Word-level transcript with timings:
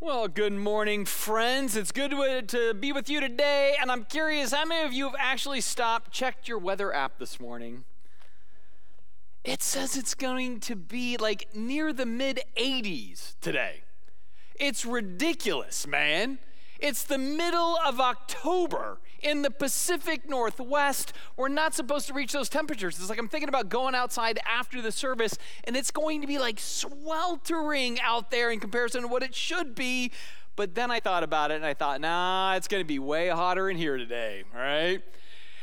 Well, 0.00 0.28
good 0.28 0.52
morning, 0.52 1.06
friends. 1.06 1.74
It's 1.74 1.90
good 1.90 2.12
to, 2.50 2.72
be 2.72 2.92
with 2.92 3.10
you 3.10 3.18
today. 3.18 3.74
And 3.80 3.90
I'm 3.90 4.04
curious 4.04 4.52
how 4.52 4.64
many 4.64 4.86
of 4.86 4.92
you 4.92 5.06
have 5.06 5.16
actually 5.18 5.60
stopped, 5.60 6.12
checked 6.12 6.46
your 6.46 6.60
weather 6.60 6.94
app 6.94 7.18
this 7.18 7.40
morning? 7.40 7.82
It 9.42 9.60
says 9.60 9.96
it's 9.96 10.14
going 10.14 10.60
to 10.60 10.76
be 10.76 11.16
like 11.16 11.48
near 11.52 11.92
the 11.92 12.06
mid 12.06 12.38
80s 12.56 13.34
today. 13.40 13.82
It's 14.54 14.86
ridiculous, 14.86 15.84
man. 15.84 16.38
It's 16.78 17.02
the 17.02 17.18
middle 17.18 17.76
of 17.84 17.98
October 17.98 19.00
in 19.22 19.42
the 19.42 19.50
Pacific 19.50 20.28
Northwest. 20.28 21.12
We're 21.36 21.48
not 21.48 21.74
supposed 21.74 22.06
to 22.08 22.14
reach 22.14 22.32
those 22.32 22.48
temperatures. 22.48 22.98
It's 22.98 23.08
like 23.08 23.18
I'm 23.18 23.28
thinking 23.28 23.48
about 23.48 23.68
going 23.68 23.94
outside 23.94 24.38
after 24.46 24.80
the 24.80 24.92
service, 24.92 25.36
and 25.64 25.76
it's 25.76 25.90
going 25.90 26.20
to 26.20 26.26
be 26.26 26.38
like 26.38 26.58
sweltering 26.58 28.00
out 28.00 28.30
there 28.30 28.50
in 28.50 28.60
comparison 28.60 29.02
to 29.02 29.08
what 29.08 29.22
it 29.22 29.34
should 29.34 29.74
be. 29.74 30.12
But 30.56 30.74
then 30.74 30.90
I 30.90 30.98
thought 30.98 31.22
about 31.22 31.52
it 31.52 31.54
and 31.54 31.64
I 31.64 31.74
thought, 31.74 32.00
nah, 32.00 32.54
it's 32.56 32.66
going 32.66 32.82
to 32.82 32.86
be 32.86 32.98
way 32.98 33.28
hotter 33.28 33.70
in 33.70 33.76
here 33.76 33.96
today, 33.96 34.42
right? 34.52 35.00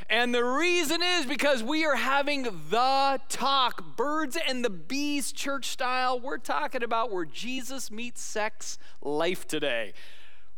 And 0.10 0.34
the 0.34 0.46
reason 0.46 1.02
is 1.02 1.26
because 1.26 1.64
we 1.64 1.84
are 1.84 1.96
having 1.96 2.44
the 2.44 3.20
talk, 3.28 3.98
birds 3.98 4.38
and 4.48 4.64
the 4.64 4.70
bees 4.70 5.32
church 5.32 5.66
style. 5.66 6.20
We're 6.20 6.38
talking 6.38 6.84
about 6.84 7.12
where 7.12 7.26
Jesus 7.26 7.90
meets 7.90 8.22
sex 8.22 8.78
life 9.02 9.48
today. 9.48 9.94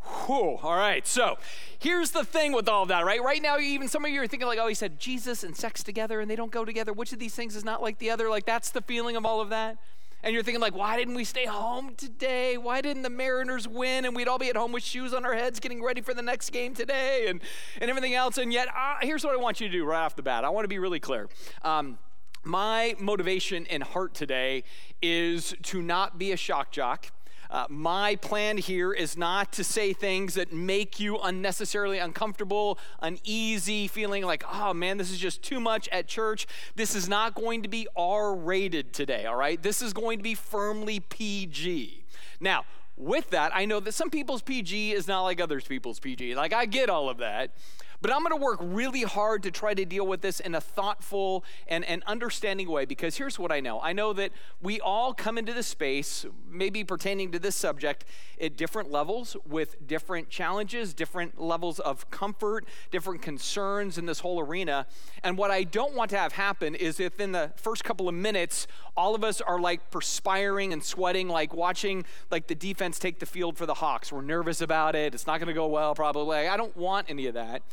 Whew, 0.08 0.58
all 0.62 0.76
right, 0.76 1.06
so 1.06 1.38
here's 1.80 2.12
the 2.12 2.24
thing 2.24 2.54
with 2.54 2.68
all 2.68 2.84
of 2.84 2.90
that, 2.90 3.06
right? 3.06 3.22
Right 3.22 3.42
now, 3.42 3.58
even 3.60 3.88
some 3.88 4.06
of 4.06 4.12
you 4.12 4.22
are 4.22 4.28
thinking, 4.28 4.48
like, 4.48 4.60
oh, 4.60 4.68
he 4.68 4.74
said 4.74 5.00
Jesus 5.00 5.44
and 5.44 5.56
sex 5.56 5.84
together 5.84 6.20
and 6.20 6.30
they 6.30 6.36
don't 6.36 6.52
go 6.52 6.66
together. 6.66 6.94
Which 6.94 7.14
of 7.14 7.20
these 7.20 7.36
things 7.36 7.56
is 7.56 7.66
not 7.66 7.82
like 7.82 8.00
the 8.00 8.10
other? 8.10 8.30
Like, 8.30 8.46
that's 8.46 8.70
the 8.70 8.82
feeling 8.82 9.16
of 9.16 9.26
all 9.26 9.42
of 9.42 9.50
that. 9.50 9.78
And 10.24 10.34
you're 10.34 10.44
thinking, 10.44 10.62
like, 10.62 10.76
why 10.76 10.98
didn't 10.98 11.14
we 11.14 11.24
stay 11.24 11.46
home 11.46 11.94
today? 11.96 12.58
Why 12.58 12.82
didn't 12.82 13.04
the 13.04 13.10
Mariners 13.10 13.68
win? 13.68 14.04
And 14.04 14.16
we'd 14.16 14.28
all 14.28 14.40
be 14.40 14.50
at 14.50 14.58
home 14.58 14.72
with 14.72 14.84
shoes 14.84 15.14
on 15.14 15.26
our 15.26 15.36
heads 15.36 15.60
getting 15.60 15.84
ready 15.84 16.02
for 16.02 16.14
the 16.14 16.24
next 16.24 16.50
game 16.50 16.74
today 16.74 17.28
and, 17.28 17.40
and 17.80 17.90
everything 17.90 18.16
else. 18.16 18.38
And 18.38 18.52
yet, 18.52 18.68
uh, 18.70 18.96
here's 19.02 19.24
what 19.24 19.34
I 19.34 19.38
want 19.38 19.62
you 19.62 19.68
to 19.68 19.72
do 19.72 19.86
right 19.86 20.04
off 20.04 20.16
the 20.16 20.24
bat 20.24 20.44
I 20.44 20.50
want 20.50 20.64
to 20.64 20.70
be 20.70 20.80
really 20.80 21.00
clear. 21.00 21.30
Um, 21.62 22.00
my 22.44 22.96
motivation 23.00 23.68
and 23.68 23.84
heart 23.84 24.14
today 24.14 24.64
is 25.02 25.54
to 25.64 25.82
not 25.82 26.18
be 26.18 26.32
a 26.32 26.38
shock 26.38 26.72
jock 26.72 27.12
uh, 27.50 27.66
my 27.70 28.16
plan 28.16 28.58
here 28.58 28.94
is 28.94 29.18
not 29.18 29.52
to 29.54 29.64
say 29.64 29.94
things 29.94 30.34
that 30.36 30.52
make 30.52 31.00
you 31.00 31.18
unnecessarily 31.18 32.00
uncomfortable, 32.00 32.78
uneasy, 33.02 33.88
feeling 33.88 34.24
like, 34.24 34.44
oh 34.52 34.74
man, 34.74 34.98
this 34.98 35.12
is 35.12 35.18
just 35.18 35.42
too 35.42 35.60
much 35.60 35.88
at 35.90 36.08
church. 36.08 36.48
This 36.76 36.96
is 36.96 37.08
not 37.08 37.36
going 37.36 37.64
to 37.64 37.70
be 37.70 37.88
R 37.96 38.36
rated 38.36 38.94
today, 38.94 39.26
all 39.26 39.36
right? 39.36 39.62
This 39.62 39.82
is 39.82 39.94
going 39.94 40.20
to 40.20 40.24
be 40.24 40.36
firmly 40.36 41.00
PG. 41.00 42.06
Now, 42.40 42.66
with 42.96 43.30
that, 43.30 43.52
I 43.54 43.66
know 43.66 43.80
that 43.80 43.94
some 43.94 44.10
people's 44.10 44.42
PG 44.42 44.92
is 44.92 45.08
not 45.08 45.22
like 45.22 45.40
others 45.40 45.66
people's 45.66 46.00
PG. 46.00 46.36
Like, 46.36 46.52
I 46.52 46.66
get 46.66 46.90
all 46.90 47.10
of 47.10 47.18
that. 47.20 47.52
But 48.00 48.14
I'm 48.14 48.20
going 48.20 48.38
to 48.38 48.44
work 48.44 48.60
really 48.62 49.02
hard 49.02 49.42
to 49.44 49.52
try 49.52 49.74
to 49.74 49.84
deal 49.84 50.06
with 50.06 50.22
this 50.22 50.40
in 50.40 50.54
a 50.54 50.62
thoughtful 50.62 51.44
and, 51.68 51.84
and 51.84 52.04
understanding 52.04 52.70
way 52.70 52.86
because 52.86 53.18
here's 53.18 53.40
what 53.40 53.52
I 53.52 53.60
know. 53.60 53.82
I 53.82 53.94
know 53.94 54.14
that 54.14 54.32
we 54.62 54.80
all 54.80 55.16
come 55.16 55.38
into 55.38 55.52
this 55.52 55.66
space, 55.66 56.24
maybe 56.48 56.84
pertaining 56.84 57.32
to 57.32 57.40
this 57.40 57.56
subject, 57.56 58.06
at 58.40 58.56
different 58.56 58.92
levels 58.92 59.36
with 59.48 59.88
different 59.88 60.30
challenges, 60.30 60.94
different 60.94 61.42
levels 61.42 61.80
of 61.80 62.10
comfort, 62.12 62.66
different 62.92 63.24
concerns 63.24 63.98
in 63.98 64.06
this 64.06 64.20
whole 64.20 64.40
arena. 64.40 64.86
And 65.24 65.36
what 65.36 65.50
I 65.50 65.64
don't 65.64 65.96
want 65.96 66.12
to 66.12 66.20
have 66.20 66.34
happen 66.34 66.76
is 66.76 67.00
if 67.00 67.20
in 67.20 67.32
the 67.32 67.52
first 67.56 67.84
couple 67.84 68.08
of 68.08 68.14
minutes, 68.14 68.68
all 68.96 69.16
of 69.16 69.24
us 69.24 69.42
are 69.42 69.60
like 69.60 69.90
perspiring 69.90 70.72
and 70.72 70.84
sweating, 70.84 71.30
like 71.30 71.52
watching 71.52 72.06
like 72.30 72.46
the 72.46 72.56
defense 72.56 73.00
take 73.00 73.18
the 73.18 73.26
field 73.26 73.58
for 73.58 73.66
the 73.66 73.74
Hawks. 73.74 74.12
We're 74.12 74.22
nervous 74.22 74.62
about 74.62 74.96
it. 74.96 75.16
It's 75.16 75.26
not 75.26 75.40
going 75.40 75.48
to 75.48 75.54
go 75.54 75.66
well, 75.66 75.96
probably. 75.96 76.48
I 76.48 76.58
don't 76.58 76.78
want 76.78 77.10
any 77.10 77.26
of 77.26 77.34
that 77.34 77.64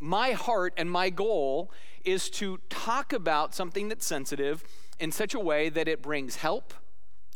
my 0.00 0.32
heart 0.32 0.74
and 0.76 0.90
my 0.90 1.10
goal 1.10 1.70
is 2.04 2.28
to 2.28 2.58
talk 2.68 3.12
about 3.12 3.54
something 3.54 3.88
that's 3.88 4.06
sensitive 4.06 4.64
in 4.98 5.10
such 5.10 5.34
a 5.34 5.40
way 5.40 5.68
that 5.68 5.88
it 5.88 6.02
brings 6.02 6.36
help, 6.36 6.74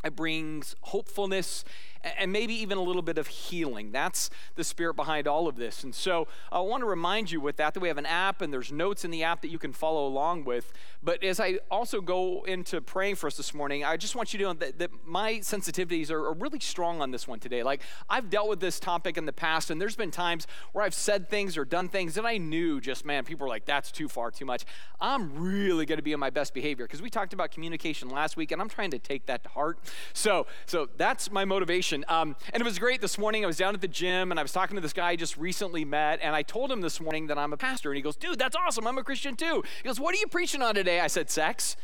it 0.05 0.15
brings 0.15 0.75
hopefulness, 0.83 1.65
and 2.03 2.33
maybe 2.33 2.55
even 2.55 2.79
a 2.79 2.83
little 2.83 3.03
bit 3.03 3.19
of 3.19 3.27
healing. 3.27 3.93
That's 3.93 4.31
the 4.55 4.65
spirit 4.65 4.95
behind 4.95 5.27
all 5.27 5.49
of 5.49 5.57
this. 5.57 5.85
And 5.85 5.95
so 5.95 6.29
I 6.53 6.61
want 6.61 6.83
to 6.83 6.87
remind 6.87 7.31
you 7.31 7.41
with 7.41 7.57
that 7.57 7.75
that 7.75 7.81
we 7.81 7.89
have 7.89 7.99
an 7.99 8.07
app 8.07 8.41
and 8.43 8.53
there's 8.53 8.73
notes 8.73 9.05
in 9.05 9.11
the 9.11 9.25
app 9.25 9.43
that 9.43 9.49
you 9.49 9.59
can 9.59 9.73
follow 9.73 10.07
along 10.07 10.45
with. 10.45 10.73
But 11.03 11.23
as 11.23 11.41
I 11.41 11.59
also 11.71 12.01
go 12.01 12.45
into 12.45 12.81
praying 12.81 13.17
for 13.17 13.27
us 13.27 13.37
this 13.37 13.55
morning, 13.55 13.85
I 13.85 13.97
just 13.97 14.15
want 14.15 14.33
you 14.33 14.39
to 14.39 14.45
know 14.45 14.53
that, 14.55 14.79
that 14.79 14.91
my 15.07 15.35
sensitivities 15.35 16.11
are, 16.11 16.27
are 16.27 16.35
really 16.35 16.61
strong 16.61 17.01
on 17.01 17.11
this 17.11 17.27
one 17.27 17.41
today. 17.41 17.63
Like 17.63 17.83
I've 18.09 18.31
dealt 18.31 18.49
with 18.49 18.61
this 18.61 18.79
topic 18.79 19.17
in 19.17 19.27
the 19.27 19.33
past, 19.33 19.71
and 19.71 19.81
there's 19.81 19.97
been 19.97 20.11
times 20.11 20.47
where 20.73 20.85
I've 20.85 20.95
said 20.95 21.29
things 21.29 21.57
or 21.57 21.65
done 21.65 21.89
things 21.89 22.15
that 22.15 22.27
I 22.27 22.37
knew 22.39 22.81
just, 22.81 23.05
man, 23.05 23.25
people 23.25 23.47
were 23.47 23.51
like, 23.51 23.65
that's 23.65 23.91
too 23.91 24.09
far, 24.09 24.31
too 24.31 24.45
much. 24.45 24.65
I'm 25.01 25.35
really 25.35 25.87
going 25.87 25.99
to 25.99 26.03
be 26.03 26.15
on 26.15 26.21
my 26.21 26.31
best 26.31 26.55
behavior 26.55 26.87
because 26.87 27.03
we 27.03 27.11
talked 27.11 27.33
about 27.33 27.51
communication 27.51 28.09
last 28.09 28.37
week, 28.37 28.53
and 28.53 28.61
I'm 28.61 28.69
trying 28.69 28.91
to 28.91 28.99
take 28.99 29.27
that 29.27 29.43
to 29.45 29.49
heart. 29.51 29.79
So, 30.13 30.47
so 30.67 30.89
that's 30.97 31.31
my 31.31 31.45
motivation 31.45 31.88
um, 32.09 32.37
and 32.53 32.61
it 32.61 32.65
was 32.65 32.79
great 32.79 33.01
this 33.01 33.19
morning. 33.19 33.45
I 33.45 33.47
was 33.47 33.57
down 33.57 33.75
at 33.75 33.81
the 33.81 33.89
gym 33.89 34.31
and 34.31 34.39
I 34.39 34.43
was 34.43 34.53
talking 34.53 34.77
to 34.77 34.81
this 34.81 34.93
guy 34.93 35.11
I 35.11 35.17
just 35.17 35.37
recently 35.37 35.85
met. 35.85 36.21
And 36.23 36.35
I 36.35 36.43
told 36.43 36.71
him 36.71 36.81
this 36.81 37.01
morning 37.01 37.27
that 37.29 37.39
I'm 37.39 37.53
a 37.53 37.57
pastor. 37.57 37.91
And 37.91 37.97
he 37.97 38.03
goes, 38.03 38.17
Dude, 38.17 38.39
that's 38.39 38.57
awesome. 38.57 38.87
I'm 38.87 38.99
a 38.99 39.05
Christian 39.05 39.37
too. 39.37 39.63
He 39.83 39.89
goes, 39.89 39.99
What 39.99 40.15
are 40.15 40.19
you 40.19 40.27
preaching 40.27 40.63
on 40.63 40.75
today? 40.75 41.01
I 41.01 41.07
said, 41.07 41.31
Sex. 41.31 41.77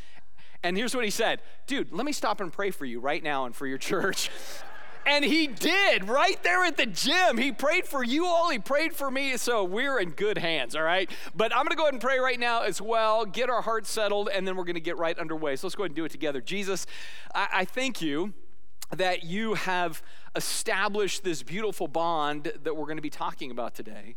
And 0.62 0.76
here's 0.76 0.94
what 0.94 1.04
he 1.04 1.10
said 1.10 1.42
Dude, 1.66 1.92
let 1.92 2.06
me 2.06 2.12
stop 2.12 2.40
and 2.40 2.52
pray 2.52 2.70
for 2.70 2.84
you 2.84 3.00
right 3.00 3.22
now 3.22 3.44
and 3.44 3.54
for 3.54 3.66
your 3.66 3.78
church. 3.78 4.30
And 5.06 5.22
he 5.22 5.46
did 5.46 6.08
right 6.08 6.42
there 6.42 6.64
at 6.64 6.78
the 6.78 6.86
gym. 6.86 7.36
He 7.36 7.52
prayed 7.52 7.86
for 7.86 8.02
you 8.02 8.26
all. 8.26 8.48
He 8.48 8.58
prayed 8.58 8.94
for 8.94 9.10
me. 9.10 9.36
So 9.36 9.62
we're 9.62 9.98
in 9.98 10.10
good 10.10 10.38
hands, 10.38 10.74
all 10.74 10.82
right? 10.82 11.10
But 11.34 11.52
I'm 11.52 11.64
going 11.64 11.70
to 11.70 11.76
go 11.76 11.82
ahead 11.82 11.92
and 11.92 12.00
pray 12.00 12.18
right 12.18 12.40
now 12.40 12.62
as 12.62 12.80
well, 12.80 13.26
get 13.26 13.50
our 13.50 13.60
hearts 13.60 13.90
settled, 13.90 14.30
and 14.32 14.48
then 14.48 14.56
we're 14.56 14.64
going 14.64 14.74
to 14.74 14.80
get 14.80 14.96
right 14.96 15.18
underway. 15.18 15.56
So 15.56 15.66
let's 15.66 15.74
go 15.74 15.82
ahead 15.82 15.90
and 15.90 15.96
do 15.96 16.06
it 16.06 16.10
together. 16.10 16.40
Jesus, 16.40 16.86
I, 17.34 17.48
I 17.52 17.64
thank 17.66 18.00
you 18.00 18.32
that 18.94 19.24
you 19.24 19.54
have 19.54 20.02
established 20.34 21.24
this 21.24 21.42
beautiful 21.42 21.88
bond 21.88 22.52
that 22.62 22.76
we're 22.76 22.86
going 22.86 22.96
to 22.96 23.02
be 23.02 23.10
talking 23.10 23.50
about 23.50 23.74
today. 23.74 24.16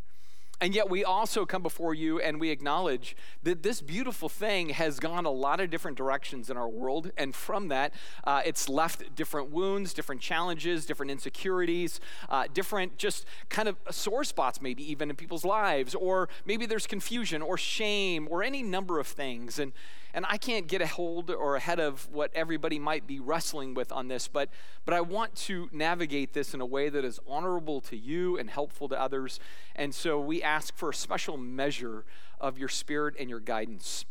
And 0.60 0.74
yet, 0.74 0.90
we 0.90 1.04
also 1.04 1.46
come 1.46 1.62
before 1.62 1.94
you 1.94 2.20
and 2.20 2.40
we 2.40 2.50
acknowledge 2.50 3.16
that 3.44 3.62
this 3.62 3.80
beautiful 3.80 4.28
thing 4.28 4.70
has 4.70 5.00
gone 5.00 5.26
a 5.26 5.30
lot 5.30 5.60
of 5.60 5.70
different 5.70 5.98
directions 5.98 6.50
in 6.50 6.58
our 6.58 6.68
world. 6.68 7.12
And 7.16 7.36
from 7.36 7.68
that, 7.68 7.94
uh, 8.24 8.42
it's 8.44 8.68
left 8.68 9.16
different 9.16 9.52
wounds, 9.52 9.94
different 9.94 10.20
challenges, 10.20 10.88
different 10.88 11.12
insecurities, 11.12 12.00
uh, 12.30 12.46
different 12.52 12.98
just 12.98 13.28
kind 13.50 13.70
of 13.70 13.76
sore 13.92 14.24
spots, 14.24 14.60
maybe 14.60 14.90
even 14.92 15.12
in 15.12 15.16
people's 15.16 15.46
lives. 15.46 15.94
Or 15.94 16.28
maybe 16.44 16.66
there's 16.66 16.88
confusion 16.88 17.44
or 17.44 17.56
shame 17.56 18.28
or 18.32 18.42
any 18.42 18.64
number 18.64 19.00
of 19.00 19.06
things. 19.06 19.60
And, 19.60 19.74
and 20.14 20.26
I 20.28 20.38
can't 20.38 20.68
get 20.68 20.82
a 20.82 20.88
hold 20.88 21.30
or 21.30 21.56
ahead 21.56 21.80
of 21.80 22.08
what 22.12 22.32
everybody 22.34 22.80
might 22.80 23.06
be 23.08 23.20
wrestling 23.20 23.74
with 23.74 23.92
on 23.92 24.08
this, 24.08 24.28
but, 24.28 24.50
but 24.86 24.94
I 24.94 25.02
want 25.02 25.36
to 25.36 25.70
navigate 25.72 26.34
this 26.34 26.54
in 26.54 26.62
a 26.62 26.66
way 26.66 26.90
that 26.90 27.06
is 27.06 27.20
honorable 27.28 27.82
to 27.82 27.98
you 27.98 28.38
and 28.38 28.50
helpful 28.50 28.90
to 28.90 29.00
others. 29.00 29.40
And 29.76 29.94
so 29.94 30.20
we 30.20 30.42
ask 30.42 30.76
for 30.76 30.90
a 30.90 30.94
special 30.94 31.38
measure 31.38 32.06
of 32.40 32.58
your 32.58 32.70
spirit 32.70 33.16
and 33.20 33.30
your 33.30 33.40
guidance. 33.40 34.06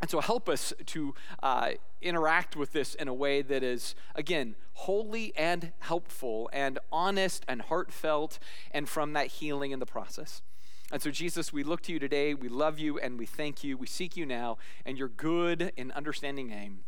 And 0.00 0.08
so 0.08 0.20
help 0.20 0.48
us 0.48 0.72
to 0.86 1.14
uh, 1.42 1.70
interact 2.00 2.54
with 2.54 2.72
this 2.72 2.94
in 2.94 3.08
a 3.08 3.14
way 3.14 3.42
that 3.42 3.62
is, 3.64 3.96
again, 4.14 4.54
holy 4.74 5.32
and 5.36 5.72
helpful 5.80 6.48
and 6.52 6.78
honest 6.92 7.44
and 7.48 7.62
heartfelt, 7.62 8.38
and 8.70 8.88
from 8.88 9.12
that 9.14 9.26
healing 9.26 9.72
in 9.72 9.80
the 9.80 9.86
process. 9.86 10.42
And 10.90 11.02
so, 11.02 11.10
Jesus, 11.10 11.52
we 11.52 11.62
look 11.62 11.82
to 11.82 11.92
you 11.92 11.98
today. 11.98 12.32
We 12.34 12.48
love 12.48 12.78
you 12.78 12.98
and 12.98 13.18
we 13.18 13.26
thank 13.26 13.62
you. 13.62 13.76
We 13.76 13.86
seek 13.86 14.16
you 14.16 14.24
now 14.24 14.56
and 14.86 14.96
your 14.96 15.08
good 15.08 15.72
and 15.76 15.92
understanding 15.92 16.48
name. 16.48 16.80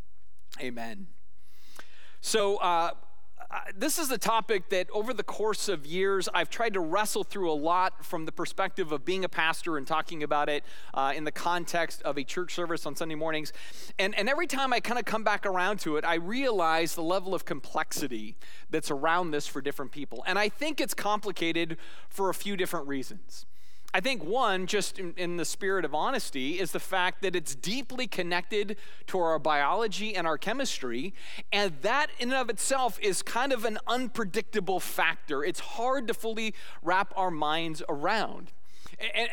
Amen. 0.60 1.08
So, 2.22 2.56
uh, 2.56 2.92
this 3.74 3.98
is 3.98 4.10
a 4.10 4.18
topic 4.18 4.68
that 4.68 4.88
over 4.92 5.12
the 5.12 5.24
course 5.24 5.68
of 5.68 5.84
years 5.84 6.28
I've 6.32 6.50
tried 6.50 6.74
to 6.74 6.80
wrestle 6.80 7.24
through 7.24 7.50
a 7.50 7.54
lot 7.54 8.04
from 8.04 8.24
the 8.24 8.32
perspective 8.32 8.92
of 8.92 9.04
being 9.04 9.24
a 9.24 9.28
pastor 9.28 9.76
and 9.76 9.86
talking 9.86 10.22
about 10.22 10.48
it 10.48 10.64
uh, 10.94 11.12
in 11.16 11.24
the 11.24 11.32
context 11.32 12.00
of 12.02 12.16
a 12.16 12.22
church 12.22 12.54
service 12.54 12.86
on 12.86 12.94
Sunday 12.94 13.16
mornings. 13.16 13.52
And, 13.98 14.16
and 14.16 14.28
every 14.28 14.46
time 14.46 14.72
I 14.72 14.78
kind 14.78 14.98
of 14.98 15.04
come 15.04 15.24
back 15.24 15.46
around 15.46 15.80
to 15.80 15.96
it, 15.96 16.04
I 16.04 16.14
realize 16.14 16.94
the 16.94 17.02
level 17.02 17.34
of 17.34 17.44
complexity 17.44 18.36
that's 18.70 18.90
around 18.90 19.32
this 19.32 19.48
for 19.48 19.60
different 19.60 19.90
people. 19.90 20.22
And 20.26 20.38
I 20.38 20.48
think 20.48 20.80
it's 20.80 20.94
complicated 20.94 21.76
for 22.08 22.30
a 22.30 22.34
few 22.34 22.56
different 22.56 22.86
reasons. 22.86 23.46
I 23.92 24.00
think 24.00 24.22
one, 24.22 24.66
just 24.66 24.98
in, 24.98 25.14
in, 25.16 25.36
the 25.36 25.44
spirit 25.44 25.84
of 25.84 25.94
honesty, 25.94 26.60
is 26.60 26.70
the 26.70 26.80
fact 26.80 27.22
that 27.22 27.34
it's 27.34 27.54
deeply 27.56 28.06
connected 28.06 28.76
to 29.08 29.18
our 29.18 29.38
biology 29.38 30.14
and 30.14 30.26
our 30.26 30.38
chemistry. 30.38 31.12
And 31.52 31.72
that, 31.82 32.08
in 32.20 32.30
and 32.30 32.38
of 32.38 32.50
itself, 32.50 32.98
is 33.00 33.22
kind 33.22 33.52
of 33.52 33.64
an 33.64 33.78
unpredictable 33.88 34.78
factor. 34.78 35.42
It's 35.42 35.60
hard 35.60 36.06
to 36.06 36.14
fully 36.14 36.54
wrap 36.82 37.12
our 37.16 37.32
minds 37.32 37.82
around. 37.88 38.52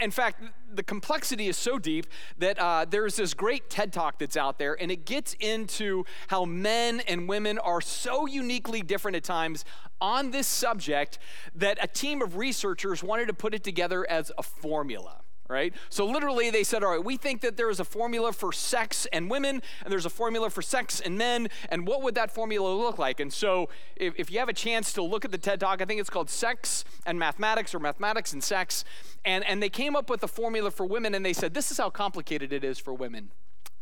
In 0.01 0.11
fact, 0.11 0.43
the 0.73 0.83
complexity 0.83 1.47
is 1.47 1.57
so 1.57 1.77
deep 1.77 2.07
that 2.37 2.57
uh, 2.59 2.85
there's 2.89 3.15
this 3.17 3.33
great 3.33 3.69
TED 3.69 3.91
talk 3.91 4.19
that's 4.19 4.37
out 4.37 4.59
there, 4.59 4.79
and 4.81 4.91
it 4.91 5.05
gets 5.05 5.33
into 5.39 6.05
how 6.27 6.45
men 6.45 7.01
and 7.01 7.27
women 7.27 7.57
are 7.59 7.81
so 7.81 8.25
uniquely 8.25 8.81
different 8.81 9.17
at 9.17 9.23
times 9.23 9.65
on 9.99 10.31
this 10.31 10.47
subject 10.47 11.19
that 11.55 11.77
a 11.81 11.87
team 11.87 12.21
of 12.21 12.37
researchers 12.37 13.03
wanted 13.03 13.27
to 13.27 13.33
put 13.33 13.53
it 13.53 13.63
together 13.63 14.09
as 14.09 14.31
a 14.37 14.43
formula 14.43 15.21
right? 15.49 15.73
So 15.89 16.05
literally 16.05 16.49
they 16.49 16.63
said, 16.63 16.83
all 16.83 16.91
right, 16.91 17.03
we 17.03 17.17
think 17.17 17.41
that 17.41 17.57
there 17.57 17.69
is 17.69 17.79
a 17.79 17.85
formula 17.85 18.33
for 18.33 18.51
sex 18.51 19.07
and 19.13 19.29
women, 19.29 19.61
and 19.83 19.91
there's 19.91 20.05
a 20.05 20.09
formula 20.09 20.49
for 20.49 20.61
sex 20.61 20.99
and 20.99 21.17
men, 21.17 21.49
and 21.69 21.88
what 21.88 22.01
would 22.01 22.15
that 22.15 22.31
formula 22.31 22.73
look 22.73 22.97
like? 22.97 23.19
And 23.19 23.31
so 23.31 23.69
if, 23.95 24.13
if 24.17 24.31
you 24.31 24.39
have 24.39 24.49
a 24.49 24.53
chance 24.53 24.94
to 24.94 25.01
look 25.01 25.25
at 25.25 25.31
the 25.31 25.38
TED 25.38 25.59
Talk, 25.59 25.81
I 25.81 25.85
think 25.85 25.99
it's 25.99 26.09
called 26.09 26.29
Sex 26.29 26.83
and 27.05 27.17
Mathematics 27.17 27.73
or 27.73 27.79
Mathematics 27.79 28.33
and 28.33 28.44
Sex, 28.44 28.83
and, 29.25 29.44
and 29.45 29.61
they 29.61 29.69
came 29.69 29.95
up 29.95 30.09
with 30.09 30.23
a 30.23 30.27
formula 30.27 30.71
for 30.71 30.85
women, 30.85 31.15
and 31.15 31.25
they 31.25 31.33
said, 31.33 31.53
this 31.53 31.71
is 31.71 31.77
how 31.77 31.89
complicated 31.89 32.51
it 32.51 32.63
is 32.63 32.79
for 32.79 32.93
women. 32.93 33.31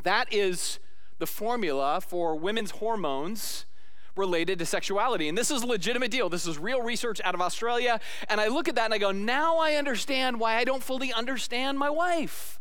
That 0.03 0.31
is 0.33 0.79
the 1.17 1.27
formula 1.27 2.01
for 2.01 2.35
women's 2.35 2.71
hormones 2.71 3.65
related 4.15 4.59
to 4.59 4.65
sexuality. 4.65 5.27
And 5.27 5.37
this 5.37 5.51
is 5.51 5.63
a 5.63 5.67
legitimate 5.67 6.11
deal. 6.11 6.29
This 6.29 6.47
is 6.47 6.57
real 6.57 6.81
research 6.81 7.21
out 7.23 7.35
of 7.35 7.41
Australia. 7.41 7.99
And 8.29 8.39
I 8.39 8.47
look 8.47 8.67
at 8.67 8.75
that 8.75 8.85
and 8.85 8.93
I 8.93 8.97
go, 8.97 9.11
now 9.11 9.57
I 9.57 9.75
understand 9.75 10.39
why 10.39 10.55
I 10.55 10.63
don't 10.63 10.83
fully 10.83 11.11
understand 11.11 11.77
my 11.77 11.89
wife. 11.89 12.59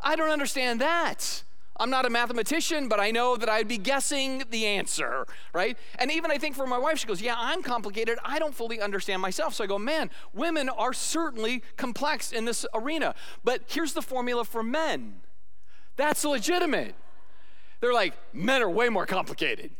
I 0.00 0.16
don't 0.16 0.30
understand 0.30 0.80
that. 0.80 1.44
I'm 1.78 1.88
not 1.88 2.04
a 2.04 2.10
mathematician, 2.10 2.88
but 2.88 3.00
I 3.00 3.10
know 3.10 3.38
that 3.38 3.48
I'd 3.48 3.66
be 3.66 3.78
guessing 3.78 4.44
the 4.50 4.66
answer, 4.66 5.26
right? 5.54 5.78
And 5.98 6.10
even 6.10 6.30
I 6.30 6.36
think 6.36 6.54
for 6.54 6.66
my 6.66 6.76
wife, 6.76 6.98
she 6.98 7.06
goes, 7.06 7.22
Yeah, 7.22 7.36
I'm 7.38 7.62
complicated. 7.62 8.18
I 8.22 8.38
don't 8.38 8.54
fully 8.54 8.82
understand 8.82 9.22
myself. 9.22 9.54
So 9.54 9.64
I 9.64 9.66
go, 9.66 9.78
Man, 9.78 10.10
women 10.34 10.68
are 10.68 10.92
certainly 10.92 11.62
complex 11.78 12.32
in 12.32 12.44
this 12.44 12.66
arena. 12.74 13.14
But 13.44 13.62
here's 13.66 13.94
the 13.94 14.02
formula 14.02 14.44
for 14.44 14.62
men 14.62 15.20
that's 15.96 16.24
legitimate. 16.24 16.94
They're 17.80 17.94
like, 17.94 18.12
Men 18.34 18.60
are 18.60 18.70
way 18.70 18.90
more 18.90 19.06
complicated 19.06 19.70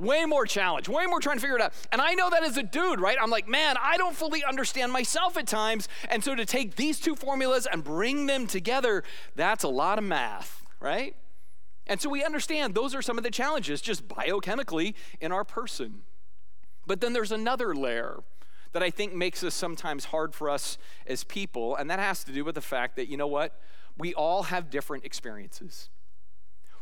way 0.00 0.24
more 0.24 0.46
challenge, 0.46 0.88
way 0.88 1.06
more 1.06 1.20
trying 1.20 1.36
to 1.36 1.40
figure 1.40 1.56
it 1.56 1.62
out. 1.62 1.72
And 1.92 2.00
I 2.00 2.14
know 2.14 2.30
that 2.30 2.42
as 2.42 2.56
a 2.56 2.62
dude, 2.62 3.00
right? 3.00 3.16
I'm 3.20 3.30
like, 3.30 3.48
man, 3.48 3.76
I 3.80 3.96
don't 3.96 4.16
fully 4.16 4.44
understand 4.44 4.92
myself 4.92 5.36
at 5.36 5.46
times. 5.46 5.88
And 6.08 6.24
so 6.24 6.34
to 6.34 6.44
take 6.44 6.76
these 6.76 6.98
two 6.98 7.14
formulas 7.14 7.66
and 7.70 7.84
bring 7.84 8.26
them 8.26 8.46
together, 8.46 9.04
that's 9.36 9.64
a 9.64 9.68
lot 9.68 9.98
of 9.98 10.04
math, 10.04 10.64
right? 10.80 11.14
And 11.86 12.00
so 12.00 12.08
we 12.08 12.24
understand 12.24 12.74
those 12.74 12.94
are 12.94 13.02
some 13.02 13.18
of 13.18 13.24
the 13.24 13.30
challenges 13.30 13.80
just 13.80 14.06
biochemically 14.08 14.94
in 15.20 15.32
our 15.32 15.44
person. 15.44 16.02
But 16.86 17.00
then 17.00 17.12
there's 17.12 17.32
another 17.32 17.74
layer 17.74 18.20
that 18.72 18.82
I 18.82 18.90
think 18.90 19.14
makes 19.14 19.40
this 19.40 19.54
sometimes 19.54 20.06
hard 20.06 20.34
for 20.34 20.48
us 20.48 20.78
as 21.06 21.24
people, 21.24 21.74
and 21.74 21.90
that 21.90 21.98
has 21.98 22.22
to 22.24 22.32
do 22.32 22.44
with 22.44 22.54
the 22.54 22.60
fact 22.60 22.96
that, 22.96 23.08
you 23.08 23.16
know 23.16 23.26
what? 23.26 23.60
We 23.98 24.14
all 24.14 24.44
have 24.44 24.70
different 24.70 25.04
experiences 25.04 25.90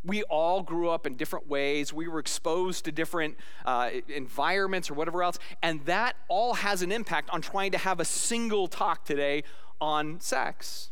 we 0.05 0.23
all 0.25 0.63
grew 0.63 0.89
up 0.89 1.07
in 1.07 1.17
different 1.17 1.49
ways. 1.49 1.93
We 1.93 2.09
were 2.09 2.19
exposed 2.19 2.85
to 2.85 2.93
different 2.93 3.37
uh, 3.65 3.91
environments 4.09 4.91
or 4.91 4.95
whatever 4.95 5.23
else. 5.23 5.39
And 5.63 5.85
that 5.87 6.17
all 6.29 6.55
has 6.55 6.83
an 6.83 6.93
impact 6.93 7.31
on 7.31 7.43
trying 7.43 7.73
to 7.73 7.79
have 7.79 8.01
a 8.01 8.05
single 8.05 8.69
talk 8.69 9.05
today 9.05 9.45
on 9.81 10.21
sex. 10.21 10.91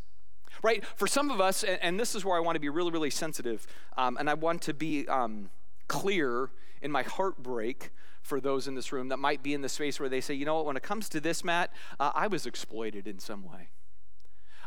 Right? 0.63 0.83
For 0.95 1.07
some 1.07 1.29
of 1.29 1.39
us, 1.39 1.63
and, 1.63 1.79
and 1.81 1.99
this 1.99 2.15
is 2.15 2.25
where 2.25 2.35
I 2.35 2.39
want 2.39 2.55
to 2.55 2.59
be 2.59 2.69
really, 2.69 2.91
really 2.91 3.11
sensitive, 3.11 3.67
um, 3.95 4.17
and 4.19 4.29
I 4.29 4.33
want 4.33 4.63
to 4.63 4.73
be 4.73 5.07
um, 5.07 5.49
clear 5.87 6.49
in 6.81 6.91
my 6.91 7.03
heartbreak 7.03 7.91
for 8.21 8.41
those 8.41 8.67
in 8.67 8.75
this 8.75 8.91
room 8.91 9.07
that 9.07 9.17
might 9.17 9.41
be 9.41 9.53
in 9.53 9.61
the 9.61 9.69
space 9.69 9.99
where 9.99 10.09
they 10.09 10.19
say, 10.19 10.33
you 10.33 10.45
know 10.45 10.55
what, 10.55 10.65
when 10.65 10.75
it 10.75 10.83
comes 10.83 11.07
to 11.09 11.21
this, 11.21 11.43
Matt, 11.43 11.71
uh, 11.99 12.11
I 12.13 12.27
was 12.27 12.45
exploited 12.45 13.07
in 13.07 13.19
some 13.19 13.43
way. 13.43 13.69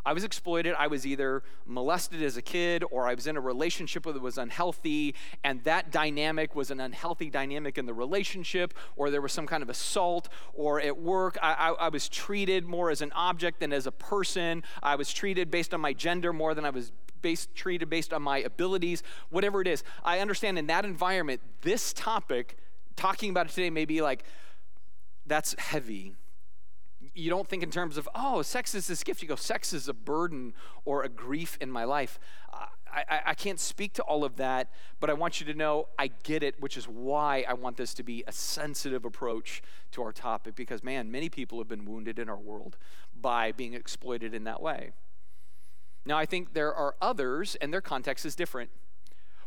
I 0.04 0.12
was 0.12 0.24
exploited. 0.24 0.74
I 0.78 0.86
was 0.86 1.06
either 1.06 1.42
molested 1.66 2.22
as 2.22 2.36
a 2.36 2.42
kid 2.42 2.84
or 2.90 3.06
I 3.06 3.14
was 3.14 3.26
in 3.26 3.36
a 3.36 3.40
relationship 3.40 4.04
that 4.04 4.20
was 4.20 4.38
unhealthy, 4.38 5.14
and 5.44 5.62
that 5.64 5.90
dynamic 5.90 6.54
was 6.54 6.70
an 6.70 6.80
unhealthy 6.80 7.30
dynamic 7.30 7.78
in 7.78 7.86
the 7.86 7.94
relationship, 7.94 8.74
or 8.96 9.10
there 9.10 9.20
was 9.20 9.32
some 9.32 9.46
kind 9.46 9.62
of 9.62 9.68
assault, 9.68 10.28
or 10.54 10.80
at 10.80 10.98
work, 10.98 11.38
I, 11.42 11.52
I, 11.52 11.86
I 11.86 11.88
was 11.88 12.08
treated 12.08 12.66
more 12.66 12.90
as 12.90 13.00
an 13.00 13.12
object 13.12 13.60
than 13.60 13.72
as 13.72 13.86
a 13.86 13.92
person. 13.92 14.62
I 14.82 14.96
was 14.96 15.12
treated 15.12 15.50
based 15.50 15.74
on 15.74 15.80
my 15.80 15.92
gender 15.92 16.32
more 16.32 16.54
than 16.54 16.64
I 16.64 16.70
was 16.70 16.92
based, 17.22 17.54
treated 17.54 17.90
based 17.90 18.12
on 18.12 18.22
my 18.22 18.38
abilities, 18.38 19.02
whatever 19.28 19.60
it 19.60 19.66
is. 19.66 19.82
I 20.04 20.20
understand 20.20 20.58
in 20.58 20.66
that 20.68 20.84
environment, 20.84 21.40
this 21.62 21.92
topic, 21.92 22.56
talking 22.96 23.30
about 23.30 23.46
it 23.46 23.52
today, 23.52 23.70
may 23.70 23.84
be 23.84 24.00
like, 24.00 24.24
that's 25.26 25.54
heavy 25.58 26.16
you 27.14 27.30
don't 27.30 27.48
think 27.48 27.62
in 27.62 27.70
terms 27.70 27.96
of, 27.96 28.08
oh, 28.14 28.42
sex 28.42 28.74
is 28.74 28.86
this 28.86 29.02
gift. 29.02 29.22
You 29.22 29.28
go, 29.28 29.36
sex 29.36 29.72
is 29.72 29.88
a 29.88 29.94
burden 29.94 30.54
or 30.84 31.02
a 31.02 31.08
grief 31.08 31.58
in 31.60 31.70
my 31.70 31.84
life. 31.84 32.18
I, 32.52 33.04
I, 33.08 33.20
I, 33.26 33.34
can't 33.34 33.60
speak 33.60 33.92
to 33.94 34.02
all 34.02 34.24
of 34.24 34.36
that, 34.36 34.70
but 34.98 35.10
I 35.10 35.12
want 35.12 35.40
you 35.40 35.46
to 35.46 35.54
know 35.54 35.88
I 35.98 36.08
get 36.24 36.42
it, 36.42 36.60
which 36.60 36.76
is 36.76 36.88
why 36.88 37.44
I 37.48 37.54
want 37.54 37.76
this 37.76 37.94
to 37.94 38.02
be 38.02 38.24
a 38.26 38.32
sensitive 38.32 39.04
approach 39.04 39.62
to 39.92 40.02
our 40.02 40.12
topic 40.12 40.56
because, 40.56 40.82
man, 40.82 41.10
many 41.10 41.28
people 41.28 41.58
have 41.58 41.68
been 41.68 41.84
wounded 41.84 42.18
in 42.18 42.28
our 42.28 42.38
world 42.38 42.76
by 43.20 43.52
being 43.52 43.74
exploited 43.74 44.34
in 44.34 44.44
that 44.44 44.60
way. 44.60 44.90
Now, 46.04 46.18
I 46.18 46.26
think 46.26 46.54
there 46.54 46.74
are 46.74 46.96
others, 47.00 47.56
and 47.56 47.72
their 47.72 47.80
context 47.80 48.24
is 48.24 48.34
different 48.34 48.70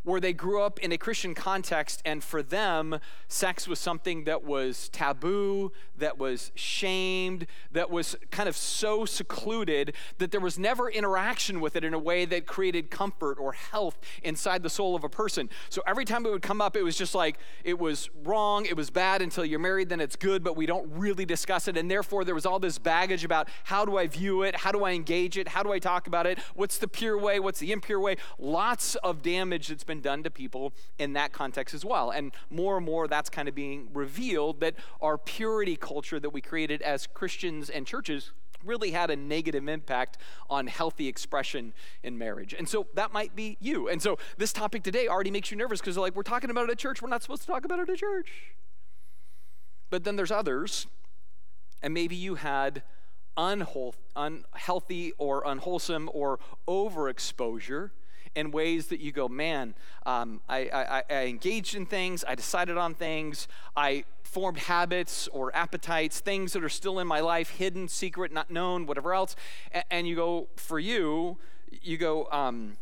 where 0.04 0.20
they 0.20 0.34
grew 0.34 0.62
up 0.62 0.80
in 0.80 0.92
a 0.92 0.98
Christian 0.98 1.34
context, 1.34 2.02
and 2.06 2.24
for 2.24 2.44
them, 2.44 3.00
sex 3.28 3.68
was 3.68 3.80
something 3.80 4.26
that 4.26 4.44
was 4.44 4.90
taboo, 4.90 5.72
that 5.98 6.18
was 6.18 6.52
shamed, 6.56 7.48
that 7.72 7.90
was 7.90 8.16
kind 8.32 8.50
of 8.50 8.56
so 8.56 9.06
secluded 9.06 9.94
that 10.18 10.32
there 10.32 10.42
was 10.42 10.60
never 10.60 10.90
interaction 10.90 11.62
with 11.62 11.76
it 11.76 11.84
in 11.84 11.94
a 11.94 12.00
way 12.00 12.26
that 12.26 12.46
created 12.46 12.92
comfort 12.92 13.38
or 13.40 13.54
health 13.54 14.00
inside 14.24 14.64
the 14.64 14.70
soul 14.70 14.96
of 14.96 15.04
a 15.04 15.10
person. 15.10 15.50
So 15.70 15.82
every 15.88 16.06
time 16.06 16.26
it 16.26 16.32
would 16.32 16.42
come 16.42 16.62
up, 16.62 16.76
it 16.76 16.84
was 16.84 16.98
just 16.98 17.16
like 17.16 17.38
it 17.64 17.80
was 17.80 18.10
wrong, 18.24 18.66
it 18.66 18.76
was 18.76 18.90
bad 18.90 19.22
until 19.22 19.46
you're 19.46 19.60
married, 19.60 19.90
then 19.90 20.02
it's 20.02 20.16
good, 20.16 20.44
but 20.44 20.58
we 20.58 20.66
don't 20.66 20.90
really 20.92 21.26
discuss 21.26 21.68
it. 21.68 21.78
And 21.78 21.90
therefore, 21.90 22.26
there 22.26 22.36
was 22.36 22.46
all 22.46 22.60
this 22.60 22.78
baggage 22.78 23.24
about 23.24 23.48
how 23.64 23.86
do 23.86 23.98
I 23.98 24.08
view 24.08 24.44
it, 24.44 24.58
how 24.58 24.72
do 24.72 24.84
I 24.84 24.92
engage 24.92 25.38
it, 25.38 25.48
how 25.48 25.64
do 25.64 25.72
I 25.72 25.80
talk 25.80 26.08
about 26.08 26.28
it, 26.28 26.40
what's 26.56 26.78
the 26.78 26.88
pure 26.88 27.18
way, 27.18 27.40
what's 27.40 27.60
the 27.60 27.72
impure 27.72 28.00
way. 28.00 28.18
Lots 28.38 28.96
of 28.96 29.22
damage 29.22 29.68
that's 29.68 29.84
been 29.84 29.93
been 29.94 30.02
done 30.02 30.24
to 30.24 30.32
people 30.32 30.74
in 30.98 31.14
that 31.14 31.32
context 31.32 31.76
as 31.76 31.86
well. 31.86 32.10
And 32.10 32.32
more 32.50 32.78
and 32.78 32.86
more, 32.86 33.08
that's 33.08 33.30
kind 33.30 33.48
of 33.48 33.54
being 33.54 33.90
revealed 33.94 34.60
that 34.62 34.74
our 35.02 35.20
purity 35.20 35.76
culture 35.76 36.20
that 36.20 36.32
we 36.32 36.42
created 36.42 36.82
as 36.82 37.06
Christians 37.06 37.70
and 37.70 37.86
churches 37.86 38.32
really 38.66 38.92
had 38.92 39.12
a 39.12 39.16
negative 39.16 39.68
impact 39.68 40.18
on 40.50 40.66
healthy 40.66 41.08
expression 41.08 41.74
in 42.02 42.18
marriage. 42.18 42.56
And 42.58 42.68
so 42.68 42.88
that 42.96 43.14
might 43.14 43.36
be 43.36 43.58
you. 43.60 43.88
And 43.88 44.02
so 44.02 44.18
this 44.38 44.52
topic 44.52 44.82
today 44.82 45.08
already 45.08 45.30
makes 45.32 45.52
you 45.52 45.58
nervous 45.58 45.80
because 45.80 45.98
like 45.98 46.16
we're 46.16 46.24
talking 46.24 46.50
about 46.50 46.70
it 46.70 46.72
at 46.72 46.78
church, 46.80 47.02
we're 47.02 47.10
not 47.10 47.22
supposed 47.22 47.42
to 47.42 47.48
talk 47.48 47.66
about 47.66 47.80
it 47.80 47.90
at 47.90 47.98
church. 47.98 48.32
But 49.92 50.06
then 50.06 50.16
there's 50.16 50.32
others, 50.32 50.88
and 51.84 51.94
maybe 51.94 52.16
you 52.16 52.36
had 52.36 52.82
unhealthy 53.38 55.14
or 55.20 55.44
unwholesome 55.46 56.10
or 56.14 56.40
overexposure 56.68 57.92
in 58.36 58.52
ways 58.52 58.88
that 58.88 59.00
you 59.00 59.12
go, 59.12 59.28
man, 59.28 59.76
um, 60.06 60.42
I, 60.50 60.70
I, 60.74 61.04
I 61.10 61.26
engaged 61.26 61.76
in 61.76 61.86
things, 61.86 62.24
I 62.28 62.36
decided 62.36 62.78
on 62.78 62.94
things, 62.94 63.48
I 63.76 64.06
formed 64.24 64.58
habits 64.58 65.28
or 65.28 65.56
appetites, 65.56 66.20
things 66.20 66.54
that 66.54 66.64
are 66.64 66.70
still 66.70 67.00
in 67.00 67.08
my 67.08 67.20
life, 67.20 67.50
hidden, 67.50 67.88
secret, 67.88 68.32
not 68.32 68.50
known, 68.50 68.86
whatever 68.86 69.14
else. 69.14 69.36
And, 69.72 69.84
and 69.92 70.08
you 70.08 70.16
go, 70.16 70.48
for 70.56 70.80
you, 70.80 71.38
you 71.82 71.98
go, 71.98 72.28
um, 72.32 72.78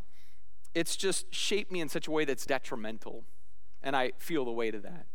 it's 0.73 0.95
just 0.95 1.33
shaped 1.33 1.71
me 1.71 1.81
in 1.81 1.89
such 1.89 2.07
a 2.07 2.11
way 2.11 2.23
that's 2.25 2.45
detrimental. 2.45 3.23
And 3.83 3.95
I 3.95 4.13
feel 4.17 4.45
the 4.45 4.51
weight 4.51 4.75
of 4.75 4.83
that. 4.83 5.05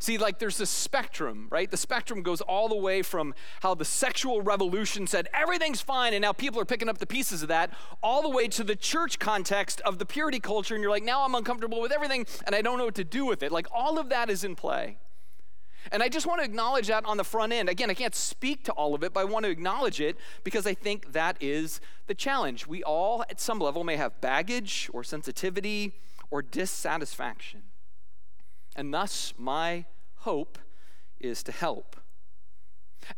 See, 0.00 0.16
like 0.16 0.38
there's 0.38 0.58
this 0.58 0.70
spectrum, 0.70 1.48
right? 1.50 1.70
The 1.70 1.76
spectrum 1.76 2.22
goes 2.22 2.40
all 2.40 2.68
the 2.68 2.76
way 2.76 3.02
from 3.02 3.34
how 3.62 3.74
the 3.74 3.84
sexual 3.84 4.42
revolution 4.42 5.06
said 5.06 5.28
everything's 5.34 5.80
fine, 5.80 6.14
and 6.14 6.22
now 6.22 6.32
people 6.32 6.60
are 6.60 6.64
picking 6.64 6.88
up 6.88 6.98
the 6.98 7.06
pieces 7.06 7.42
of 7.42 7.48
that, 7.48 7.72
all 8.02 8.22
the 8.22 8.28
way 8.28 8.46
to 8.48 8.62
the 8.62 8.76
church 8.76 9.18
context 9.18 9.80
of 9.82 9.98
the 9.98 10.06
purity 10.06 10.38
culture, 10.40 10.74
and 10.74 10.82
you're 10.82 10.90
like, 10.90 11.02
now 11.02 11.24
I'm 11.24 11.34
uncomfortable 11.34 11.80
with 11.80 11.92
everything, 11.92 12.26
and 12.46 12.54
I 12.54 12.62
don't 12.62 12.78
know 12.78 12.84
what 12.84 12.94
to 12.96 13.04
do 13.04 13.24
with 13.24 13.42
it. 13.42 13.50
Like 13.50 13.66
all 13.72 13.98
of 13.98 14.08
that 14.10 14.30
is 14.30 14.44
in 14.44 14.54
play. 14.54 14.98
And 15.90 16.02
I 16.02 16.08
just 16.08 16.26
want 16.26 16.40
to 16.40 16.44
acknowledge 16.44 16.88
that 16.88 17.04
on 17.04 17.16
the 17.16 17.24
front 17.24 17.52
end. 17.52 17.68
Again, 17.68 17.90
I 17.90 17.94
can't 17.94 18.14
speak 18.14 18.64
to 18.64 18.72
all 18.72 18.94
of 18.94 19.02
it, 19.02 19.14
but 19.14 19.20
I 19.20 19.24
want 19.24 19.44
to 19.46 19.50
acknowledge 19.50 20.00
it 20.00 20.16
because 20.44 20.66
I 20.66 20.74
think 20.74 21.12
that 21.12 21.36
is 21.40 21.80
the 22.06 22.14
challenge. 22.14 22.66
We 22.66 22.82
all, 22.82 23.22
at 23.30 23.40
some 23.40 23.58
level, 23.58 23.84
may 23.84 23.96
have 23.96 24.20
baggage 24.20 24.90
or 24.92 25.02
sensitivity 25.02 25.94
or 26.30 26.42
dissatisfaction. 26.42 27.62
And 28.78 28.94
thus, 28.94 29.34
my 29.36 29.86
hope 30.18 30.56
is 31.18 31.42
to 31.42 31.52
help. 31.52 31.96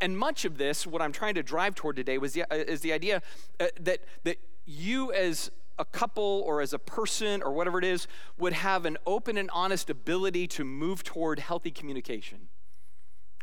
And 0.01 0.17
much 0.17 0.47
of 0.47 0.57
this, 0.57 0.87
what 0.87 1.03
I'm 1.03 1.13
trying 1.13 1.35
to 1.35 1.43
drive 1.43 1.75
toward 1.75 1.97
today, 1.97 2.17
was 2.17 2.33
the, 2.33 2.45
uh, 2.45 2.57
is 2.57 2.81
the 2.81 2.95
idea 2.95 3.21
uh, 3.61 3.67
that, 3.79 3.99
that 4.25 4.39
you, 4.65 5.13
as 5.13 5.51
a 5.79 5.85
couple 5.85 6.43
or 6.47 6.63
as 6.63 6.73
a 6.73 6.79
person 6.79 7.43
or 7.43 7.53
whatever 7.53 7.79
it 7.79 7.85
is, 7.85 8.07
would 8.39 8.55
have 8.55 8.87
an 8.87 8.97
open 9.07 9.37
and 9.37 9.51
honest 9.53 9.91
ability 9.91 10.47
to 10.47 10.65
move 10.65 11.05
toward 11.05 11.39
healthy 11.41 11.71
communication. 11.71 12.49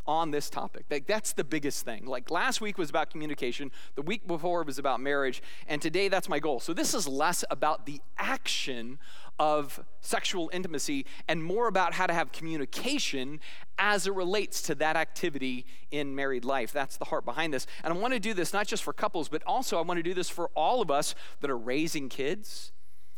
on 0.07 0.31
this 0.31 0.49
topic. 0.49 0.85
Like, 0.89 1.05
that's 1.05 1.33
the 1.33 1.43
biggest 1.43 1.83
thing. 1.83 2.05
Like 2.05 2.31
last 2.31 2.61
week 2.61 2.77
was 2.77 2.89
about 2.89 3.09
communication, 3.09 3.71
the 3.95 4.01
week 4.01 4.25
before 4.25 4.63
was 4.63 4.79
about 4.79 5.01
marriage, 5.01 5.41
and 5.67 5.81
today 5.81 6.07
that's 6.07 6.29
my 6.29 6.39
goal. 6.39 6.59
So 6.61 6.73
this 6.73 6.93
is 6.93 7.07
less 7.07 7.43
about 7.51 7.85
the 7.85 8.01
action 8.17 8.99
of 9.39 9.83
sexual 10.01 10.49
intimacy 10.51 11.05
and 11.27 11.43
more 11.43 11.67
about 11.67 11.93
how 11.93 12.07
to 12.07 12.13
have 12.13 12.31
communication 12.31 13.39
as 13.77 14.07
it 14.07 14.13
relates 14.13 14.61
to 14.63 14.75
that 14.75 14.95
activity 14.95 15.65
in 15.91 16.15
married 16.15 16.43
life. 16.43 16.71
That's 16.71 16.97
the 16.97 17.05
heart 17.05 17.25
behind 17.25 17.53
this. 17.53 17.67
And 17.83 17.93
I 17.93 17.97
want 17.97 18.13
to 18.13 18.19
do 18.19 18.33
this 18.33 18.53
not 18.53 18.67
just 18.67 18.83
for 18.83 18.93
couples, 18.93 19.29
but 19.29 19.43
also 19.45 19.77
I 19.77 19.81
want 19.81 19.97
to 19.97 20.03
do 20.03 20.13
this 20.13 20.29
for 20.29 20.49
all 20.55 20.81
of 20.81 20.89
us 20.89 21.13
that 21.41 21.51
are 21.51 21.57
raising 21.57 22.09
kids 22.09 22.71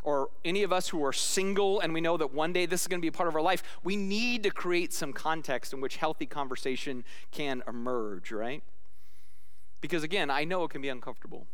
or 0.04 0.30
any 0.46 0.64
of 0.64 0.72
us 0.72 0.90
who 0.90 1.04
are 1.04 1.14
single 1.14 1.80
and 1.80 1.94
we 1.94 2.02
know 2.02 2.18
that 2.18 2.34
one 2.34 2.54
day 2.54 2.66
this 2.66 2.82
is 2.82 2.88
going 2.88 3.00
to 3.00 3.02
be 3.02 3.10
a 3.10 3.12
part 3.12 3.28
of 3.28 3.36
our 3.36 3.42
life, 3.42 3.64
we 3.84 3.96
need 3.96 4.44
to 4.44 4.50
create 4.50 4.94
some 4.94 5.14
context 5.14 5.74
in 5.74 5.82
which 5.82 5.98
healthy 5.98 6.26
conversation 6.26 7.04
can 7.32 7.62
emerge, 7.68 8.32
right? 8.32 8.64
Because 9.82 10.04
again, 10.04 10.30
I 10.30 10.44
know 10.44 10.64
it 10.64 10.72
can 10.72 10.82
be 10.82 10.90
uncomfortable. 10.90 11.48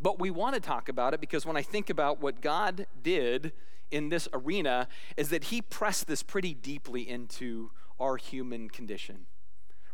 But 0.00 0.18
we 0.18 0.30
want 0.30 0.54
to 0.54 0.60
talk 0.60 0.88
about 0.88 1.14
it 1.14 1.20
because 1.20 1.46
when 1.46 1.56
I 1.56 1.62
think 1.62 1.90
about 1.90 2.20
what 2.20 2.40
God 2.40 2.86
did 3.02 3.52
in 3.90 4.08
this 4.08 4.28
arena, 4.32 4.88
is 5.16 5.28
that 5.30 5.44
He 5.44 5.62
pressed 5.62 6.06
this 6.06 6.22
pretty 6.22 6.54
deeply 6.54 7.08
into 7.08 7.70
our 8.00 8.16
human 8.16 8.68
condition 8.68 9.26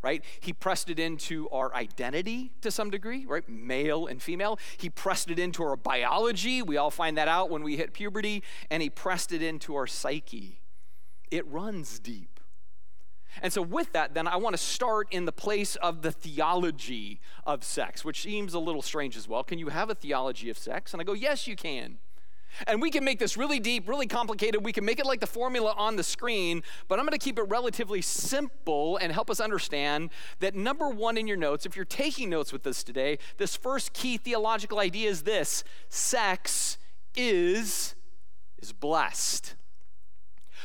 right? 0.02 0.25
He 0.40 0.52
pressed 0.52 0.88
it 0.88 0.99
into 0.99 1.49
our 1.50 1.75
identity 1.75 2.52
to 2.62 2.71
some 2.71 2.90
degree, 2.90 3.26
right? 3.26 3.47
Male 3.49 4.07
and 4.07 4.23
female. 4.23 4.59
He 4.78 4.88
pressed 4.88 5.30
it 5.30 5.38
into 5.38 5.62
our 5.62 5.76
biology. 5.76 6.62
We 6.62 6.76
all 6.76 6.90
find 6.90 7.19
that 7.19 7.28
out 7.28 7.50
when 7.50 7.62
we 7.62 7.76
hit 7.76 7.92
puberty. 7.92 8.42
And 8.71 8.83
he 8.83 8.90
pressed 8.90 9.33
it 9.33 9.42
into 9.42 9.75
our 9.75 9.87
psyche. 9.87 10.62
It 11.30 11.47
runs 11.47 11.99
deep. 11.99 12.39
And 13.42 13.52
so, 13.52 13.62
with 13.62 13.92
that, 13.92 14.14
then 14.14 14.26
I 14.26 14.37
want 14.37 14.54
to 14.54 14.62
start 14.62 15.08
in 15.10 15.25
the 15.25 15.32
place 15.32 15.76
of 15.76 16.02
the 16.02 16.12
theology 16.12 17.20
of 17.46 17.64
sex, 17.64 18.04
which 18.04 18.22
seems 18.22 18.54
a 18.54 18.58
little 18.58 18.82
strange 18.82 19.16
as 19.16 19.28
well. 19.28 19.44
Can 19.44 19.58
you 19.58 19.68
have 19.68 19.90
a 19.90 19.94
theology 19.94 20.50
of 20.50 20.58
sex? 20.58 20.92
And 20.92 21.00
I 21.00 21.04
go, 21.04 21.12
yes, 21.12 21.46
you 21.46 21.56
can. 21.56 21.99
And 22.66 22.82
we 22.82 22.90
can 22.90 23.04
make 23.04 23.18
this 23.18 23.37
really 23.37 23.60
deep, 23.60 23.88
really 23.88 24.06
complicated. 24.06 24.64
We 24.64 24.72
can 24.72 24.84
make 24.84 24.99
it 24.99 25.06
like 25.06 25.20
the 25.20 25.26
formula 25.26 25.75
on 25.76 25.96
the 25.96 26.02
screen, 26.02 26.62
but 26.88 26.99
I'm 26.99 27.04
going 27.06 27.18
to 27.18 27.25
keep 27.25 27.38
it 27.38 27.44
relatively 27.44 28.02
simple 28.02 28.96
and 28.96 29.12
help 29.12 29.30
us 29.30 29.40
understand 29.40 30.10
that 30.40 30.54
number 30.54 30.88
one 30.88 31.16
in 31.16 31.26
your 31.26 31.37
notes, 31.37 31.64
if 31.64 31.76
you're 31.76 31.84
taking 31.84 32.28
notes 32.28 32.52
with 32.52 32.66
us 32.66 32.82
today, 32.82 33.18
this 33.37 33.56
first 33.56 33.92
key 33.92 34.16
theological 34.16 34.80
idea 34.80 35.08
is 35.08 35.22
this 35.22 35.64
sex 35.88 36.78
is, 37.14 37.94
is 38.58 38.72
blessed. 38.72 39.54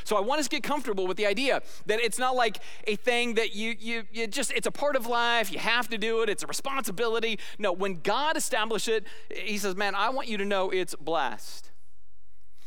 So 0.06 0.16
I 0.16 0.22
want 0.22 0.40
us 0.40 0.48
to 0.48 0.52
get 0.52 0.64
comfortable 0.64 1.08
with 1.08 1.18
the 1.18 1.26
idea 1.26 1.62
that 1.88 2.00
it's 2.00 2.20
not 2.20 2.36
like 2.36 2.60
a 2.86 2.96
thing 2.96 3.34
that 3.34 3.56
you, 3.56 3.76
you, 3.80 4.04
you 4.14 4.28
just, 4.28 4.52
it's 4.52 4.68
a 4.68 4.72
part 4.72 4.96
of 4.96 5.08
life, 5.08 5.52
you 5.52 5.60
have 5.60 5.90
to 5.90 5.98
do 5.98 6.22
it, 6.22 6.30
it's 6.30 6.44
a 6.44 6.48
responsibility. 6.48 7.40
No, 7.58 7.74
when 7.74 8.02
God 8.02 8.38
established 8.38 8.88
it, 8.88 9.06
He 9.30 9.58
says, 9.58 9.76
man, 9.76 9.96
I 9.96 10.10
want 10.10 10.28
you 10.28 10.38
to 10.38 10.46
know 10.46 10.70
it's 10.70 10.96
blessed. 10.96 11.72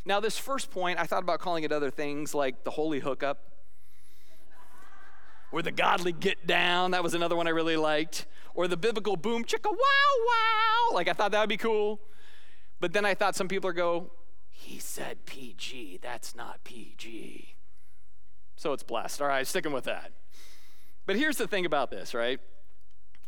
Now, 0.05 0.21
this 0.21 0.37
first 0.37 0.71
point, 0.71 0.99
I 0.99 1.05
thought 1.05 1.23
about 1.23 1.39
calling 1.39 1.65
it 1.65 1.71
other 1.71 1.91
things 1.91 2.35
like 2.35 2.65
the 2.65 2.71
holy 2.71 2.99
hookup 2.99 3.39
or 5.53 5.63
the 5.63 5.71
godly 5.71 6.13
get 6.13 6.47
down. 6.47 6.91
That 6.91 7.03
was 7.03 7.15
another 7.15 7.37
one 7.37 7.47
I 7.47 7.51
really 7.51 7.77
liked. 7.77 8.27
Or 8.55 8.67
the 8.67 8.77
biblical 8.77 9.17
boom 9.17 9.45
chicka 9.45 9.71
wow 9.71 9.75
wow. 10.27 10.95
Like 10.95 11.09
I 11.09 11.13
thought 11.13 11.31
that 11.33 11.41
would 11.41 11.49
be 11.49 11.57
cool. 11.57 12.01
But 12.81 12.93
then 12.93 13.05
I 13.05 13.15
thought 13.15 13.37
some 13.37 13.49
people 13.49 13.71
are 13.71 13.75
go, 13.75 14.11
he 14.61 14.81
said 14.81 15.25
PG. 15.25 16.01
That's 16.03 16.35
not 16.35 16.65
PG. 16.65 17.55
So 18.57 18.73
it's 18.73 18.83
blessed. 18.83 19.23
All 19.23 19.29
right, 19.29 19.47
sticking 19.47 19.73
with 19.73 19.85
that. 19.85 20.11
But 21.07 21.15
here's 21.15 21.37
the 21.37 21.47
thing 21.47 21.65
about 21.65 21.91
this, 21.91 22.13
right? 22.13 22.41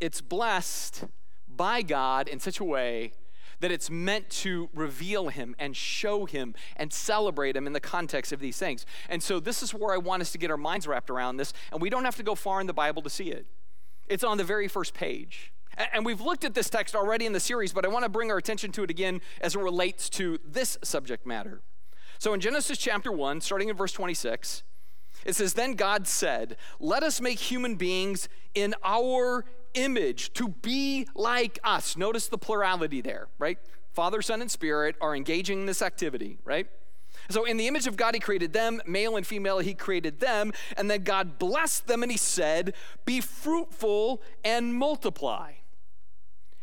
It's 0.01 0.19
blessed 0.19 1.05
by 1.47 1.83
God 1.83 2.27
in 2.27 2.41
such 2.41 2.59
a 2.59 2.65
way 2.65 3.13
that 3.61 3.71
it's 3.71 3.89
meant 3.89 4.29
to 4.29 4.69
reveal 4.73 5.29
him 5.29 5.55
and 5.57 5.75
show 5.75 6.25
him 6.25 6.53
and 6.75 6.91
celebrate 6.91 7.55
him 7.55 7.65
in 7.65 7.73
the 7.73 7.79
context 7.79 8.33
of 8.33 8.41
these 8.41 8.57
things. 8.57 8.85
And 9.07 9.23
so 9.23 9.39
this 9.39 9.63
is 9.63 9.73
where 9.73 9.93
I 9.93 9.97
want 9.97 10.21
us 10.21 10.33
to 10.33 10.37
get 10.37 10.51
our 10.51 10.57
minds 10.57 10.85
wrapped 10.85 11.09
around 11.09 11.37
this, 11.37 11.53
and 11.71 11.81
we 11.81 11.89
don't 11.89 12.03
have 12.03 12.17
to 12.17 12.23
go 12.23 12.35
far 12.35 12.59
in 12.59 12.67
the 12.67 12.73
Bible 12.73 13.01
to 13.03 13.09
see 13.09 13.31
it. 13.31 13.45
It's 14.09 14.23
on 14.23 14.37
the 14.37 14.43
very 14.43 14.67
first 14.67 14.93
page. 14.93 15.53
And 15.77 16.05
we've 16.05 16.21
looked 16.21 16.43
at 16.43 16.53
this 16.53 16.69
text 16.69 16.95
already 16.95 17.25
in 17.25 17.33
the 17.33 17.39
series, 17.39 17.73
but 17.73 17.85
I 17.85 17.87
want 17.87 18.03
to 18.03 18.09
bring 18.09 18.31
our 18.31 18.37
attention 18.37 18.71
to 18.73 18.83
it 18.83 18.89
again 18.89 19.21
as 19.39 19.55
it 19.55 19.59
relates 19.59 20.09
to 20.11 20.39
this 20.45 20.77
subject 20.83 21.25
matter. 21.25 21.61
So 22.19 22.33
in 22.33 22.39
Genesis 22.39 22.77
chapter 22.77 23.11
1, 23.11 23.41
starting 23.41 23.69
in 23.69 23.75
verse 23.75 23.93
26, 23.93 24.63
it 25.25 25.35
says, 25.35 25.53
Then 25.53 25.73
God 25.73 26.07
said, 26.07 26.57
Let 26.79 27.03
us 27.03 27.21
make 27.21 27.39
human 27.39 27.75
beings 27.75 28.29
in 28.53 28.75
our 28.83 29.45
image 29.73 30.33
to 30.33 30.49
be 30.49 31.07
like 31.15 31.59
us. 31.63 31.95
Notice 31.95 32.27
the 32.27 32.37
plurality 32.37 33.01
there, 33.01 33.27
right? 33.39 33.57
Father, 33.93 34.21
Son, 34.21 34.41
and 34.41 34.51
Spirit 34.51 34.95
are 35.01 35.15
engaging 35.15 35.61
in 35.61 35.65
this 35.65 35.81
activity, 35.81 36.37
right? 36.43 36.67
So, 37.29 37.43
in 37.45 37.57
the 37.57 37.67
image 37.67 37.87
of 37.87 37.97
God, 37.97 38.13
He 38.13 38.19
created 38.19 38.53
them, 38.53 38.81
male 38.85 39.15
and 39.15 39.25
female, 39.25 39.59
He 39.59 39.73
created 39.73 40.19
them, 40.19 40.53
and 40.77 40.89
then 40.89 41.03
God 41.03 41.39
blessed 41.39 41.87
them 41.87 42.03
and 42.03 42.11
He 42.11 42.17
said, 42.17 42.73
Be 43.05 43.21
fruitful 43.21 44.21
and 44.43 44.73
multiply. 44.75 45.53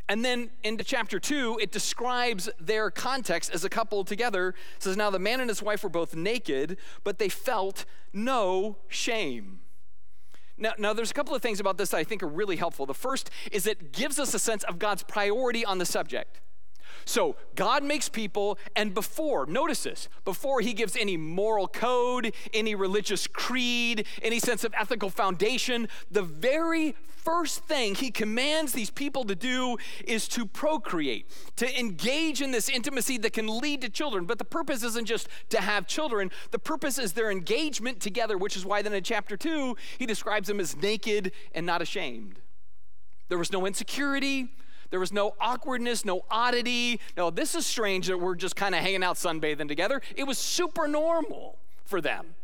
And 0.08 0.24
then 0.24 0.50
into 0.62 0.84
chapter 0.84 1.20
two, 1.20 1.58
it 1.60 1.70
describes 1.70 2.48
their 2.58 2.90
context 2.90 3.50
as 3.52 3.64
a 3.64 3.68
couple 3.68 4.04
together. 4.04 4.54
It 4.76 4.82
says, 4.82 4.96
Now 4.96 5.10
the 5.10 5.18
man 5.18 5.40
and 5.40 5.50
his 5.50 5.62
wife 5.62 5.82
were 5.82 5.90
both 5.90 6.14
naked, 6.14 6.78
but 7.04 7.18
they 7.18 7.28
felt 7.28 7.84
no 8.12 8.78
shame. 8.88 9.60
Now, 10.60 10.72
now, 10.76 10.92
there's 10.92 11.12
a 11.12 11.14
couple 11.14 11.36
of 11.36 11.42
things 11.42 11.60
about 11.60 11.78
this 11.78 11.90
that 11.90 11.98
I 11.98 12.04
think 12.04 12.20
are 12.22 12.28
really 12.28 12.56
helpful. 12.56 12.84
The 12.84 12.94
first 12.94 13.30
is 13.52 13.66
it 13.66 13.92
gives 13.92 14.18
us 14.18 14.34
a 14.34 14.40
sense 14.40 14.64
of 14.64 14.80
God's 14.80 15.04
priority 15.04 15.64
on 15.64 15.78
the 15.78 15.86
subject. 15.86 16.40
So, 17.05 17.37
God 17.55 17.83
makes 17.83 18.09
people, 18.09 18.59
and 18.76 18.95
before, 18.95 19.47
notice 19.47 19.83
this, 19.83 20.09
before 20.25 20.61
he 20.61 20.73
gives 20.73 20.97
any 20.97 21.17
moral 21.17 21.69
code, 21.69 22.33
any 22.52 22.75
religious 22.75 23.26
creed, 23.26 24.07
any 24.23 24.38
sense 24.38 24.64
of 24.64 24.75
ethical 24.78 25.11
foundation, 25.11 25.88
the 26.11 26.23
very 26.23 26.95
first 27.28 27.64
thing 27.64 27.95
he 27.95 28.11
commands 28.11 28.73
these 28.73 28.90
people 28.90 29.25
to 29.25 29.35
do 29.35 29.76
is 30.07 30.28
to 30.28 30.47
procreate, 30.47 31.31
to 31.57 31.78
engage 31.78 32.40
in 32.40 32.52
this 32.52 32.69
intimacy 32.69 33.19
that 33.19 33.33
can 33.33 33.47
lead 33.61 33.83
to 33.83 33.88
children. 33.90 34.25
But 34.25 34.38
the 34.38 34.45
purpose 34.45 34.83
isn't 34.83 35.07
just 35.07 35.28
to 35.50 35.61
have 35.61 35.87
children, 35.87 36.31
the 36.52 36.59
purpose 36.59 36.99
is 36.99 37.12
their 37.12 37.31
engagement 37.31 38.00
together, 38.00 38.38
which 38.38 38.57
is 38.57 38.64
why 38.64 38.83
then 38.83 38.95
in 38.95 39.02
chapter 39.02 39.37
2, 39.37 39.76
he 39.99 40.07
describes 40.07 40.49
them 40.49 40.61
as 40.61 40.76
naked 40.76 41.33
and 41.55 41.67
not 41.67 41.83
ashamed. 41.83 42.40
There 43.28 43.38
was 43.38 43.52
no 43.52 43.67
insecurity. 43.67 44.49
There 44.90 45.00
was 45.00 45.12
no 45.12 45.35
awkwardness, 45.40 46.04
no 46.04 46.25
oddity. 46.30 47.00
No, 47.16 47.30
this 47.30 47.54
is 47.54 47.66
strange 47.66 48.07
that 48.07 48.18
we're 48.18 48.35
just 48.35 48.57
kind 48.57 48.75
of 48.75 48.80
hanging 48.80 49.04
out 49.04 49.16
sunbathing 49.16 49.68
together. 49.68 50.00
It 50.16 50.25
was 50.25 50.38
super 50.38 50.88
normal 50.88 51.59
for 51.85 52.00
them. 52.00 52.35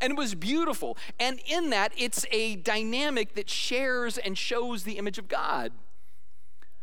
And 0.00 0.12
it 0.12 0.16
was 0.16 0.34
beautiful. 0.34 0.96
And 1.18 1.40
in 1.46 1.70
that, 1.70 1.92
it's 1.96 2.24
a 2.30 2.56
dynamic 2.56 3.34
that 3.34 3.50
shares 3.50 4.16
and 4.16 4.38
shows 4.38 4.84
the 4.84 4.92
image 4.92 5.18
of 5.18 5.28
God. 5.28 5.72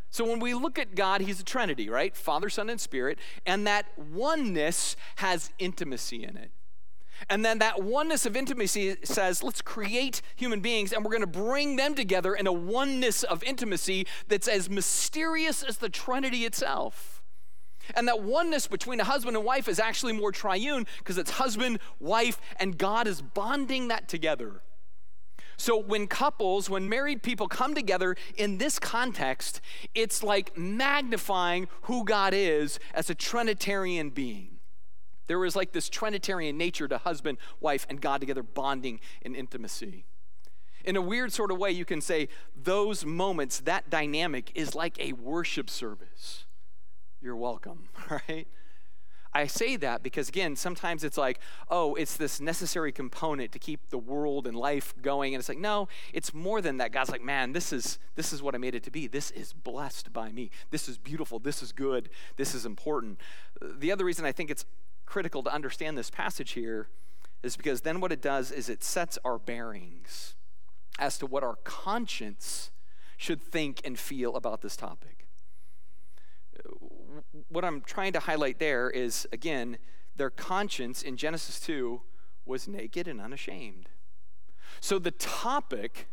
So 0.10 0.26
when 0.26 0.40
we 0.40 0.54
look 0.54 0.80
at 0.80 0.96
God, 0.96 1.22
He's 1.22 1.40
a 1.40 1.44
Trinity, 1.44 1.90
right? 1.90 2.16
Father, 2.16 2.50
Son, 2.50 2.70
and 2.70 2.80
Spirit. 2.80 3.20
And 3.46 3.66
that 3.68 3.86
oneness 3.98 4.96
has 5.18 5.52
intimacy 5.60 6.24
in 6.24 6.38
it. 6.38 6.52
And 7.30 7.44
then 7.44 7.60
that 7.60 7.82
oneness 7.82 8.26
of 8.26 8.36
intimacy 8.36 8.98
says, 9.04 9.42
let's 9.42 9.62
create 9.62 10.22
human 10.36 10.60
beings 10.60 10.92
and 10.92 11.04
we're 11.04 11.12
going 11.12 11.22
to 11.22 11.28
bring 11.28 11.76
them 11.76 11.96
together 11.96 12.36
in 12.36 12.48
a 12.48 12.54
oneness 12.54 13.24
of 13.24 13.44
intimacy 13.44 14.06
that's 14.28 14.48
as 14.48 14.70
mysterious 14.70 15.64
as 15.64 15.78
the 15.78 15.90
Trinity 15.90 16.46
itself. 16.46 17.24
And 17.96 18.08
that 18.08 18.22
oneness 18.22 18.68
between 18.68 19.00
a 19.00 19.04
husband 19.04 19.38
and 19.38 19.46
wife 19.46 19.68
is 19.68 19.80
actually 19.80 20.14
more 20.14 20.32
triune 20.32 20.88
because 21.00 21.18
it's 21.18 21.32
husband, 21.32 21.80
wife, 22.00 22.40
and 22.60 22.78
God 22.78 23.08
is 23.08 23.22
bonding 23.22 23.90
that 23.90 24.08
together. 24.08 24.62
So 25.58 25.78
when 25.78 26.08
couples, 26.08 26.70
when 26.70 26.90
married 26.90 27.24
people 27.24 27.48
come 27.48 27.76
together 27.76 28.16
in 28.36 28.58
this 28.58 28.80
context, 28.80 29.62
it's 29.94 30.22
like 30.24 30.58
magnifying 30.58 31.68
who 31.84 32.04
God 32.04 32.34
is 32.34 32.80
as 32.94 33.10
a 33.10 33.16
Trinitarian 33.16 34.10
being. 34.10 34.55
There 35.28 35.40
was 35.40 35.56
like 35.56 35.72
this 35.72 35.90
Trinitarian 35.90 36.58
nature 36.58 36.88
to 36.88 36.98
husband, 36.98 37.38
wife, 37.60 37.86
and 37.90 38.02
God 38.02 38.22
together 38.22 38.44
bonding 38.44 39.00
in 39.22 39.36
intimacy. 39.36 40.06
In 40.84 40.96
a 40.96 41.02
weird 41.02 41.34
sort 41.34 41.52
of 41.52 41.58
way, 41.58 41.72
you 41.72 41.86
can 41.86 42.00
say 42.00 42.30
those 42.56 43.06
moments, 43.06 43.60
that 43.62 43.90
dynamic 43.90 44.52
is 44.54 44.76
like 44.76 45.00
a 45.00 45.14
worship 45.14 45.70
service. 45.70 46.46
You're 47.22 47.36
welcome, 47.36 47.90
right? 48.10 48.48
I 49.36 49.48
say 49.48 49.76
that 49.78 50.02
because, 50.02 50.30
again, 50.30 50.56
sometimes 50.56 51.04
it's 51.04 51.18
like, 51.18 51.40
oh, 51.70 51.96
it's 51.96 52.16
this 52.16 52.40
necessary 52.40 52.94
component 52.94 53.52
to 53.52 53.60
keep 53.60 53.90
the 53.90 53.98
world 53.98 54.48
and 54.48 54.56
life 54.56 54.94
going. 55.02 55.34
And 55.34 55.42
it's 55.42 55.50
like, 55.50 55.58
no, 55.58 55.90
it's 56.14 56.34
more 56.34 56.62
than 56.62 56.78
that. 56.78 56.94
God's 56.94 57.10
like, 57.10 57.22
man, 57.22 57.52
this 57.52 57.74
is, 57.74 58.00
this 58.16 58.32
is 58.32 58.42
what 58.42 58.56
I 58.56 58.60
made 58.60 58.76
it 58.76 58.84
to 58.84 58.92
be. 58.92 59.08
This 59.08 59.32
is 59.32 59.52
blessed 59.52 60.14
by 60.14 60.32
me. 60.32 60.52
This 60.72 60.88
is 60.88 60.98
beautiful. 60.98 61.40
This 61.40 61.62
is 61.62 61.74
good. 61.74 62.10
This 62.38 62.56
is 62.56 62.66
important. 62.66 63.20
The 63.62 63.92
other 63.92 64.06
reason 64.06 64.24
I 64.26 64.32
think 64.32 64.50
it's 64.50 64.64
critical 65.06 65.44
to 65.44 65.54
understand 65.54 65.98
this 65.98 66.10
passage 66.10 66.52
here 66.52 66.90
is 67.44 67.56
because 67.56 67.82
then 67.82 68.02
what 68.02 68.12
it 68.12 68.22
does 68.22 68.52
is 68.52 68.70
it 68.70 68.84
sets 68.84 69.18
our 69.24 69.38
bearings. 69.38 70.36
as 71.00 71.18
to 71.18 71.26
what 71.26 71.44
our 71.44 71.56
conscience 71.64 72.72
should 73.18 73.42
think 73.42 73.82
and 73.84 73.98
feel 73.98 74.36
about 74.36 74.62
this 74.62 74.76
topic. 74.76 75.28
What 77.50 77.64
I'm 77.64 77.82
trying 77.82 78.14
to 78.14 78.20
highlight 78.20 78.60
there 78.60 78.90
is, 78.90 79.28
again, 79.32 79.78
their 80.16 80.30
conscience 80.30 81.02
in 81.02 81.18
Genesis 81.18 81.60
2 81.60 82.02
was 82.46 82.68
naked 82.68 83.08
and 83.08 83.22
unashamed. 83.22 83.90
So 84.80 85.00
the 85.00 85.12
topic 85.12 86.08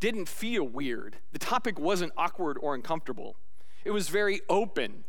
didn't 0.00 0.28
feel 0.28 0.64
weird. 0.64 1.16
The 1.32 1.38
topic 1.38 1.78
wasn't 1.78 2.12
awkward 2.16 2.58
or 2.60 2.74
uncomfortable. 2.74 3.36
It 3.84 3.90
was 3.90 4.08
very 4.08 4.40
open 4.48 5.04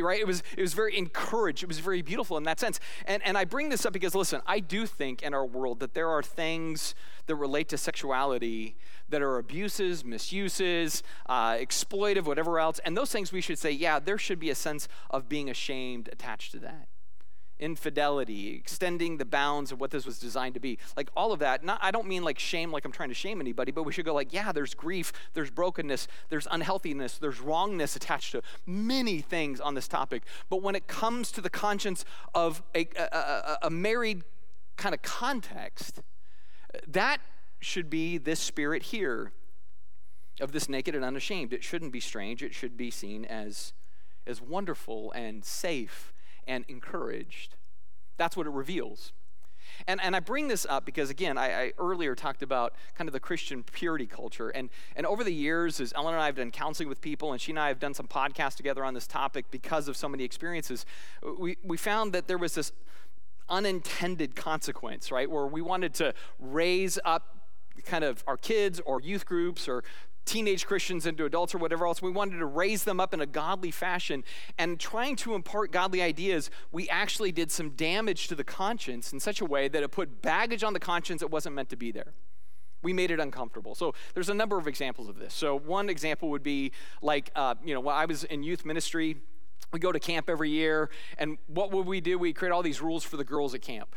right? 0.00 0.20
It 0.20 0.26
was 0.26 0.42
it 0.56 0.62
was 0.62 0.74
very 0.74 0.96
encouraged. 0.96 1.62
It 1.62 1.68
was 1.68 1.78
very 1.78 2.02
beautiful 2.02 2.36
in 2.36 2.44
that 2.44 2.60
sense. 2.60 2.80
And 3.06 3.22
and 3.24 3.36
i 3.36 3.44
bring 3.44 3.68
this 3.68 3.84
up 3.86 3.92
because 3.92 4.14
listen 4.14 4.40
i 4.46 4.60
do 4.60 4.86
think 4.86 5.22
in 5.22 5.34
our 5.34 5.44
world 5.44 5.80
that 5.80 5.94
there 5.94 6.08
are 6.08 6.22
things 6.22 6.94
that 7.26 7.36
relate 7.36 7.68
to 7.70 7.78
sexuality 7.78 8.76
that 9.08 9.22
are 9.22 9.38
abuses 9.38 10.04
misuses 10.04 11.02
uh, 11.26 11.52
exploitive 11.52 12.24
whatever 12.24 12.58
else. 12.58 12.80
And 12.84 12.96
those 12.96 13.10
things 13.10 13.32
we 13.32 13.40
should 13.40 13.58
say 13.58 13.70
yeah 13.70 13.98
there 13.98 14.18
should 14.18 14.40
be 14.40 14.50
a 14.50 14.54
sense 14.54 14.88
of 15.10 15.28
being 15.28 15.50
ashamed 15.50 16.08
attached 16.12 16.52
to 16.52 16.58
that 16.60 16.88
infidelity, 17.58 18.54
extending 18.54 19.16
the 19.16 19.24
bounds 19.24 19.72
of 19.72 19.80
what 19.80 19.90
this 19.90 20.04
was 20.04 20.18
designed 20.18 20.54
to 20.54 20.60
be. 20.60 20.78
Like 20.96 21.08
all 21.16 21.32
of 21.32 21.38
that. 21.40 21.64
Not, 21.64 21.78
I 21.82 21.90
don't 21.90 22.06
mean 22.06 22.24
like 22.24 22.38
shame, 22.38 22.72
like 22.72 22.84
I'm 22.84 22.92
trying 22.92 23.10
to 23.10 23.14
shame 23.14 23.40
anybody, 23.40 23.72
but 23.72 23.84
we 23.84 23.92
should 23.92 24.04
go 24.04 24.14
like, 24.14 24.32
yeah, 24.32 24.52
there's 24.52 24.74
grief, 24.74 25.12
there's 25.34 25.50
brokenness, 25.50 26.08
there's 26.30 26.46
unhealthiness, 26.50 27.18
there's 27.18 27.40
wrongness 27.40 27.96
attached 27.96 28.32
to 28.32 28.42
many 28.66 29.20
things 29.20 29.60
on 29.60 29.74
this 29.74 29.88
topic. 29.88 30.24
But 30.50 30.62
when 30.62 30.74
it 30.74 30.86
comes 30.86 31.30
to 31.32 31.40
the 31.40 31.50
conscience 31.50 32.04
of 32.34 32.62
a, 32.74 32.88
a, 32.98 33.02
a, 33.02 33.58
a 33.62 33.70
married 33.70 34.24
kind 34.76 34.94
of 34.94 35.02
context, 35.02 36.00
that 36.88 37.20
should 37.60 37.88
be 37.88 38.18
this 38.18 38.40
spirit 38.40 38.84
here 38.84 39.32
of 40.40 40.52
this 40.52 40.68
naked 40.68 40.94
and 40.94 41.04
unashamed. 41.04 41.52
It 41.52 41.62
shouldn't 41.62 41.92
be 41.92 42.00
strange. 42.00 42.42
It 42.42 42.52
should 42.52 42.76
be 42.76 42.90
seen 42.90 43.24
as, 43.24 43.72
as 44.26 44.42
wonderful 44.42 45.12
and 45.12 45.44
safe 45.44 46.12
and 46.46 46.64
encouraged. 46.68 47.56
That's 48.16 48.36
what 48.36 48.46
it 48.46 48.50
reveals. 48.50 49.12
And, 49.86 50.00
and 50.00 50.14
I 50.14 50.20
bring 50.20 50.48
this 50.48 50.66
up 50.68 50.84
because, 50.84 51.10
again, 51.10 51.36
I, 51.36 51.62
I, 51.62 51.72
earlier 51.78 52.14
talked 52.14 52.42
about 52.42 52.74
kind 52.96 53.08
of 53.08 53.12
the 53.12 53.20
Christian 53.20 53.62
purity 53.62 54.06
culture. 54.06 54.50
And, 54.50 54.70
and 54.94 55.06
over 55.06 55.24
the 55.24 55.32
years, 55.32 55.80
as 55.80 55.92
Ellen 55.94 56.14
and 56.14 56.22
I 56.22 56.26
have 56.26 56.36
done 56.36 56.50
counseling 56.50 56.88
with 56.88 57.00
people, 57.00 57.32
and 57.32 57.40
she 57.40 57.52
and 57.52 57.58
I 57.58 57.68
have 57.68 57.80
done 57.80 57.94
some 57.94 58.06
podcasts 58.06 58.56
together 58.56 58.84
on 58.84 58.94
this 58.94 59.06
topic 59.06 59.46
because 59.50 59.88
of 59.88 59.96
so 59.96 60.08
many 60.08 60.24
experiences, 60.24 60.86
we, 61.38 61.56
we 61.64 61.76
found 61.76 62.12
that 62.12 62.28
there 62.28 62.38
was 62.38 62.54
this 62.54 62.72
unintended 63.48 64.36
consequence, 64.36 65.10
right? 65.10 65.30
Where 65.30 65.46
we 65.46 65.60
wanted 65.60 65.94
to 65.94 66.14
raise 66.38 66.98
up 67.04 67.34
kind 67.84 68.04
of 68.04 68.22
our 68.26 68.36
kids 68.36 68.80
or 68.86 69.00
youth 69.00 69.26
groups 69.26 69.68
or 69.68 69.82
teenage 70.24 70.66
Christians 70.66 71.06
into 71.06 71.24
adults 71.24 71.54
or 71.54 71.58
whatever 71.58 71.86
else. 71.86 72.00
We 72.00 72.10
wanted 72.10 72.38
to 72.38 72.46
raise 72.46 72.84
them 72.84 73.00
up 73.00 73.14
in 73.14 73.20
a 73.20 73.26
godly 73.26 73.70
fashion. 73.70 74.24
And 74.58 74.78
trying 74.80 75.16
to 75.16 75.34
impart 75.34 75.72
godly 75.72 76.02
ideas, 76.02 76.50
we 76.72 76.88
actually 76.88 77.32
did 77.32 77.50
some 77.50 77.70
damage 77.70 78.28
to 78.28 78.34
the 78.34 78.44
conscience 78.44 79.12
in 79.12 79.20
such 79.20 79.40
a 79.40 79.44
way 79.44 79.68
that 79.68 79.82
it 79.82 79.90
put 79.90 80.22
baggage 80.22 80.64
on 80.64 80.72
the 80.72 80.80
conscience 80.80 81.20
that 81.20 81.28
wasn't 81.28 81.54
meant 81.54 81.68
to 81.70 81.76
be 81.76 81.90
there. 81.90 82.12
We 82.82 82.92
made 82.92 83.10
it 83.10 83.20
uncomfortable. 83.20 83.74
So 83.74 83.94
there's 84.12 84.28
a 84.28 84.34
number 84.34 84.58
of 84.58 84.66
examples 84.66 85.08
of 85.08 85.18
this. 85.18 85.32
So 85.32 85.58
one 85.58 85.88
example 85.88 86.28
would 86.30 86.42
be 86.42 86.72
like, 87.00 87.30
uh, 87.34 87.54
you 87.64 87.72
know, 87.72 87.80
when 87.80 87.94
I 87.94 88.04
was 88.04 88.24
in 88.24 88.42
youth 88.42 88.64
ministry, 88.64 89.16
we 89.72 89.80
go 89.80 89.90
to 89.90 89.98
camp 89.98 90.28
every 90.28 90.50
year, 90.50 90.90
and 91.18 91.38
what 91.46 91.72
would 91.72 91.86
we 91.86 92.00
do? 92.00 92.18
We 92.18 92.32
create 92.32 92.52
all 92.52 92.62
these 92.62 92.82
rules 92.82 93.02
for 93.02 93.16
the 93.16 93.24
girls 93.24 93.54
at 93.54 93.62
camp 93.62 93.96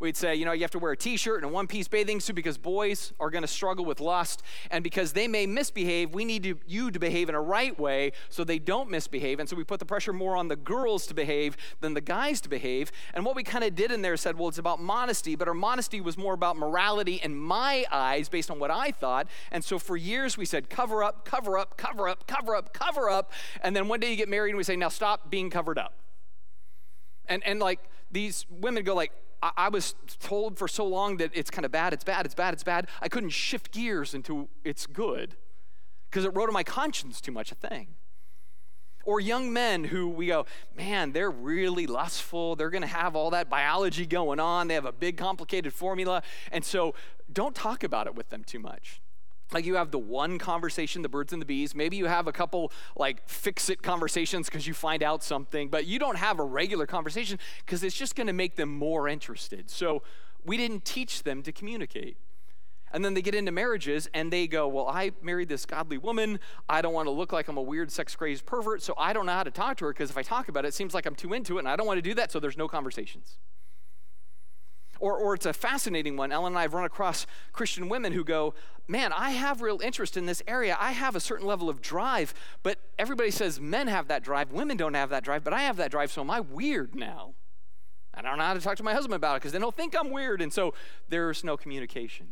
we'd 0.00 0.16
say, 0.16 0.34
you 0.34 0.44
know, 0.44 0.52
you 0.52 0.62
have 0.62 0.70
to 0.70 0.78
wear 0.78 0.92
a 0.92 0.96
t 0.96 1.16
shirt 1.16 1.42
and 1.42 1.50
a 1.50 1.52
one 1.52 1.66
piece 1.66 1.88
bathing 1.88 2.20
suit 2.20 2.36
because 2.36 2.56
boys 2.56 3.12
are 3.18 3.30
going 3.30 3.42
to 3.42 3.48
struggle 3.48 3.84
with 3.84 4.00
lust. 4.00 4.42
And 4.70 4.84
because 4.84 5.12
they 5.12 5.28
may 5.28 5.46
misbehave, 5.46 6.14
we 6.14 6.24
need 6.24 6.42
to, 6.44 6.58
you 6.66 6.90
to 6.90 6.98
behave 6.98 7.28
in 7.28 7.34
a 7.34 7.40
right 7.40 7.78
way 7.78 8.12
so 8.28 8.44
they 8.44 8.58
don't 8.58 8.90
misbehave. 8.90 9.40
And 9.40 9.48
so 9.48 9.56
we 9.56 9.64
put 9.64 9.80
the 9.80 9.86
pressure 9.86 10.12
more 10.12 10.36
on 10.36 10.48
the 10.48 10.56
girls 10.56 11.06
to 11.08 11.14
behave 11.14 11.56
than 11.80 11.94
the 11.94 12.00
guys 12.00 12.40
to 12.42 12.48
behave. 12.48 12.92
And 13.14 13.24
what 13.24 13.34
we 13.34 13.42
kind 13.42 13.64
of 13.64 13.74
did 13.74 13.90
in 13.90 14.02
there 14.02 14.16
said, 14.16 14.38
well, 14.38 14.48
it's 14.48 14.58
about 14.58 14.80
modesty, 14.80 15.34
but 15.34 15.48
our 15.48 15.54
modesty 15.54 16.00
was 16.00 16.16
more 16.16 16.34
about 16.34 16.56
morality 16.56 17.20
in 17.22 17.34
my 17.34 17.84
eyes 17.90 18.28
based 18.28 18.50
on 18.50 18.58
what 18.58 18.70
I 18.70 18.90
thought. 18.90 19.28
And 19.50 19.64
so 19.64 19.78
for 19.78 19.96
years 19.96 20.36
we 20.36 20.44
said, 20.44 20.70
cover 20.70 21.02
up, 21.02 21.24
cover 21.24 21.58
up, 21.58 21.76
cover 21.76 22.08
up, 22.08 22.26
cover 22.26 22.54
up, 22.54 22.72
cover 22.72 23.10
up. 23.10 23.32
And 23.62 23.74
then 23.74 23.88
one 23.88 24.00
day 24.00 24.10
you 24.10 24.16
get 24.16 24.28
married 24.28 24.50
and 24.50 24.58
we 24.58 24.64
say, 24.64 24.76
now 24.76 24.88
stop 24.88 25.30
being 25.30 25.50
covered 25.50 25.78
up. 25.78 25.94
And, 27.26 27.42
and 27.44 27.60
like 27.60 27.80
these 28.10 28.46
women 28.48 28.84
go 28.84 28.94
like, 28.94 29.12
I, 29.40 29.68
was 29.68 29.94
told 30.20 30.58
for 30.58 30.66
so 30.66 30.84
long 30.84 31.18
that 31.18 31.30
it's 31.32 31.50
kind 31.50 31.64
of 31.64 31.70
bad, 31.70 31.92
it's 31.92 32.04
bad, 32.04 32.26
it's 32.26 32.34
bad, 32.34 32.54
it's 32.54 32.64
bad. 32.64 32.88
I 33.00 33.08
couldn't 33.08 33.30
shift 33.30 33.70
gears 33.70 34.14
into 34.14 34.48
it's 34.64 34.86
good 34.86 35.36
because 36.10 36.24
it 36.24 36.34
wrote 36.34 36.48
on 36.48 36.52
my 36.52 36.64
conscience 36.64 37.20
too 37.20 37.32
much 37.32 37.52
a 37.52 37.54
thing. 37.54 37.94
Or 39.04 39.20
young 39.20 39.52
men 39.52 39.84
who 39.84 40.08
we 40.08 40.26
go, 40.26 40.44
man, 40.76 41.12
they're 41.12 41.30
really 41.30 41.86
lustful. 41.86 42.56
They're 42.56 42.68
going 42.68 42.82
to 42.82 42.88
have 42.88 43.16
all 43.16 43.30
that 43.30 43.48
biology 43.48 44.06
going 44.06 44.40
on. 44.40 44.68
They 44.68 44.74
have 44.74 44.84
a 44.84 44.92
big, 44.92 45.16
complicated 45.16 45.72
formula. 45.72 46.22
And 46.52 46.64
so 46.64 46.94
don't 47.32 47.54
talk 47.54 47.84
about 47.84 48.06
it 48.06 48.14
with 48.14 48.28
them 48.28 48.44
too 48.44 48.58
much. 48.58 49.00
Like 49.52 49.64
you 49.64 49.76
have 49.76 49.90
the 49.90 49.98
one 49.98 50.38
conversation, 50.38 51.02
the 51.02 51.08
birds 51.08 51.32
and 51.32 51.40
the 51.40 51.46
bees. 51.46 51.74
Maybe 51.74 51.96
you 51.96 52.06
have 52.06 52.26
a 52.26 52.32
couple 52.32 52.70
like 52.96 53.26
fix 53.28 53.70
it 53.70 53.82
conversations 53.82 54.46
because 54.46 54.66
you 54.66 54.74
find 54.74 55.02
out 55.02 55.22
something, 55.22 55.68
but 55.68 55.86
you 55.86 55.98
don't 55.98 56.18
have 56.18 56.38
a 56.38 56.44
regular 56.44 56.86
conversation 56.86 57.38
because 57.64 57.82
it's 57.82 57.96
just 57.96 58.14
going 58.14 58.26
to 58.26 58.32
make 58.32 58.56
them 58.56 58.68
more 58.68 59.08
interested. 59.08 59.70
So 59.70 60.02
we 60.44 60.56
didn't 60.56 60.84
teach 60.84 61.22
them 61.22 61.42
to 61.42 61.52
communicate. 61.52 62.18
And 62.92 63.04
then 63.04 63.14
they 63.14 63.22
get 63.22 63.34
into 63.34 63.52
marriages 63.52 64.08
and 64.14 64.32
they 64.32 64.46
go, 64.46 64.66
Well, 64.66 64.88
I 64.88 65.12
married 65.22 65.48
this 65.48 65.66
godly 65.66 65.98
woman. 65.98 66.40
I 66.68 66.80
don't 66.80 66.94
want 66.94 67.06
to 67.06 67.10
look 67.10 67.32
like 67.32 67.48
I'm 67.48 67.58
a 67.58 67.62
weird 67.62 67.90
sex 67.90 68.16
crazed 68.16 68.46
pervert, 68.46 68.82
so 68.82 68.94
I 68.96 69.12
don't 69.12 69.26
know 69.26 69.32
how 69.32 69.44
to 69.44 69.50
talk 69.50 69.76
to 69.78 69.86
her 69.86 69.92
because 69.92 70.10
if 70.10 70.16
I 70.16 70.22
talk 70.22 70.48
about 70.48 70.64
it, 70.64 70.68
it 70.68 70.74
seems 70.74 70.94
like 70.94 71.06
I'm 71.06 71.14
too 71.14 71.32
into 71.32 71.56
it 71.56 71.60
and 71.60 71.68
I 71.68 71.76
don't 71.76 71.86
want 71.86 71.98
to 71.98 72.02
do 72.02 72.14
that, 72.14 72.32
so 72.32 72.40
there's 72.40 72.56
no 72.56 72.68
conversations. 72.68 73.38
Or, 75.00 75.16
or 75.16 75.34
it's 75.34 75.46
a 75.46 75.52
fascinating 75.52 76.16
one. 76.16 76.32
Ellen 76.32 76.52
and 76.52 76.58
I 76.58 76.62
have 76.62 76.74
run 76.74 76.84
across 76.84 77.26
Christian 77.52 77.88
women 77.88 78.12
who 78.12 78.24
go, 78.24 78.54
Man, 78.90 79.12
I 79.12 79.30
have 79.30 79.60
real 79.60 79.80
interest 79.82 80.16
in 80.16 80.24
this 80.24 80.42
area. 80.46 80.74
I 80.80 80.92
have 80.92 81.14
a 81.14 81.20
certain 81.20 81.46
level 81.46 81.68
of 81.68 81.82
drive, 81.82 82.32
but 82.62 82.78
everybody 82.98 83.30
says 83.30 83.60
men 83.60 83.86
have 83.86 84.08
that 84.08 84.22
drive. 84.22 84.50
Women 84.50 84.78
don't 84.78 84.94
have 84.94 85.10
that 85.10 85.24
drive, 85.24 85.44
but 85.44 85.52
I 85.52 85.62
have 85.62 85.76
that 85.76 85.90
drive, 85.90 86.10
so 86.10 86.22
am 86.22 86.30
I 86.30 86.40
weird 86.40 86.94
now? 86.94 87.34
I 88.14 88.22
don't 88.22 88.38
know 88.38 88.44
how 88.44 88.54
to 88.54 88.60
talk 88.60 88.76
to 88.78 88.82
my 88.82 88.94
husband 88.94 89.14
about 89.14 89.36
it 89.36 89.40
because 89.40 89.52
they 89.52 89.58
don't 89.58 89.76
think 89.76 89.94
I'm 89.98 90.10
weird. 90.10 90.40
And 90.40 90.52
so 90.52 90.74
there's 91.08 91.44
no 91.44 91.56
communication. 91.56 92.28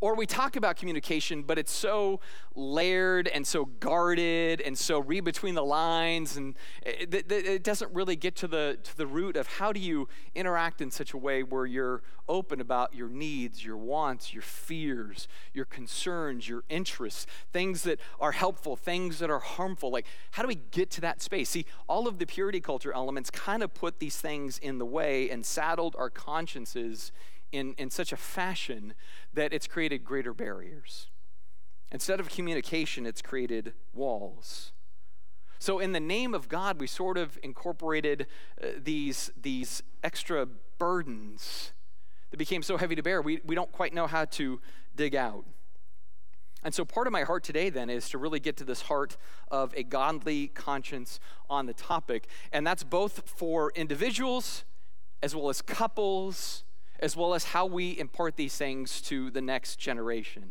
Or 0.00 0.14
we 0.14 0.24
talk 0.24 0.56
about 0.56 0.76
communication, 0.76 1.42
but 1.42 1.58
it's 1.58 1.72
so 1.72 2.20
layered 2.54 3.28
and 3.28 3.46
so 3.46 3.66
guarded 3.66 4.62
and 4.62 4.76
so 4.78 4.98
read 5.00 5.24
between 5.24 5.54
the 5.54 5.62
lines, 5.62 6.38
and 6.38 6.56
it, 6.82 7.12
it, 7.14 7.30
it, 7.30 7.62
doesn't 7.62 7.92
really 7.92 8.16
get 8.16 8.34
to 8.36 8.48
the, 8.48 8.78
to 8.82 8.96
the 8.96 9.06
root 9.06 9.36
of 9.36 9.46
how 9.46 9.72
do 9.72 9.80
you 9.80 10.08
interact 10.34 10.80
in 10.80 10.90
such 10.90 11.12
a 11.12 11.18
way 11.18 11.42
where 11.42 11.66
you're 11.66 12.02
open 12.30 12.62
about 12.62 12.94
your 12.94 13.10
needs, 13.10 13.62
your 13.62 13.76
wants, 13.76 14.32
your 14.32 14.42
fears, 14.42 15.28
your 15.52 15.66
concerns, 15.66 16.48
your 16.48 16.64
interests, 16.70 17.26
things 17.52 17.82
that 17.82 18.00
are 18.18 18.32
helpful, 18.32 18.76
things 18.76 19.18
that 19.18 19.28
are 19.28 19.40
harmful. 19.40 19.90
Like, 19.90 20.06
how 20.30 20.42
do 20.42 20.48
we 20.48 20.60
get 20.70 20.90
to 20.92 21.00
that 21.02 21.20
space? 21.20 21.50
See, 21.50 21.66
all 21.88 22.08
of 22.08 22.18
the 22.18 22.26
purity 22.26 22.60
culture 22.60 22.92
elements 22.92 23.30
kind 23.30 23.62
of 23.62 23.74
put 23.74 23.98
these 23.98 24.16
things 24.16 24.56
in 24.58 24.78
the 24.78 24.86
way 24.86 25.28
and 25.28 25.44
saddled 25.44 25.94
our 25.98 26.08
consciences 26.08 27.12
in, 27.52 27.74
in 27.78 27.90
such 27.90 28.12
a 28.12 28.16
fashion 28.16 28.94
that 29.32 29.52
it's 29.52 29.66
created 29.66 30.04
greater 30.04 30.32
barriers. 30.32 31.08
Instead 31.92 32.20
of 32.20 32.28
communication, 32.28 33.06
it's 33.06 33.22
created 33.22 33.72
walls. 33.92 34.72
So, 35.58 35.78
in 35.78 35.92
the 35.92 36.00
name 36.00 36.34
of 36.34 36.48
God, 36.48 36.80
we 36.80 36.86
sort 36.86 37.18
of 37.18 37.38
incorporated 37.42 38.26
uh, 38.62 38.68
these, 38.82 39.30
these 39.40 39.82
extra 40.02 40.46
burdens 40.78 41.72
that 42.30 42.38
became 42.38 42.62
so 42.62 42.78
heavy 42.78 42.94
to 42.94 43.02
bear, 43.02 43.20
we, 43.20 43.40
we 43.44 43.54
don't 43.54 43.70
quite 43.72 43.92
know 43.92 44.06
how 44.06 44.24
to 44.24 44.60
dig 44.96 45.14
out. 45.14 45.44
And 46.62 46.74
so, 46.74 46.84
part 46.84 47.06
of 47.06 47.12
my 47.12 47.24
heart 47.24 47.42
today 47.42 47.70
then 47.70 47.90
is 47.90 48.08
to 48.10 48.18
really 48.18 48.40
get 48.40 48.56
to 48.58 48.64
this 48.64 48.82
heart 48.82 49.16
of 49.50 49.74
a 49.76 49.82
godly 49.82 50.48
conscience 50.48 51.20
on 51.48 51.66
the 51.66 51.74
topic. 51.74 52.28
And 52.52 52.66
that's 52.66 52.84
both 52.84 53.22
for 53.26 53.72
individuals 53.74 54.64
as 55.22 55.34
well 55.34 55.48
as 55.50 55.60
couples 55.60 56.64
as 57.00 57.16
well 57.16 57.34
as 57.34 57.44
how 57.44 57.66
we 57.66 57.98
impart 57.98 58.36
these 58.36 58.56
things 58.56 59.00
to 59.02 59.30
the 59.30 59.40
next 59.40 59.76
generation. 59.76 60.50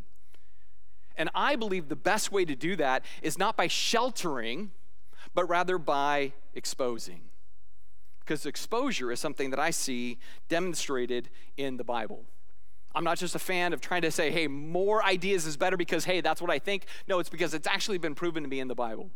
And 1.15 1.29
I 1.35 1.55
believe 1.55 1.89
the 1.89 1.95
best 1.95 2.31
way 2.31 2.45
to 2.45 2.55
do 2.55 2.75
that 2.77 3.03
is 3.21 3.38
not 3.38 3.55
by 3.55 3.67
sheltering, 3.67 4.71
but 5.33 5.45
rather 5.47 5.77
by 5.77 6.33
exposing. 6.53 7.21
Because 8.19 8.45
exposure 8.45 9.12
is 9.12 9.19
something 9.19 9.49
that 9.49 9.59
I 9.59 9.71
see 9.71 10.17
demonstrated 10.47 11.29
in 11.57 11.77
the 11.77 11.83
Bible. 11.83 12.25
I'm 12.95 13.03
not 13.03 13.17
just 13.17 13.35
a 13.35 13.39
fan 13.39 13.73
of 13.73 13.81
trying 13.81 14.01
to 14.01 14.12
say, 14.12 14.31
hey, 14.31 14.47
more 14.47 15.03
ideas 15.03 15.45
is 15.45 15.57
better 15.57 15.77
because, 15.77 16.05
hey, 16.05 16.21
that's 16.21 16.41
what 16.41 16.49
I 16.49 16.57
think. 16.57 16.85
No, 17.07 17.19
it's 17.19 17.29
because 17.29 17.53
it's 17.53 17.67
actually 17.67 17.97
been 17.97 18.15
proven 18.15 18.43
to 18.43 18.49
be 18.49 18.59
in 18.59 18.67
the 18.67 18.75
Bible. 18.75 19.09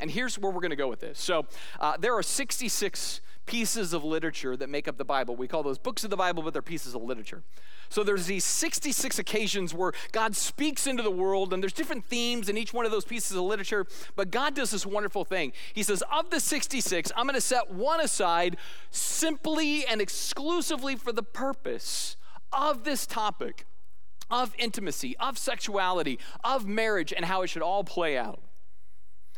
And 0.00 0.10
here's 0.10 0.38
where 0.38 0.50
we're 0.50 0.60
going 0.60 0.70
to 0.70 0.76
go 0.76 0.88
with 0.88 1.00
this. 1.00 1.20
So, 1.20 1.46
uh, 1.78 1.96
there 1.96 2.14
are 2.14 2.22
66 2.22 3.20
pieces 3.46 3.92
of 3.92 4.04
literature 4.04 4.56
that 4.56 4.68
make 4.68 4.88
up 4.88 4.96
the 4.96 5.04
Bible. 5.04 5.36
We 5.36 5.48
call 5.48 5.62
those 5.62 5.78
books 5.78 6.04
of 6.04 6.10
the 6.10 6.16
Bible, 6.16 6.42
but 6.42 6.52
they're 6.52 6.62
pieces 6.62 6.94
of 6.94 7.02
literature. 7.02 7.42
So 7.88 8.02
there's 8.02 8.26
these 8.26 8.44
66 8.44 9.18
occasions 9.18 9.74
where 9.74 9.92
God 10.12 10.34
speaks 10.34 10.86
into 10.86 11.02
the 11.02 11.10
world, 11.10 11.52
and 11.52 11.62
there's 11.62 11.72
different 11.72 12.04
themes 12.06 12.48
in 12.48 12.56
each 12.56 12.72
one 12.72 12.86
of 12.86 12.92
those 12.92 13.04
pieces 13.04 13.36
of 13.36 13.42
literature. 13.42 13.86
But 14.16 14.30
God 14.30 14.54
does 14.54 14.70
this 14.70 14.86
wonderful 14.86 15.24
thing. 15.24 15.52
He 15.72 15.82
says, 15.82 16.02
Of 16.10 16.30
the 16.30 16.40
66, 16.40 17.12
I'm 17.16 17.26
going 17.26 17.34
to 17.34 17.40
set 17.40 17.70
one 17.70 18.00
aside 18.00 18.56
simply 18.90 19.86
and 19.86 20.00
exclusively 20.00 20.96
for 20.96 21.12
the 21.12 21.22
purpose 21.22 22.16
of 22.52 22.84
this 22.84 23.06
topic 23.06 23.66
of 24.30 24.54
intimacy, 24.58 25.16
of 25.18 25.38
sexuality, 25.38 26.18
of 26.42 26.66
marriage, 26.66 27.12
and 27.12 27.26
how 27.26 27.42
it 27.42 27.48
should 27.48 27.62
all 27.62 27.84
play 27.84 28.16
out. 28.16 28.40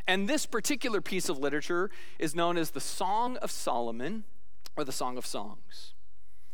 And 0.06 0.28
this 0.28 0.46
particular 0.46 1.00
piece 1.00 1.28
of 1.28 1.38
literature 1.38 1.90
is 2.18 2.34
known 2.34 2.56
as 2.56 2.70
the 2.70 2.80
Song 2.80 3.36
of 3.38 3.50
Solomon 3.50 4.24
or 4.76 4.84
the 4.84 4.92
Song 4.92 5.18
of 5.18 5.26
Songs. 5.26 5.94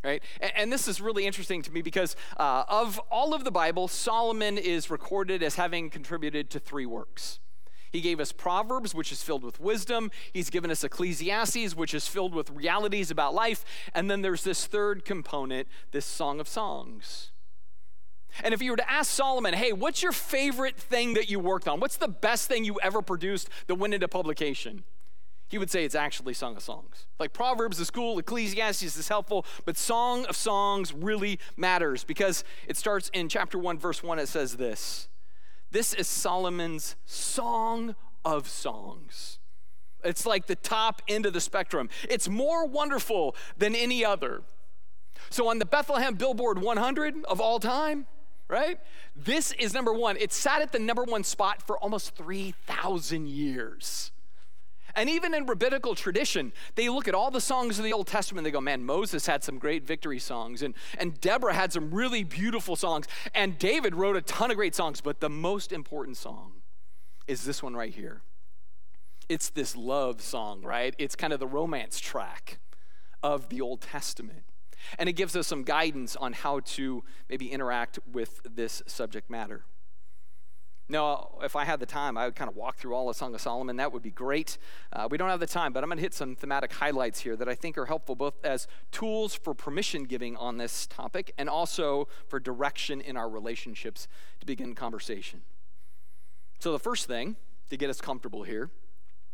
Right? 0.05 0.23
And, 0.57 0.73
this 0.73 0.89
is 0.89 1.01
really 1.01 1.27
interesting 1.27 1.63
to 1.63 1.73
me 1.73 1.81
because 1.81 2.17
uh, 2.37 2.65
of 2.67 2.99
all 3.09 3.35
of 3.35 3.45
the 3.45 3.53
Bible, 3.53 3.87
Solomon 3.87 4.59
is 4.59 4.91
recorded 4.91 5.45
as 5.45 5.55
having 5.55 5.91
contributed 5.91 6.51
to 6.51 6.59
three 6.59 6.87
works. 6.87 7.39
He 7.93 8.01
gave 8.01 8.19
us 8.19 8.33
Proverbs, 8.33 8.95
which 8.95 9.13
is 9.13 9.23
filled 9.23 9.45
with 9.45 9.61
wisdom. 9.61 10.11
He's 10.33 10.51
given 10.51 10.71
us 10.71 10.83
Ecclesiastes, 10.83 11.77
which 11.77 11.93
is 11.93 12.09
filled 12.09 12.35
with 12.35 12.51
realities 12.51 13.11
about 13.11 13.35
life. 13.35 13.65
And 13.95 14.11
then 14.11 14.23
there's 14.23 14.43
this 14.43 14.67
third 14.67 15.05
component, 15.05 15.69
this 15.93 16.07
Song 16.07 16.41
of 16.41 16.49
Songs. 16.49 17.32
And 18.43 18.55
if 18.55 18.63
you 18.63 18.71
were 18.71 18.77
to 18.77 18.91
ask 18.91 19.11
Solomon, 19.11 19.55
hey, 19.55 19.73
what's 19.73 20.03
your 20.03 20.13
favorite 20.13 20.77
thing 20.77 21.15
that 21.15 21.31
you 21.31 21.39
worked 21.39 21.69
on? 21.69 21.81
What's 21.81 21.97
the 21.97 22.09
best 22.09 22.49
thing 22.49 22.65
you 22.65 22.79
ever 22.83 23.03
produced 23.03 23.49
that 23.67 23.75
went 23.75 23.95
into 23.95 24.09
publication? 24.09 24.85
He 25.49 25.59
would 25.59 25.71
say 25.71 25.85
it's 25.85 25.95
actually 25.95 26.33
Song 26.33 26.57
of 26.57 26.63
Songs. 26.63 27.05
Like 27.19 27.35
Proverbs 27.35 27.79
is 27.79 27.91
cool, 27.91 28.19
Ecclesiastes 28.19 28.97
is 28.97 29.09
helpful, 29.09 29.45
but 29.67 29.77
Song 29.77 30.25
of 30.25 30.35
Songs 30.35 30.95
really 30.95 31.39
matters 31.59 32.05
because 32.05 32.43
it 32.67 32.79
starts 32.79 33.11
in 33.13 33.29
chapter 33.29 33.59
1, 33.59 33.79
verse 33.79 34.03
1. 34.03 34.19
It 34.19 34.29
says 34.29 34.57
this 34.57 35.09
This 35.71 35.93
is 35.93 36.09
Solomon's 36.09 36.97
Song 37.05 37.97
of 38.25 38.49
Songs. 38.49 39.41
It's 40.03 40.25
like 40.25 40.47
the 40.47 40.57
top 40.57 41.03
end 41.07 41.27
of 41.27 41.35
the 41.35 41.41
spectrum. 41.41 41.91
It's 42.09 42.31
more 42.31 42.67
wonderful 42.67 43.37
than 43.57 43.75
any 43.75 44.03
other. 44.05 44.43
So 45.29 45.49
on 45.49 45.59
the 45.59 45.67
Bethlehem 45.67 46.15
Billboard 46.15 46.61
100 46.61 47.25
of 47.27 47.41
all 47.41 47.61
time, 47.61 48.07
right? 48.53 48.79
This 49.17 49.53
is 49.53 49.73
number 49.73 49.93
one. 49.93 50.17
It 50.19 50.33
sat 50.33 50.63
at 50.63 50.71
the 50.71 50.79
number 50.79 51.03
one 51.03 51.25
spot 51.25 51.67
for 51.67 51.79
almost 51.79 52.15
3,000 52.15 53.27
years. 53.27 54.13
And 54.95 55.09
even 55.09 55.33
in 55.33 55.47
rabbinical 55.47 55.95
tradition, 55.95 56.53
they 56.75 56.91
look 56.91 57.09
at 57.09 57.15
all 57.15 57.31
the 57.31 57.41
songs 57.41 57.79
of 57.79 57.85
the 57.85 57.95
Old 57.95 58.07
Testament, 58.07 58.45
they 58.45 58.51
go, 58.51 58.61
man, 58.61 58.85
Moses 58.85 59.27
had 59.27 59.43
some 59.43 59.59
great 59.59 59.87
victory 59.87 60.19
songs, 60.19 60.63
and, 60.63 60.75
and 60.99 61.19
Deborah 61.19 61.55
had 61.55 61.73
some 61.73 61.91
really 61.91 62.25
beautiful 62.25 62.77
songs, 62.77 63.07
and 63.35 63.59
David 63.59 63.95
wrote 63.95 64.17
a 64.17 64.21
ton 64.21 64.51
of 64.51 64.59
great 64.59 64.75
songs, 64.75 65.01
but 65.01 65.21
the 65.21 65.31
most 65.31 65.73
important 65.73 66.19
song 66.19 66.53
is 67.27 67.45
this 67.45 67.63
one 67.63 67.75
right 67.75 67.95
here. 67.95 68.21
It's 69.31 69.49
this 69.49 69.75
love 69.75 70.21
song, 70.21 70.61
right? 70.63 70.95
It's 70.99 71.17
kind 71.17 71.33
of 71.33 71.41
the 71.41 71.47
romance 71.47 71.99
track 71.99 72.59
of 73.23 73.49
the 73.49 73.63
Old 73.63 73.81
Testament. 73.81 74.43
And 74.99 75.09
it 75.09 75.13
gives 75.13 75.37
us 75.37 75.47
some 75.47 75.63
guidance 75.63 76.17
on 76.17 76.33
how 76.33 76.61
to 76.61 77.05
maybe 77.29 77.51
interact 77.51 77.99
with 78.11 78.41
this 78.45 78.83
subject 78.87 79.31
matter. 79.31 79.65
Now, 80.89 81.31
if 81.43 81.57
I 81.57 81.65
had 81.65 81.81
the 81.81 81.87
time, 81.87 82.19
I 82.19 82.27
would 82.27 82.35
kind 82.35 82.51
of 82.51 82.57
walk 82.57 82.77
through 82.77 82.95
all 82.95 83.09
of 83.09 83.17
Song 83.17 83.35
of 83.35 83.41
Solomon. 83.41 83.77
That 83.77 83.93
would 83.93 84.03
be 84.03 84.11
great. 84.11 84.59
Uh, 84.93 85.09
we 85.11 85.17
don't 85.17 85.31
have 85.31 85.41
the 85.41 85.47
time, 85.47 85.73
but 85.73 85.83
I'm 85.83 85.89
going 85.89 85.97
to 85.97 86.03
hit 86.03 86.13
some 86.13 86.37
thematic 86.37 86.73
highlights 86.73 87.21
here 87.21 87.35
that 87.37 87.49
I 87.49 87.55
think 87.55 87.79
are 87.79 87.87
helpful 87.87 88.15
both 88.15 88.35
as 88.45 88.67
tools 88.91 89.35
for 89.35 89.55
permission 89.55 90.05
giving 90.05 90.37
on 90.37 90.59
this 90.59 90.87
topic 90.87 91.33
and 91.39 91.49
also 91.49 92.09
for 92.29 92.39
direction 92.39 93.01
in 93.01 93.17
our 93.17 93.29
relationships 93.29 94.07
to 94.41 94.47
begin 94.47 94.75
conversation. 94.75 95.41
So, 96.59 96.73
the 96.73 96.79
first 96.79 97.07
thing 97.07 97.37
to 97.71 97.77
get 97.79 97.89
us 97.89 98.01
comfortable 98.01 98.43
here 98.43 98.71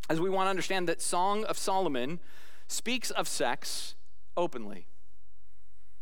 is 0.09 0.21
we 0.21 0.31
want 0.31 0.47
to 0.47 0.51
understand 0.51 0.89
that 0.89 1.03
Song 1.03 1.45
of 1.45 1.59
Solomon 1.59 2.21
speaks 2.69 3.11
of 3.11 3.27
sex 3.27 3.97
openly. 4.37 4.87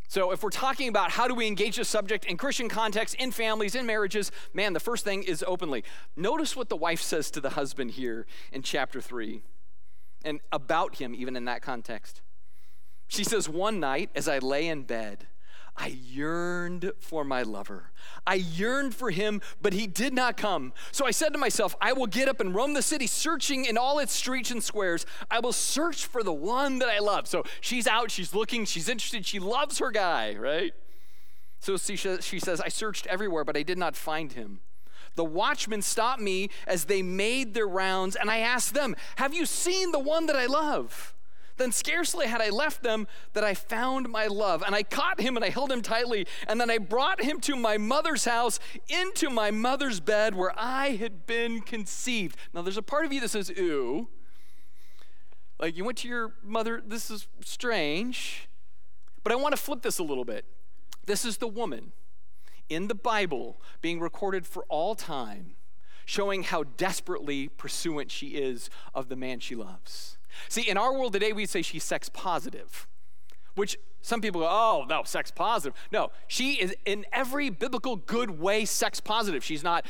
So, 0.09 0.31
if 0.31 0.43
we're 0.43 0.51
talking 0.51 0.89
about 0.89 1.11
how 1.11 1.27
do 1.27 1.35
we 1.35 1.47
engage 1.47 1.77
this 1.77 1.89
subject 1.89 2.25
in 2.25 2.37
Christian 2.37 2.69
context, 2.69 3.15
in 3.17 3.33
families, 3.33 3.75
in 3.75 3.87
marriages, 3.87 4.31
man, 4.55 4.73
the 4.73 4.81
first 4.81 5.05
thing 5.05 5.23
is 5.23 5.45
openly. 5.47 5.85
Notice 6.15 6.55
what 6.55 6.69
the 6.69 6.77
wife 6.77 7.01
says 7.01 7.31
to 7.33 7.41
the 7.41 7.51
husband 7.51 7.93
here 7.93 8.27
in 8.53 8.63
chapter 8.63 9.01
3 9.01 9.43
and 10.25 10.41
about 10.53 10.97
him, 10.97 11.15
even 11.15 11.37
in 11.37 11.45
that 11.47 11.63
context. 11.63 12.23
She 13.09 13.25
says, 13.25 13.49
One 13.49 13.81
night 13.81 14.11
as 14.15 14.29
I 14.29 14.39
lay 14.39 14.69
in 14.69 14.83
bed, 14.83 15.27
I 15.79 15.89
yearned 15.89 16.93
for 16.99 17.23
my 17.23 17.43
lover. 17.43 17.91
I 18.27 18.35
yearned 18.35 18.95
for 18.95 19.11
him, 19.11 19.43
but 19.61 19.75
he 19.75 19.87
did 19.87 20.15
not 20.15 20.37
come. 20.37 20.73
So 20.91 21.07
I 21.07 21.11
said 21.11 21.33
to 21.35 21.39
myself, 21.39 21.77
I 21.81 21.93
will 21.93 22.07
get 22.07 22.29
up 22.29 22.41
and 22.41 22.55
roam 22.55 22.73
the 22.73 22.83
city, 22.83 23.07
searching 23.07 23.67
in 23.67 23.77
all 23.77 23.99
its 23.99 24.13
streets 24.13 24.51
and 24.51 24.65
squares. 24.65 25.05
I 25.31 25.41
will 25.41 25.53
search 25.53 26.07
for 26.07 26.23
the 26.23 26.33
one 26.33 26.79
that 26.79 26.89
I 26.89 26.99
love. 26.99 27.27
So 27.27 27.45
she's 27.61 27.87
out, 27.87 28.11
she's 28.11 28.35
looking, 28.35 28.65
she's 28.65 28.89
interested, 28.89 29.27
she 29.27 29.39
loves 29.39 29.79
her 29.79 29.91
guy, 29.91 30.35
right? 30.37 30.73
So 31.61 31.77
she 31.77 31.97
says, 31.97 32.61
I 32.61 32.69
searched 32.69 33.07
everywhere, 33.07 33.45
but 33.45 33.57
I 33.57 33.63
did 33.63 33.79
not 33.79 33.97
find 33.97 34.33
him. 34.33 34.61
The 35.17 35.25
watchmen 35.25 35.83
stopped 35.83 36.21
me 36.21 36.51
as 36.67 36.85
they 36.85 37.03
made 37.03 37.55
their 37.55 37.67
rounds, 37.67 38.17
and 38.17 38.31
I 38.31 38.39
asked 38.39 38.75
them, 38.75 38.95
Have 39.17 39.35
you 39.35 39.47
seen 39.47 39.91
the 39.91 39.99
one 39.99 40.27
that 40.27 40.37
I 40.37 40.47
love? 40.47 41.16
Then 41.57 41.73
scarcely 41.73 42.27
had 42.27 42.41
I 42.41 42.51
left 42.51 42.83
them 42.83 43.07
that 43.33 43.45
I 43.45 43.55
found 43.55 44.09
my 44.09 44.27
love. 44.27 44.63
And 44.65 44.75
I 44.75 44.83
caught 44.83 45.21
him 45.21 45.37
and 45.37 45.45
I 45.45 45.49
held 45.49 45.73
him 45.73 45.83
tightly. 45.83 46.27
And 46.47 46.61
then 46.61 46.71
I 46.71 46.79
brought 46.79 47.23
him 47.23 47.41
to 47.43 47.57
my 47.57 47.79
mother's 47.79 48.25
house, 48.25 48.59
into 48.89 49.31
my 49.31 49.51
mother's 49.51 50.01
bed 50.01 50.35
where 50.35 50.53
I 50.57 50.97
had 50.97 51.27
been 51.27 51.61
conceived. 51.61 52.37
Now, 52.53 52.63
there's 52.63 52.77
a 52.77 52.83
part 52.83 53.05
of 53.05 53.13
you 53.13 53.21
that 53.21 53.29
says, 53.29 53.51
Ooh. 53.59 54.09
Like 55.59 55.77
you 55.77 55.85
went 55.85 55.99
to 55.99 56.09
your 56.09 56.35
mother, 56.43 56.83
this 56.87 57.11
is 57.11 57.29
strange. 57.41 58.49
But 59.23 59.33
I 59.33 59.37
want 59.37 59.57
to 59.57 59.61
flip 59.61 59.83
this 59.83 59.99
a 59.99 60.05
little 60.05 60.25
bit. 60.25 60.45
This 61.07 61.25
is 61.25 61.39
the 61.39 61.49
woman 61.49 61.93
in 62.69 62.89
the 62.89 62.95
Bible 62.95 63.61
being 63.81 64.01
recorded 64.01 64.47
for 64.47 64.65
all 64.69 64.95
time, 64.95 65.57
showing 66.05 66.43
how 66.43 66.65
desperately 66.65 67.49
pursuant 67.49 68.11
she 68.11 68.29
is 68.29 68.69
of 68.95 69.09
the 69.09 69.17
man 69.17 69.41
she 69.41 69.55
loves. 69.55 70.16
See, 70.49 70.69
in 70.69 70.77
our 70.77 70.93
world 70.93 71.13
today, 71.13 71.33
we 71.33 71.47
say 71.47 71.63
she's 71.63 71.85
sex 71.85 72.09
positive, 72.09 72.87
which 73.55 73.79
some 74.03 74.21
people 74.21 74.41
go, 74.41 74.49
oh, 74.49 74.87
no, 74.89 75.03
sex 75.05 75.31
positive. 75.31 75.77
No, 75.91 76.11
she 76.29 76.55
is 76.55 76.75
in 76.85 77.05
every 77.13 77.51
biblical 77.51 77.97
good 77.97 78.39
way 78.39 78.65
sex 78.65 79.01
positive. 79.01 79.43
She's 79.45 79.65
not 79.65 79.85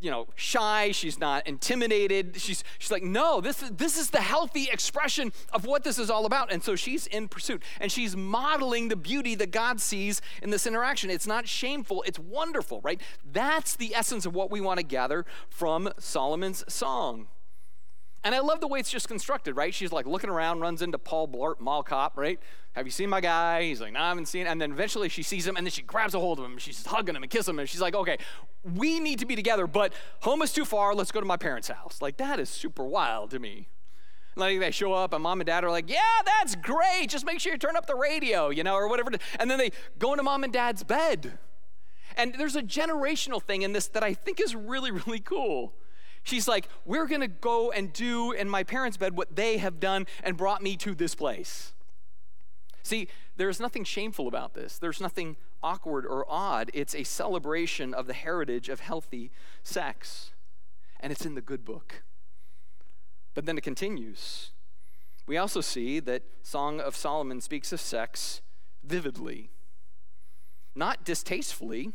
you 0.00 0.10
know 0.10 0.26
shy 0.34 0.90
she's 0.92 1.18
not 1.18 1.46
intimidated 1.46 2.40
she's 2.40 2.64
she's 2.78 2.90
like 2.90 3.02
no 3.02 3.40
this 3.40 3.62
is 3.62 3.70
this 3.72 3.98
is 3.98 4.10
the 4.10 4.20
healthy 4.20 4.68
expression 4.72 5.32
of 5.52 5.66
what 5.66 5.84
this 5.84 5.98
is 5.98 6.10
all 6.10 6.24
about 6.24 6.50
and 6.50 6.62
so 6.62 6.74
she's 6.74 7.06
in 7.06 7.28
pursuit 7.28 7.62
and 7.80 7.92
she's 7.92 8.16
modeling 8.16 8.88
the 8.88 8.96
beauty 8.96 9.34
that 9.34 9.50
god 9.50 9.80
sees 9.80 10.22
in 10.42 10.50
this 10.50 10.66
interaction 10.66 11.10
it's 11.10 11.26
not 11.26 11.46
shameful 11.46 12.02
it's 12.06 12.18
wonderful 12.18 12.80
right 12.82 13.00
that's 13.30 13.76
the 13.76 13.94
essence 13.94 14.24
of 14.24 14.34
what 14.34 14.50
we 14.50 14.60
want 14.60 14.78
to 14.78 14.84
gather 14.84 15.26
from 15.50 15.90
solomon's 15.98 16.64
song 16.66 17.28
and 18.22 18.34
I 18.34 18.40
love 18.40 18.60
the 18.60 18.68
way 18.68 18.80
it's 18.80 18.90
just 18.90 19.08
constructed, 19.08 19.56
right? 19.56 19.72
She's 19.72 19.92
like 19.92 20.06
looking 20.06 20.30
around, 20.30 20.60
runs 20.60 20.82
into 20.82 20.98
Paul 20.98 21.28
Blart, 21.28 21.58
Mall 21.60 21.82
Cop, 21.82 22.16
right? 22.16 22.38
Have 22.72 22.86
you 22.86 22.90
seen 22.92 23.08
my 23.08 23.20
guy? 23.20 23.64
He's 23.64 23.80
like, 23.80 23.92
no, 23.92 24.00
I 24.00 24.08
haven't 24.08 24.26
seen. 24.26 24.46
And 24.46 24.60
then 24.60 24.72
eventually 24.72 25.08
she 25.08 25.22
sees 25.22 25.46
him 25.46 25.56
and 25.56 25.66
then 25.66 25.70
she 25.70 25.82
grabs 25.82 26.14
a 26.14 26.20
hold 26.20 26.38
of 26.38 26.44
him. 26.44 26.58
She's 26.58 26.84
hugging 26.84 27.16
him 27.16 27.22
and 27.22 27.30
kissing 27.30 27.54
him. 27.54 27.60
And 27.60 27.68
she's 27.68 27.80
like, 27.80 27.94
okay, 27.94 28.18
we 28.62 29.00
need 29.00 29.18
to 29.20 29.26
be 29.26 29.36
together, 29.36 29.66
but 29.66 29.92
home 30.20 30.42
is 30.42 30.52
too 30.52 30.64
far. 30.64 30.94
Let's 30.94 31.12
go 31.12 31.20
to 31.20 31.26
my 31.26 31.38
parents' 31.38 31.68
house. 31.68 32.02
Like, 32.02 32.18
that 32.18 32.38
is 32.38 32.50
super 32.50 32.84
wild 32.84 33.30
to 33.30 33.38
me. 33.38 33.68
Like 34.36 34.60
they 34.60 34.70
show 34.70 34.92
up 34.92 35.12
and 35.12 35.22
mom 35.22 35.40
and 35.40 35.46
dad 35.46 35.64
are 35.64 35.70
like, 35.70 35.90
yeah, 35.90 35.98
that's 36.24 36.54
great. 36.56 37.08
Just 37.08 37.26
make 37.26 37.40
sure 37.40 37.52
you 37.52 37.58
turn 37.58 37.76
up 37.76 37.86
the 37.86 37.96
radio, 37.96 38.50
you 38.50 38.62
know, 38.62 38.74
or 38.74 38.88
whatever. 38.88 39.10
And 39.38 39.50
then 39.50 39.58
they 39.58 39.70
go 39.98 40.12
into 40.12 40.22
mom 40.22 40.44
and 40.44 40.52
dad's 40.52 40.84
bed. 40.84 41.38
And 42.16 42.34
there's 42.38 42.56
a 42.56 42.62
generational 42.62 43.42
thing 43.42 43.62
in 43.62 43.72
this 43.72 43.88
that 43.88 44.02
I 44.02 44.14
think 44.14 44.40
is 44.40 44.54
really, 44.54 44.90
really 44.90 45.20
cool. 45.20 45.74
She's 46.22 46.46
like, 46.46 46.68
We're 46.84 47.06
going 47.06 47.20
to 47.20 47.28
go 47.28 47.70
and 47.70 47.92
do 47.92 48.32
in 48.32 48.48
my 48.48 48.62
parents' 48.62 48.96
bed 48.96 49.16
what 49.16 49.36
they 49.36 49.58
have 49.58 49.80
done 49.80 50.06
and 50.22 50.36
brought 50.36 50.62
me 50.62 50.76
to 50.78 50.94
this 50.94 51.14
place. 51.14 51.72
See, 52.82 53.08
there's 53.36 53.60
nothing 53.60 53.84
shameful 53.84 54.26
about 54.26 54.54
this. 54.54 54.78
There's 54.78 55.00
nothing 55.00 55.36
awkward 55.62 56.06
or 56.06 56.24
odd. 56.28 56.70
It's 56.74 56.94
a 56.94 57.04
celebration 57.04 57.94
of 57.94 58.06
the 58.06 58.14
heritage 58.14 58.68
of 58.68 58.80
healthy 58.80 59.30
sex. 59.62 60.32
And 60.98 61.12
it's 61.12 61.24
in 61.24 61.34
the 61.34 61.40
good 61.40 61.64
book. 61.64 62.02
But 63.34 63.46
then 63.46 63.56
it 63.56 63.62
continues. 63.62 64.50
We 65.26 65.36
also 65.36 65.60
see 65.60 66.00
that 66.00 66.22
Song 66.42 66.80
of 66.80 66.96
Solomon 66.96 67.40
speaks 67.40 67.72
of 67.72 67.80
sex 67.80 68.40
vividly, 68.82 69.50
not 70.74 71.04
distastefully 71.04 71.92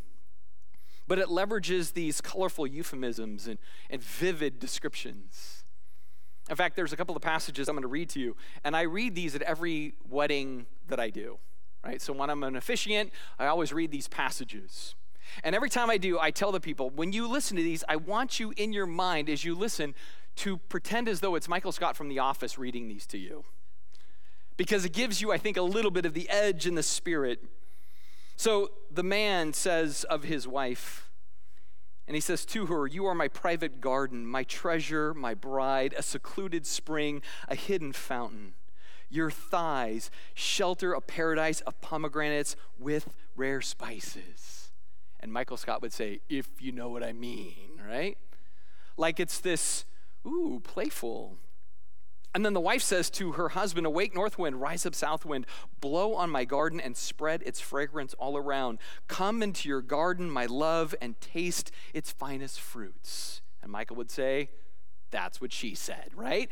but 1.08 1.20
it 1.20 1.28
leverages 1.28 1.94
these 1.94 2.22
colorful 2.22 2.66
euphemisms 2.66 3.48
and, 3.48 3.58
and 3.90 4.02
vivid 4.02 4.60
descriptions. 4.60 5.64
In 6.50 6.56
fact, 6.56 6.76
there's 6.76 6.94
a 6.94 6.98
couple 6.98 7.16
of 7.16 7.22
passages 7.22 7.68
I'm 7.68 7.76
going 7.76 7.82
to 7.82 7.88
read 7.88 8.10
to 8.10 8.20
you, 8.20 8.36
and 8.64 8.76
I 8.76 8.84
read 8.84 9.16
these 9.16 9.36
at 9.36 9.42
every 9.42 9.96
wedding 10.08 10.68
that 10.88 11.00
I 11.00 11.10
do, 11.10 11.40
right? 11.84 12.02
So 12.02 12.14
when 12.14 12.30
I'm 12.30 12.44
an 12.44 12.56
officiant, 12.56 13.12
I 13.40 13.48
always 13.48 13.74
read 13.74 13.92
these 13.92 14.08
passages. 14.08 14.96
And 15.44 15.56
every 15.56 15.70
time 15.70 15.90
I 15.90 15.98
do, 15.98 16.20
I 16.20 16.30
tell 16.32 16.52
the 16.52 16.60
people, 16.60 16.92
when 16.92 17.12
you 17.12 17.28
listen 17.28 17.58
to 17.58 17.64
these, 17.64 17.84
I 17.90 17.96
want 17.96 18.40
you 18.40 18.54
in 18.58 18.74
your 18.74 18.86
mind 18.86 19.30
as 19.30 19.44
you 19.44 19.56
listen 19.56 19.96
to 20.38 20.58
pretend 20.58 21.08
as 21.08 21.22
though 21.22 21.36
it's 21.36 21.48
Michael 21.48 21.72
Scott 21.72 21.96
from 21.96 22.10
The 22.10 22.20
Office 22.20 22.58
reading 22.58 22.88
these 22.88 23.08
to 23.08 23.18
you. 23.18 23.44
Because 24.58 24.86
it 24.86 24.94
gives 24.94 25.22
you, 25.22 25.32
I 25.32 25.38
think, 25.38 25.58
a 25.58 25.62
little 25.62 25.92
bit 25.92 26.06
of 26.06 26.14
the 26.14 26.30
edge 26.30 26.68
in 26.68 26.76
the 26.76 26.84
spirit. 26.84 27.44
So 28.36 28.72
the 28.92 29.04
man 29.04 29.54
says 29.54 30.04
of 30.06 30.24
his 30.24 30.48
wife, 30.48 31.10
and 32.08 32.16
he 32.16 32.22
says 32.22 32.46
to 32.48 32.68
her, 32.68 32.86
You 32.86 33.06
are 33.06 33.16
my 33.16 33.28
private 33.28 33.82
garden, 33.82 34.28
my 34.28 34.44
treasure, 34.44 35.14
my 35.14 35.34
bride, 35.34 35.94
a 35.98 36.04
secluded 36.04 36.66
spring, 36.66 37.22
a 37.48 37.56
hidden 37.56 37.94
fountain. 37.94 38.54
Your 39.10 39.32
thighs 39.32 40.12
shelter 40.34 40.94
a 40.94 41.02
paradise 41.02 41.62
of 41.62 41.80
pomegranates 41.82 42.56
with 42.78 43.10
rare 43.36 43.62
spices. 43.62 44.72
And 45.20 45.32
Michael 45.32 45.58
Scott 45.58 45.82
would 45.82 45.94
say, 45.94 46.20
If 46.30 46.48
you 46.60 46.72
know 46.72 46.90
what 46.90 47.04
I 47.04 47.14
mean, 47.14 47.80
right? 47.88 48.18
Like 48.98 49.20
it's 49.20 49.40
this, 49.40 49.86
ooh, 50.26 50.62
playful, 50.64 51.38
and 52.36 52.46
then 52.46 52.54
the 52.54 52.60
wife 52.60 52.82
says 52.82 53.10
to 53.12 53.32
her 53.32 53.48
husband, 53.50 53.88
Awake, 53.88 54.14
north 54.14 54.38
wind, 54.38 54.60
rise 54.60 54.86
up, 54.86 54.94
south 54.94 55.26
wind, 55.26 55.46
blow 55.80 56.16
on 56.16 56.30
my 56.30 56.44
garden 56.44 56.82
and 56.82 56.98
spread 56.98 57.42
its 57.44 57.62
fragrance 57.62 58.14
all 58.16 58.36
around. 58.36 58.80
Come 59.08 59.42
into 59.42 59.70
your 59.70 59.82
garden, 59.82 60.30
my 60.30 60.46
love, 60.46 60.94
and 61.02 61.20
taste 61.22 61.72
its 61.94 62.12
finest 62.12 62.60
fruits. 62.60 63.42
And 63.64 63.72
Michael 63.72 63.96
would 63.96 64.12
say, 64.12 64.50
That's 65.12 65.40
what 65.40 65.54
she 65.54 65.76
said, 65.76 66.10
right? 66.14 66.52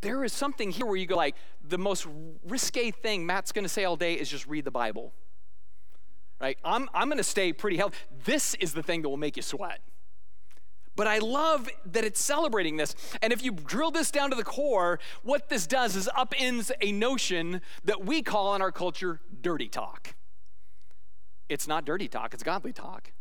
There 0.00 0.22
is 0.22 0.32
something 0.32 0.70
here 0.70 0.86
where 0.86 0.96
you 0.96 1.06
go, 1.06 1.16
like, 1.16 1.34
the 1.66 1.78
most 1.78 2.06
risque 2.46 2.92
thing 2.92 3.26
Matt's 3.26 3.50
gonna 3.50 3.68
say 3.68 3.82
all 3.82 3.96
day 3.96 4.14
is 4.14 4.30
just 4.30 4.46
read 4.46 4.64
the 4.64 4.70
Bible. 4.70 5.12
Right? 6.40 6.56
I'm, 6.64 6.88
I'm 6.94 7.08
gonna 7.08 7.24
stay 7.24 7.52
pretty 7.52 7.78
healthy. 7.78 7.96
This 8.24 8.54
is 8.54 8.74
the 8.74 8.82
thing 8.82 9.02
that 9.02 9.08
will 9.08 9.16
make 9.16 9.36
you 9.36 9.42
sweat. 9.42 9.80
But 10.96 11.06
I 11.06 11.18
love 11.18 11.68
that 11.86 12.04
it's 12.04 12.20
celebrating 12.20 12.76
this. 12.76 12.94
And 13.20 13.32
if 13.32 13.42
you 13.42 13.52
drill 13.52 13.90
this 13.90 14.10
down 14.10 14.30
to 14.30 14.36
the 14.36 14.44
core, 14.44 15.00
what 15.22 15.48
this 15.48 15.66
does 15.66 15.96
is 15.96 16.08
upends 16.16 16.70
a 16.80 16.92
notion 16.92 17.60
that 17.84 18.04
we 18.04 18.22
call 18.22 18.54
in 18.54 18.62
our 18.62 18.72
culture 18.72 19.20
dirty 19.42 19.68
talk. 19.68 20.14
It's 21.48 21.66
not 21.66 21.84
dirty 21.84 22.08
talk, 22.08 22.32
it's 22.32 22.42
godly 22.42 22.72
talk. 22.72 23.12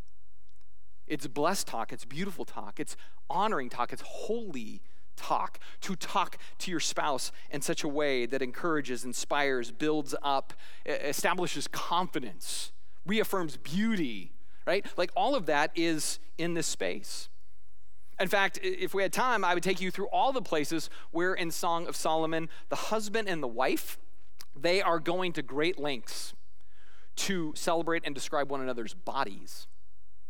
It's 1.07 1.27
blessed 1.27 1.67
talk, 1.67 1.91
it's 1.91 2.05
beautiful 2.05 2.45
talk, 2.45 2.79
it's 2.79 2.95
honoring 3.29 3.69
talk, 3.69 3.91
it's 3.91 4.03
holy 4.05 4.81
talk. 5.15 5.59
To 5.81 5.95
talk 5.95 6.37
to 6.59 6.71
your 6.71 6.79
spouse 6.79 7.31
in 7.51 7.61
such 7.61 7.83
a 7.83 7.87
way 7.87 8.25
that 8.25 8.41
encourages, 8.41 9.03
inspires, 9.03 9.71
builds 9.71 10.15
up, 10.23 10.53
establishes 10.85 11.67
confidence, 11.67 12.71
reaffirms 13.05 13.57
beauty, 13.57 14.31
right? 14.65 14.85
Like 14.95 15.11
all 15.15 15.35
of 15.35 15.45
that 15.47 15.71
is 15.75 16.19
in 16.37 16.53
this 16.53 16.67
space. 16.67 17.29
In 18.23 18.29
fact, 18.29 18.57
if 18.63 18.93
we 18.93 19.03
had 19.03 19.11
time, 19.11 19.43
I 19.43 19.53
would 19.53 19.63
take 19.63 19.81
you 19.81 19.91
through 19.91 20.07
all 20.07 20.31
the 20.31 20.41
places 20.41 20.89
where 21.11 21.33
in 21.33 21.51
Song 21.51 21.87
of 21.87 21.95
Solomon, 21.97 22.47
the 22.69 22.77
husband 22.77 23.27
and 23.27 23.43
the 23.43 23.49
wife, 23.49 23.97
they 24.55 24.81
are 24.81 24.97
going 24.97 25.33
to 25.33 25.41
great 25.41 25.77
lengths 25.77 26.33
to 27.17 27.51
celebrate 27.53 28.03
and 28.05 28.15
describe 28.15 28.49
one 28.49 28.61
another's 28.61 28.93
bodies. 28.93 29.67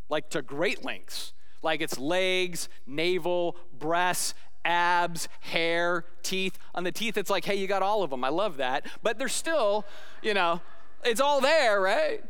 Like 0.10 0.32
to 0.32 0.42
great 0.42 0.84
lengths. 0.84 1.34
Like 1.62 1.82
it's 1.82 2.00
legs, 2.00 2.68
navel, 2.88 3.58
breasts, 3.78 4.34
abs, 4.66 5.30
hair, 5.42 6.06
teeth. 6.24 6.58
On 6.74 6.84
the 6.84 6.92
teeth, 6.92 7.16
it's 7.16 7.30
like, 7.30 7.46
hey, 7.46 7.56
you 7.58 7.68
got 7.68 7.84
all 7.84 8.02
of 8.02 8.10
them. 8.10 8.24
I 8.24 8.30
love 8.30 8.58
that. 8.58 8.88
But 9.04 9.20
they're 9.20 9.30
still, 9.30 9.86
you 10.24 10.34
know, 10.34 10.62
it's 11.06 11.22
all 11.22 11.42
there, 11.42 11.80
right? 11.80 12.24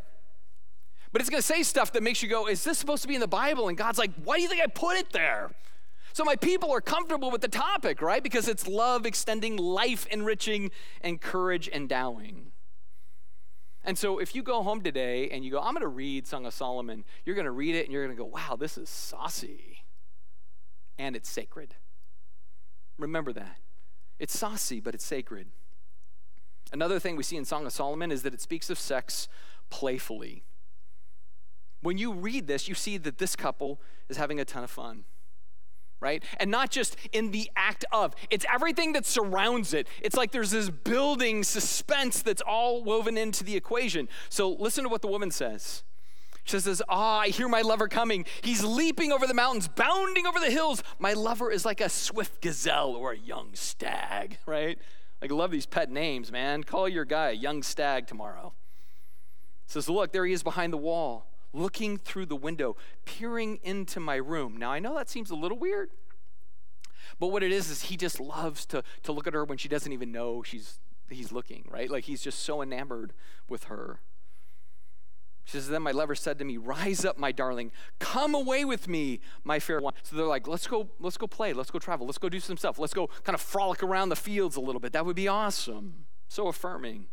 But 1.13 1.21
it's 1.21 1.29
going 1.29 1.41
to 1.41 1.47
say 1.47 1.61
stuff 1.61 1.93
that 1.93 2.01
makes 2.01 2.23
you 2.23 2.27
go, 2.27 2.47
is 2.47 2.63
this 2.63 2.79
supposed 2.79 3.03
to 3.03 3.07
be 3.07 3.13
in 3.13 3.21
the 3.21 3.27
Bible? 3.27 3.69
And 3.69 3.77
God's 3.77 3.99
like, 3.99 4.11
why 4.23 4.37
do 4.37 4.41
you 4.41 4.49
think 4.49 4.61
I 4.61 4.67
put 4.67 4.97
it 4.97 5.11
there? 5.13 5.51
So 6.11 6.23
my 6.23 6.35
people 6.35 6.71
are 6.71 6.81
comfortable 6.81 7.31
with 7.31 7.41
the 7.41 7.47
topic, 7.47 8.01
right? 8.01 8.21
Because 8.21 8.47
it's 8.47 8.67
love 8.67 9.05
extending, 9.05 9.55
life 9.55 10.07
enriching, 10.07 10.71
and 11.01 11.21
courage 11.21 11.67
endowing. 11.67 12.51
And 13.83 13.97
so 13.97 14.17
if 14.17 14.33
you 14.33 14.41
go 14.41 14.63
home 14.63 14.81
today 14.81 15.29
and 15.29 15.45
you 15.45 15.51
go, 15.51 15.59
I'm 15.59 15.73
going 15.73 15.81
to 15.81 15.87
read 15.87 16.25
Song 16.25 16.45
of 16.45 16.53
Solomon, 16.53 17.03
you're 17.25 17.35
going 17.35 17.45
to 17.45 17.51
read 17.51 17.75
it 17.75 17.83
and 17.83 17.93
you're 17.93 18.05
going 18.05 18.15
to 18.15 18.21
go, 18.21 18.27
wow, 18.27 18.55
this 18.55 18.77
is 18.77 18.89
saucy. 18.89 19.83
And 20.97 21.15
it's 21.15 21.29
sacred. 21.29 21.75
Remember 22.97 23.33
that. 23.33 23.57
It's 24.19 24.37
saucy, 24.37 24.79
but 24.79 24.95
it's 24.95 25.05
sacred. 25.05 25.47
Another 26.71 26.99
thing 26.99 27.15
we 27.15 27.23
see 27.23 27.37
in 27.37 27.45
Song 27.45 27.65
of 27.65 27.71
Solomon 27.71 28.11
is 28.11 28.23
that 28.23 28.33
it 28.33 28.41
speaks 28.41 28.69
of 28.69 28.79
sex 28.79 29.27
playfully. 29.69 30.43
When 31.83 31.97
you 31.97 32.13
read 32.13 32.47
this, 32.47 32.67
you 32.67 32.75
see 32.75 32.97
that 32.97 33.17
this 33.17 33.35
couple 33.35 33.79
is 34.09 34.17
having 34.17 34.39
a 34.39 34.45
ton 34.45 34.63
of 34.63 34.71
fun. 34.71 35.03
Right? 35.99 36.23
And 36.37 36.49
not 36.51 36.69
just 36.69 36.97
in 37.13 37.31
the 37.31 37.49
act 37.55 37.85
of, 37.91 38.13
it's 38.29 38.45
everything 38.51 38.93
that 38.93 39.05
surrounds 39.05 39.73
it. 39.73 39.87
It's 40.01 40.17
like 40.17 40.31
there's 40.31 40.51
this 40.51 40.69
building 40.69 41.43
suspense 41.43 42.21
that's 42.21 42.41
all 42.41 42.83
woven 42.83 43.17
into 43.17 43.43
the 43.43 43.55
equation. 43.55 44.09
So 44.27 44.49
listen 44.51 44.83
to 44.83 44.89
what 44.89 45.01
the 45.01 45.07
woman 45.07 45.31
says. 45.31 45.83
She 46.43 46.59
says, 46.59 46.81
Ah, 46.89 47.19
I 47.19 47.27
hear 47.29 47.47
my 47.47 47.61
lover 47.61 47.87
coming. 47.87 48.25
He's 48.41 48.63
leaping 48.65 49.13
over 49.13 49.25
the 49.25 49.33
mountains, 49.33 49.69
bounding 49.69 50.25
over 50.25 50.41
the 50.41 50.51
hills. 50.51 50.83
My 50.99 51.13
lover 51.13 51.51
is 51.51 51.63
like 51.63 51.79
a 51.79 51.87
swift 51.87 52.41
gazelle 52.41 52.95
or 52.95 53.13
a 53.13 53.17
young 53.17 53.51
stag, 53.53 54.39
right? 54.45 54.77
Like, 55.21 55.31
I 55.31 55.35
love 55.35 55.51
these 55.51 55.65
pet 55.65 55.89
names, 55.89 56.33
man. 56.33 56.63
Call 56.63 56.89
your 56.89 57.05
guy 57.05 57.29
a 57.29 57.33
young 57.33 57.63
stag 57.63 58.07
tomorrow. 58.07 58.53
Says, 59.67 59.87
Look, 59.87 60.11
there 60.11 60.25
he 60.25 60.33
is 60.33 60.43
behind 60.43 60.73
the 60.73 60.77
wall 60.77 61.27
looking 61.53 61.97
through 61.97 62.25
the 62.25 62.35
window, 62.35 62.75
peering 63.05 63.59
into 63.63 63.99
my 63.99 64.15
room. 64.15 64.57
Now, 64.57 64.71
I 64.71 64.79
know 64.79 64.95
that 64.95 65.09
seems 65.09 65.29
a 65.29 65.35
little 65.35 65.57
weird, 65.57 65.89
but 67.19 67.27
what 67.27 67.43
it 67.43 67.51
is 67.51 67.69
is 67.69 67.83
he 67.83 67.97
just 67.97 68.19
loves 68.19 68.65
to, 68.67 68.83
to 69.03 69.11
look 69.11 69.27
at 69.27 69.33
her 69.33 69.45
when 69.45 69.57
she 69.57 69.69
doesn't 69.69 69.91
even 69.91 70.11
know 70.11 70.43
she's, 70.43 70.79
he's 71.09 71.31
looking, 71.31 71.65
right? 71.69 71.89
Like 71.89 72.05
he's 72.05 72.21
just 72.21 72.39
so 72.39 72.61
enamored 72.61 73.13
with 73.47 73.65
her. 73.65 73.99
She 75.45 75.51
says, 75.51 75.67
Then 75.67 75.81
my 75.81 75.91
lover 75.91 76.15
said 76.15 76.39
to 76.39 76.45
me, 76.45 76.57
Rise 76.57 77.03
up, 77.05 77.17
my 77.17 77.31
darling, 77.31 77.71
come 77.99 78.33
away 78.33 78.65
with 78.65 78.87
me, 78.87 79.19
my 79.43 79.59
fair 79.59 79.79
one. 79.79 79.93
So 80.03 80.15
they're 80.15 80.25
like, 80.25 80.47
Let's 80.47 80.67
go, 80.67 80.89
let's 80.99 81.17
go 81.17 81.27
play, 81.27 81.53
let's 81.53 81.69
go 81.69 81.79
travel, 81.79 82.05
let's 82.05 82.17
go 82.17 82.29
do 82.29 82.39
some 82.39 82.57
stuff, 82.57 82.79
let's 82.79 82.93
go 82.93 83.07
kind 83.23 83.35
of 83.35 83.41
frolic 83.41 83.83
around 83.83 84.09
the 84.09 84.15
fields 84.15 84.55
a 84.55 84.61
little 84.61 84.79
bit. 84.79 84.93
That 84.93 85.05
would 85.05 85.15
be 85.15 85.27
awesome. 85.27 86.05
So 86.29 86.47
affirming. 86.47 87.07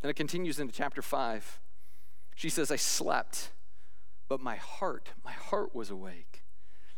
Then 0.00 0.10
it 0.10 0.14
continues 0.14 0.60
into 0.60 0.72
chapter 0.72 1.02
5. 1.02 1.60
She 2.38 2.50
says, 2.50 2.70
I 2.70 2.76
slept, 2.76 3.50
but 4.28 4.40
my 4.40 4.54
heart, 4.54 5.08
my 5.24 5.32
heart 5.32 5.74
was 5.74 5.90
awake. 5.90 6.44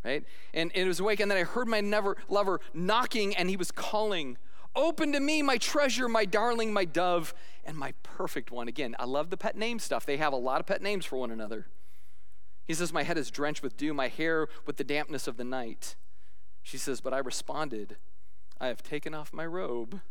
Right? 0.04 0.22
And, 0.52 0.70
and 0.74 0.84
it 0.84 0.86
was 0.86 1.00
awake, 1.00 1.18
and 1.18 1.30
then 1.30 1.38
I 1.38 1.44
heard 1.44 1.66
my 1.66 1.80
never 1.80 2.18
lover 2.28 2.60
knocking, 2.74 3.34
and 3.34 3.48
he 3.48 3.56
was 3.56 3.70
calling, 3.70 4.36
Open 4.76 5.12
to 5.12 5.20
me, 5.20 5.40
my 5.40 5.56
treasure, 5.56 6.10
my 6.10 6.26
darling, 6.26 6.74
my 6.74 6.84
dove, 6.84 7.32
and 7.64 7.74
my 7.74 7.94
perfect 8.02 8.50
one. 8.50 8.68
Again, 8.68 8.94
I 8.98 9.06
love 9.06 9.30
the 9.30 9.38
pet 9.38 9.56
name 9.56 9.78
stuff. 9.78 10.04
They 10.04 10.18
have 10.18 10.34
a 10.34 10.36
lot 10.36 10.60
of 10.60 10.66
pet 10.66 10.82
names 10.82 11.06
for 11.06 11.16
one 11.16 11.30
another. 11.30 11.68
He 12.66 12.74
says, 12.74 12.92
My 12.92 13.04
head 13.04 13.16
is 13.16 13.30
drenched 13.30 13.62
with 13.62 13.78
dew, 13.78 13.94
my 13.94 14.08
hair 14.08 14.46
with 14.66 14.76
the 14.76 14.84
dampness 14.84 15.26
of 15.26 15.38
the 15.38 15.44
night. 15.44 15.96
She 16.62 16.76
says, 16.76 17.00
But 17.00 17.14
I 17.14 17.18
responded, 17.18 17.96
I 18.60 18.66
have 18.66 18.82
taken 18.82 19.14
off 19.14 19.32
my 19.32 19.46
robe. 19.46 20.02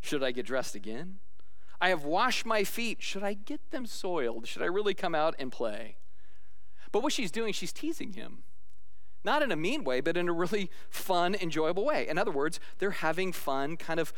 Should 0.00 0.22
I 0.22 0.30
get 0.30 0.46
dressed 0.46 0.74
again? 0.74 1.18
I 1.80 1.90
have 1.90 2.04
washed 2.04 2.46
my 2.46 2.64
feet. 2.64 3.02
Should 3.02 3.22
I 3.22 3.34
get 3.34 3.70
them 3.70 3.86
soiled? 3.86 4.46
Should 4.46 4.62
I 4.62 4.66
really 4.66 4.94
come 4.94 5.14
out 5.14 5.34
and 5.38 5.52
play? 5.52 5.96
But 6.92 7.02
what 7.02 7.12
she's 7.12 7.30
doing, 7.30 7.52
she's 7.52 7.72
teasing 7.72 8.14
him. 8.14 8.44
Not 9.24 9.42
in 9.42 9.50
a 9.50 9.56
mean 9.56 9.84
way, 9.84 10.00
but 10.00 10.16
in 10.16 10.28
a 10.28 10.32
really 10.32 10.70
fun, 10.88 11.34
enjoyable 11.34 11.84
way. 11.84 12.06
In 12.08 12.16
other 12.16 12.30
words, 12.30 12.60
they're 12.78 12.90
having 12.92 13.32
fun, 13.32 13.76
kind 13.76 13.98
of 13.98 14.12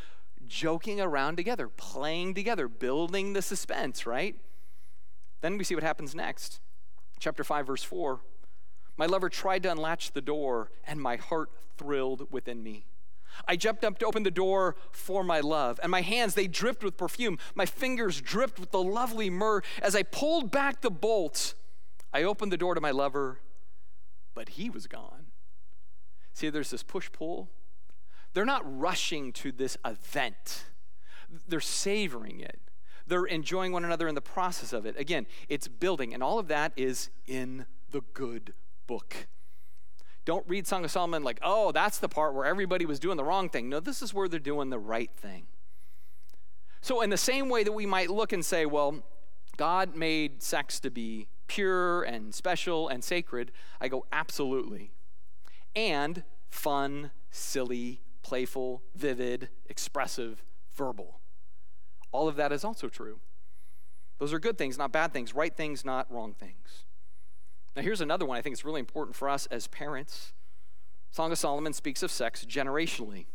joking 0.47 1.01
around 1.01 1.37
together, 1.37 1.69
playing 1.69 2.35
together, 2.35 2.69
building 2.69 3.33
the 3.33 3.43
suspense, 3.43 4.07
right? 4.07 4.37
Then 5.41 5.57
we 5.57 5.65
see 5.65 5.75
what 5.75 5.85
happens 5.85 6.15
next. 6.15 6.61
Chapter 7.19 7.43
5, 7.43 7.67
verse 7.67 7.83
4. 7.83 8.21
My 8.97 9.07
lover 9.07 9.29
tried 9.29 9.63
to 9.63 9.73
unlatch 9.73 10.13
the 10.13 10.21
door, 10.21 10.71
and 10.87 11.01
my 11.01 11.17
heart 11.17 11.51
thrilled 11.77 12.31
within 12.31 12.63
me. 12.63 12.87
I 13.47 13.57
jumped 13.57 13.85
up 13.85 13.99
to 13.99 14.07
open 14.07 14.23
the 14.23 14.31
door 14.31 14.77
for 14.91 15.23
my 15.23 15.41
love, 15.41 15.79
and 15.83 15.91
my 15.91 16.03
hands, 16.03 16.35
they 16.35 16.47
dripped 16.47 16.83
with 16.83 16.97
perfume. 16.97 17.39
My 17.55 17.67
fingers 17.67 18.21
dripped 18.21 18.59
with 18.59 18.71
the 18.71 18.83
lovely 18.83 19.31
myrrh. 19.31 19.63
As 19.83 19.95
I 19.95 20.03
pulled 20.03 20.51
back 20.51 20.81
the 20.81 20.91
bolt, 20.91 21.55
I 22.13 22.23
opened 22.23 22.53
the 22.53 22.57
door 22.57 22.75
to 22.75 22.81
my 22.81 22.91
lover, 22.91 23.41
but 24.35 24.51
he 24.51 24.71
was 24.71 24.87
gone. 24.87 25.27
See, 26.33 26.51
there's 26.51 26.71
this 26.71 26.83
push 26.83 27.11
pull. 27.13 27.51
They're 28.35 28.45
not 28.45 28.63
rushing 28.65 29.33
to 29.35 29.53
this 29.53 29.77
event, 29.85 30.65
they're 31.47 31.61
savoring 31.61 32.41
it. 32.41 32.61
They're 33.07 33.25
enjoying 33.25 33.73
one 33.73 33.87
another 33.87 34.07
in 34.07 34.15
the 34.15 34.21
process 34.21 34.75
of 34.75 34.85
it. 34.85 34.95
Again, 34.99 35.27
it's 35.49 35.67
building, 35.67 36.13
and 36.13 36.23
all 36.23 36.39
of 36.39 36.49
that 36.49 36.73
is 36.77 37.09
in 37.27 37.65
the 37.91 38.03
good 38.13 38.53
book. 38.87 39.27
Don't 40.29 40.47
read 40.47 40.67
Song 40.67 40.85
of 40.85 40.91
Solomon 40.91 41.25
like, 41.25 41.39
oh, 41.41 41.73
that's 41.73 41.97
the 41.97 42.09
part 42.09 42.35
where 42.35 42.45
everybody 42.45 42.85
was 42.85 43.01
doing 43.01 43.17
the 43.17 43.25
wrong 43.25 43.49
thing. 43.49 43.71
No, 43.71 43.81
this 43.81 44.03
is 44.03 44.13
where 44.13 44.29
they're 44.29 44.39
doing 44.39 44.69
the 44.69 44.79
right 44.79 45.11
thing. 45.17 45.47
So, 46.83 47.01
in 47.01 47.09
the 47.09 47.17
same 47.17 47.49
way 47.49 47.65
that 47.65 47.73
we 47.73 47.87
might 47.87 48.11
look 48.11 48.35
and 48.35 48.45
say, 48.45 48.67
well, 48.67 49.03
God 49.57 49.97
made 49.97 50.43
sex 50.43 50.81
to 50.81 50.91
be 50.91 51.29
pure 51.47 52.03
and 52.03 52.35
special 52.35 52.89
and 52.89 53.03
sacred, 53.03 53.53
I 53.81 53.89
go, 53.89 54.05
absolutely. 54.13 54.93
And 55.75 56.25
fun, 56.51 57.11
silly, 57.31 58.03
playful, 58.23 58.83
vivid, 58.95 59.49
expressive, 59.65 60.45
verbal. 60.77 61.21
All 62.13 62.29
of 62.29 62.37
that 62.37 62.53
is 62.53 62.65
also 62.65 62.91
true. 62.91 63.21
Those 64.19 64.35
are 64.35 64.39
good 64.39 64.59
things, 64.59 64.77
not 64.77 64.93
bad 64.93 65.15
things, 65.15 65.35
right 65.35 65.57
things, 65.57 65.87
not 65.87 66.13
wrong 66.13 66.35
things. 66.35 66.85
Now, 67.79 67.85
here's 67.85 68.01
another 68.01 68.27
one 68.27 68.37
I 68.37 68.43
think 68.43 68.55
it's 68.55 68.65
really 68.65 68.81
important 68.81 69.15
for 69.15 69.29
us 69.29 69.47
as 69.53 69.69
parents. 69.69 70.33
Song 71.13 71.31
of 71.31 71.39
Solomon 71.39 71.73
speaks 71.73 72.03
of 72.03 72.11
sex 72.11 72.45
generationally. 72.45 73.27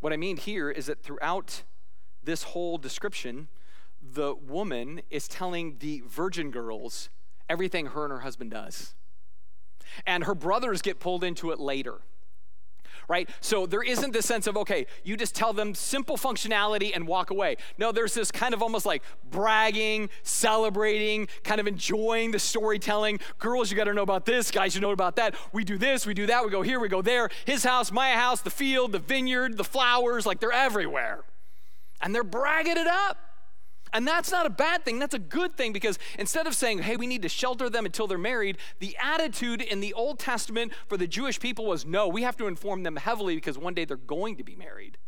What 0.00 0.12
I 0.12 0.16
mean 0.16 0.36
here 0.36 0.72
is 0.72 0.86
that 0.86 1.00
throughout 1.00 1.62
this 2.24 2.42
whole 2.42 2.78
description, 2.78 3.46
the 4.02 4.34
woman 4.34 5.02
is 5.08 5.28
telling 5.28 5.76
the 5.78 6.02
virgin 6.04 6.50
girls 6.50 7.10
everything 7.48 7.86
her 7.86 8.02
and 8.02 8.10
her 8.10 8.20
husband 8.20 8.50
does. 8.50 8.96
And 10.04 10.24
her 10.24 10.34
brothers 10.34 10.82
get 10.82 10.98
pulled 10.98 11.22
into 11.22 11.52
it 11.52 11.60
later 11.60 12.00
right? 13.08 13.28
So 13.40 13.66
there 13.66 13.82
isn't 13.82 14.12
this 14.12 14.26
sense 14.26 14.46
of, 14.46 14.56
okay, 14.56 14.86
you 15.04 15.16
just 15.16 15.34
tell 15.34 15.52
them 15.52 15.74
simple 15.74 16.16
functionality 16.16 16.92
and 16.94 17.06
walk 17.06 17.30
away. 17.30 17.56
No, 17.78 17.92
there's 17.92 18.14
this 18.14 18.30
kind 18.30 18.54
of 18.54 18.62
almost 18.62 18.86
like 18.86 19.02
bragging, 19.30 20.10
celebrating, 20.22 21.28
kind 21.44 21.60
of 21.60 21.66
enjoying 21.66 22.30
the 22.30 22.38
storytelling. 22.38 23.20
Girls, 23.38 23.70
you 23.70 23.76
got 23.76 23.84
to 23.84 23.94
know 23.94 24.02
about 24.02 24.26
this. 24.26 24.50
Guys, 24.50 24.74
you 24.74 24.80
know 24.80 24.90
about 24.90 25.16
that. 25.16 25.34
We 25.52 25.64
do 25.64 25.78
this, 25.78 26.06
we 26.06 26.14
do 26.14 26.26
that, 26.26 26.44
we 26.44 26.50
go 26.50 26.62
here, 26.62 26.80
we 26.80 26.88
go 26.88 27.02
there. 27.02 27.30
His 27.44 27.64
house, 27.64 27.90
my 27.92 28.10
house, 28.10 28.40
the 28.40 28.50
field, 28.50 28.92
the 28.92 28.98
vineyard, 28.98 29.56
the 29.56 29.64
flowers, 29.64 30.26
like 30.26 30.40
they're 30.40 30.52
everywhere. 30.52 31.24
And 32.00 32.14
they're 32.14 32.24
bragging 32.24 32.76
it 32.76 32.86
up. 32.86 33.29
And 33.92 34.06
that's 34.06 34.30
not 34.30 34.46
a 34.46 34.50
bad 34.50 34.84
thing. 34.84 34.98
That's 34.98 35.14
a 35.14 35.18
good 35.18 35.56
thing 35.56 35.72
because 35.72 35.98
instead 36.18 36.46
of 36.46 36.54
saying, 36.54 36.80
hey, 36.80 36.96
we 36.96 37.06
need 37.06 37.22
to 37.22 37.28
shelter 37.28 37.68
them 37.68 37.86
until 37.86 38.06
they're 38.06 38.18
married, 38.18 38.58
the 38.78 38.96
attitude 39.02 39.60
in 39.60 39.80
the 39.80 39.92
Old 39.94 40.18
Testament 40.18 40.72
for 40.88 40.96
the 40.96 41.06
Jewish 41.06 41.40
people 41.40 41.66
was 41.66 41.84
no, 41.84 42.06
we 42.08 42.22
have 42.22 42.36
to 42.38 42.46
inform 42.46 42.82
them 42.82 42.96
heavily 42.96 43.34
because 43.34 43.58
one 43.58 43.74
day 43.74 43.84
they're 43.84 43.96
going 43.96 44.36
to 44.36 44.44
be 44.44 44.54
married. 44.54 44.98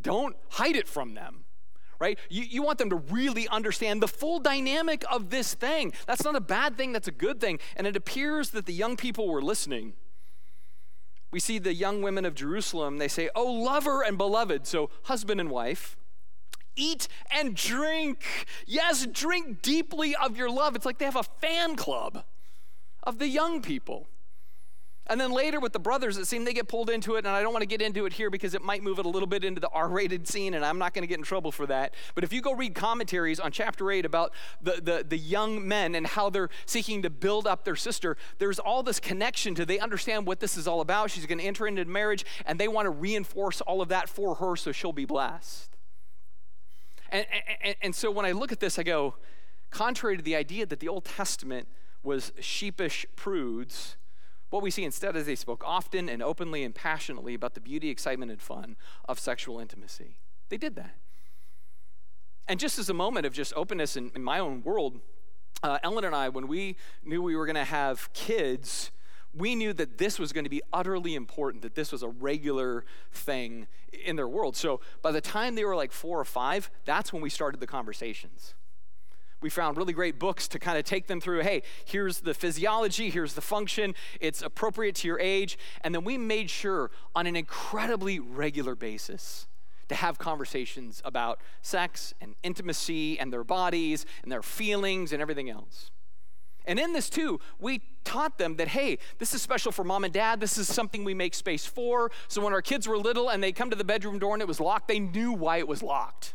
Don't 0.00 0.36
hide 0.50 0.76
it 0.76 0.86
from 0.86 1.14
them, 1.14 1.44
right? 1.98 2.18
You, 2.28 2.42
you 2.44 2.62
want 2.62 2.78
them 2.78 2.90
to 2.90 2.96
really 2.96 3.48
understand 3.48 4.02
the 4.02 4.08
full 4.08 4.38
dynamic 4.38 5.04
of 5.10 5.30
this 5.30 5.54
thing. 5.54 5.92
That's 6.06 6.24
not 6.24 6.36
a 6.36 6.40
bad 6.40 6.76
thing, 6.76 6.92
that's 6.92 7.08
a 7.08 7.12
good 7.12 7.40
thing. 7.40 7.58
And 7.74 7.86
it 7.86 7.96
appears 7.96 8.50
that 8.50 8.66
the 8.66 8.72
young 8.72 8.96
people 8.96 9.28
were 9.28 9.42
listening. 9.42 9.94
We 11.30 11.40
see 11.40 11.58
the 11.58 11.74
young 11.74 12.00
women 12.00 12.24
of 12.24 12.34
Jerusalem, 12.34 12.98
they 12.98 13.08
say, 13.08 13.28
oh, 13.34 13.50
lover 13.50 14.02
and 14.02 14.16
beloved, 14.16 14.66
so 14.66 14.90
husband 15.04 15.40
and 15.40 15.50
wife 15.50 15.96
eat 16.78 17.08
and 17.30 17.54
drink. 17.54 18.46
Yes, 18.66 19.06
drink 19.06 19.60
deeply 19.60 20.14
of 20.16 20.36
your 20.36 20.48
love. 20.48 20.76
It's 20.76 20.86
like 20.86 20.98
they 20.98 21.04
have 21.04 21.16
a 21.16 21.22
fan 21.22 21.76
club 21.76 22.24
of 23.02 23.18
the 23.18 23.28
young 23.28 23.60
people. 23.60 24.06
And 25.10 25.18
then 25.18 25.32
later 25.32 25.58
with 25.58 25.72
the 25.72 25.78
brothers, 25.78 26.18
it 26.18 26.26
seemed 26.26 26.46
they 26.46 26.52
get 26.52 26.68
pulled 26.68 26.90
into 26.90 27.14
it, 27.14 27.18
and 27.20 27.28
I 27.28 27.40
don't 27.40 27.52
want 27.52 27.62
to 27.62 27.66
get 27.66 27.80
into 27.80 28.04
it 28.04 28.12
here 28.12 28.28
because 28.28 28.52
it 28.52 28.62
might 28.62 28.82
move 28.82 28.98
it 28.98 29.06
a 29.06 29.08
little 29.08 29.26
bit 29.26 29.42
into 29.42 29.58
the 29.58 29.70
R 29.70 29.88
rated 29.88 30.28
scene, 30.28 30.52
and 30.52 30.64
I'm 30.64 30.78
not 30.78 30.92
going 30.92 31.02
to 31.02 31.06
get 31.06 31.16
in 31.16 31.24
trouble 31.24 31.50
for 31.50 31.66
that. 31.66 31.94
But 32.14 32.24
if 32.24 32.32
you 32.32 32.42
go 32.42 32.52
read 32.52 32.74
commentaries 32.74 33.40
on 33.40 33.50
chapter 33.50 33.90
8 33.90 34.04
about 34.04 34.32
the, 34.60 34.72
the, 34.82 35.04
the 35.08 35.16
young 35.16 35.66
men 35.66 35.94
and 35.94 36.06
how 36.06 36.28
they're 36.28 36.50
seeking 36.66 37.02
to 37.02 37.10
build 37.10 37.46
up 37.46 37.64
their 37.64 37.76
sister, 37.76 38.18
there's 38.38 38.58
all 38.58 38.82
this 38.82 39.00
connection 39.00 39.54
to 39.54 39.64
they 39.64 39.78
understand 39.78 40.26
what 40.26 40.40
this 40.40 40.58
is 40.58 40.68
all 40.68 40.82
about. 40.82 41.10
She's 41.10 41.24
going 41.24 41.38
to 41.38 41.44
enter 41.44 41.66
into 41.66 41.84
marriage, 41.86 42.26
and 42.44 42.60
they 42.60 42.68
want 42.68 42.84
to 42.84 42.90
reinforce 42.90 43.62
all 43.62 43.80
of 43.80 43.88
that 43.88 44.10
for 44.10 44.34
her 44.36 44.56
so 44.56 44.72
she'll 44.72 44.92
be 44.92 45.06
blessed. 45.06 45.77
And, 47.10 47.26
and, 47.62 47.76
and 47.82 47.94
so 47.94 48.10
when 48.10 48.26
I 48.26 48.32
look 48.32 48.52
at 48.52 48.60
this, 48.60 48.78
I 48.78 48.82
go, 48.82 49.14
contrary 49.70 50.16
to 50.16 50.22
the 50.22 50.36
idea 50.36 50.66
that 50.66 50.80
the 50.80 50.88
Old 50.88 51.04
Testament 51.04 51.68
was 52.02 52.32
sheepish 52.40 53.06
prudes, 53.16 53.96
what 54.50 54.62
we 54.62 54.70
see 54.70 54.84
instead 54.84 55.14
is 55.14 55.26
they 55.26 55.34
spoke 55.34 55.62
often 55.66 56.08
and 56.08 56.22
openly 56.22 56.64
and 56.64 56.74
passionately 56.74 57.34
about 57.34 57.54
the 57.54 57.60
beauty, 57.60 57.90
excitement, 57.90 58.30
and 58.30 58.40
fun 58.40 58.76
of 59.06 59.18
sexual 59.18 59.60
intimacy. 59.60 60.16
They 60.48 60.56
did 60.56 60.74
that. 60.76 60.94
And 62.46 62.58
just 62.58 62.78
as 62.78 62.88
a 62.88 62.94
moment 62.94 63.26
of 63.26 63.34
just 63.34 63.52
openness 63.54 63.94
in, 63.94 64.10
in 64.14 64.22
my 64.22 64.38
own 64.38 64.62
world, 64.62 65.00
uh, 65.62 65.78
Ellen 65.82 66.04
and 66.04 66.14
I, 66.14 66.30
when 66.30 66.48
we 66.48 66.76
knew 67.04 67.20
we 67.22 67.36
were 67.36 67.44
going 67.44 67.56
to 67.56 67.64
have 67.64 68.10
kids, 68.14 68.90
we 69.34 69.54
knew 69.54 69.72
that 69.74 69.98
this 69.98 70.18
was 70.18 70.32
going 70.32 70.44
to 70.44 70.50
be 70.50 70.62
utterly 70.72 71.14
important, 71.14 71.62
that 71.62 71.74
this 71.74 71.92
was 71.92 72.02
a 72.02 72.08
regular 72.08 72.84
thing 73.12 73.66
in 74.04 74.16
their 74.16 74.28
world. 74.28 74.56
So 74.56 74.80
by 75.02 75.12
the 75.12 75.20
time 75.20 75.54
they 75.54 75.64
were 75.64 75.76
like 75.76 75.92
four 75.92 76.18
or 76.18 76.24
five, 76.24 76.70
that's 76.84 77.12
when 77.12 77.22
we 77.22 77.30
started 77.30 77.60
the 77.60 77.66
conversations. 77.66 78.54
We 79.40 79.50
found 79.50 79.76
really 79.76 79.92
great 79.92 80.18
books 80.18 80.48
to 80.48 80.58
kind 80.58 80.78
of 80.78 80.84
take 80.84 81.06
them 81.06 81.20
through. 81.20 81.42
Hey, 81.42 81.62
here's 81.84 82.20
the 82.20 82.34
physiology, 82.34 83.08
here's 83.08 83.34
the 83.34 83.40
function, 83.40 83.94
it's 84.20 84.42
appropriate 84.42 84.96
to 84.96 85.08
your 85.08 85.20
age. 85.20 85.58
And 85.82 85.94
then 85.94 86.02
we 86.02 86.18
made 86.18 86.50
sure 86.50 86.90
on 87.14 87.26
an 87.26 87.36
incredibly 87.36 88.18
regular 88.18 88.74
basis 88.74 89.46
to 89.88 89.94
have 89.94 90.18
conversations 90.18 91.00
about 91.04 91.40
sex 91.62 92.14
and 92.20 92.34
intimacy 92.42 93.18
and 93.18 93.32
their 93.32 93.44
bodies 93.44 94.06
and 94.22 94.32
their 94.32 94.42
feelings 94.42 95.12
and 95.12 95.22
everything 95.22 95.48
else. 95.48 95.90
And 96.68 96.78
in 96.78 96.92
this, 96.92 97.10
too, 97.10 97.40
we 97.58 97.80
taught 98.04 98.38
them 98.38 98.56
that, 98.56 98.68
hey, 98.68 98.98
this 99.18 99.34
is 99.34 99.42
special 99.42 99.72
for 99.72 99.82
mom 99.82 100.04
and 100.04 100.12
dad. 100.12 100.38
This 100.38 100.58
is 100.58 100.72
something 100.72 101.02
we 101.02 101.14
make 101.14 101.34
space 101.34 101.66
for. 101.66 102.12
So 102.28 102.42
when 102.42 102.52
our 102.52 102.62
kids 102.62 102.86
were 102.86 102.98
little 102.98 103.30
and 103.30 103.42
they 103.42 103.50
come 103.50 103.70
to 103.70 103.76
the 103.76 103.84
bedroom 103.84 104.18
door 104.18 104.34
and 104.34 104.42
it 104.42 104.46
was 104.46 104.60
locked, 104.60 104.86
they 104.86 105.00
knew 105.00 105.32
why 105.32 105.56
it 105.56 105.66
was 105.66 105.82
locked. 105.82 106.34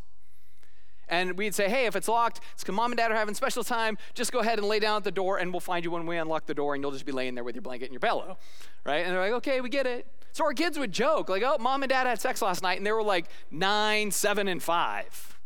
And 1.07 1.37
we'd 1.37 1.53
say, 1.53 1.69
hey, 1.69 1.85
if 1.85 1.95
it's 1.95 2.07
locked, 2.07 2.39
it's 2.53 2.63
because 2.63 2.75
mom 2.75 2.91
and 2.91 2.97
dad 2.97 3.11
are 3.11 3.15
having 3.15 3.35
special 3.35 3.63
time. 3.63 3.97
Just 4.15 4.31
go 4.31 4.39
ahead 4.39 4.57
and 4.57 4.67
lay 4.67 4.79
down 4.79 4.97
at 4.97 5.03
the 5.03 5.11
door, 5.11 5.37
and 5.37 5.51
we'll 5.51 5.59
find 5.59 5.85
you 5.85 5.91
when 5.91 6.07
we 6.07 6.17
unlock 6.17 6.47
the 6.47 6.53
door, 6.55 6.73
and 6.73 6.83
you'll 6.83 6.93
just 6.93 7.05
be 7.05 7.11
laying 7.11 7.35
there 7.35 7.43
with 7.43 7.53
your 7.53 7.61
blanket 7.61 7.85
and 7.85 7.93
your 7.93 7.99
pillow. 7.99 8.37
Right? 8.85 9.05
And 9.05 9.13
they're 9.13 9.21
like, 9.21 9.33
okay, 9.33 9.61
we 9.61 9.69
get 9.69 9.85
it. 9.85 10.07
So 10.31 10.45
our 10.45 10.53
kids 10.53 10.79
would 10.79 10.91
joke, 10.91 11.29
like, 11.29 11.43
oh, 11.45 11.57
mom 11.59 11.83
and 11.83 11.89
dad 11.89 12.07
had 12.07 12.19
sex 12.19 12.41
last 12.41 12.63
night, 12.63 12.77
and 12.77 12.87
they 12.87 12.91
were 12.91 13.03
like 13.03 13.27
nine, 13.51 14.09
seven, 14.09 14.47
and 14.47 14.63
five. 14.63 15.39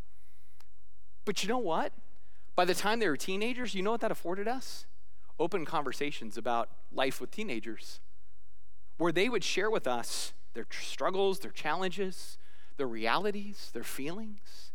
But 1.26 1.43
you 1.43 1.50
know 1.50 1.58
what? 1.58 1.91
By 2.58 2.65
the 2.65 2.74
time 2.74 3.00
they 3.00 3.08
were 3.08 3.15
teenagers, 3.15 3.76
you 3.76 3.84
know 3.84 3.91
what 3.91 4.02
that 4.02 4.10
afforded 4.10 4.48
us? 4.48 4.88
Open 5.39 5.63
conversations 5.63 6.39
about 6.39 6.70
life 6.91 7.22
with 7.22 7.30
teenagers, 7.30 8.00
where 8.98 9.12
they 9.12 9.30
would 9.30 9.43
share 9.43 9.70
with 9.70 9.86
us 9.86 10.34
their 10.56 10.65
struggles, 10.72 11.38
their 11.39 11.52
challenges, 11.52 12.39
their 12.78 12.88
realities, 12.88 13.70
their 13.74 13.84
feelings. 13.84 14.72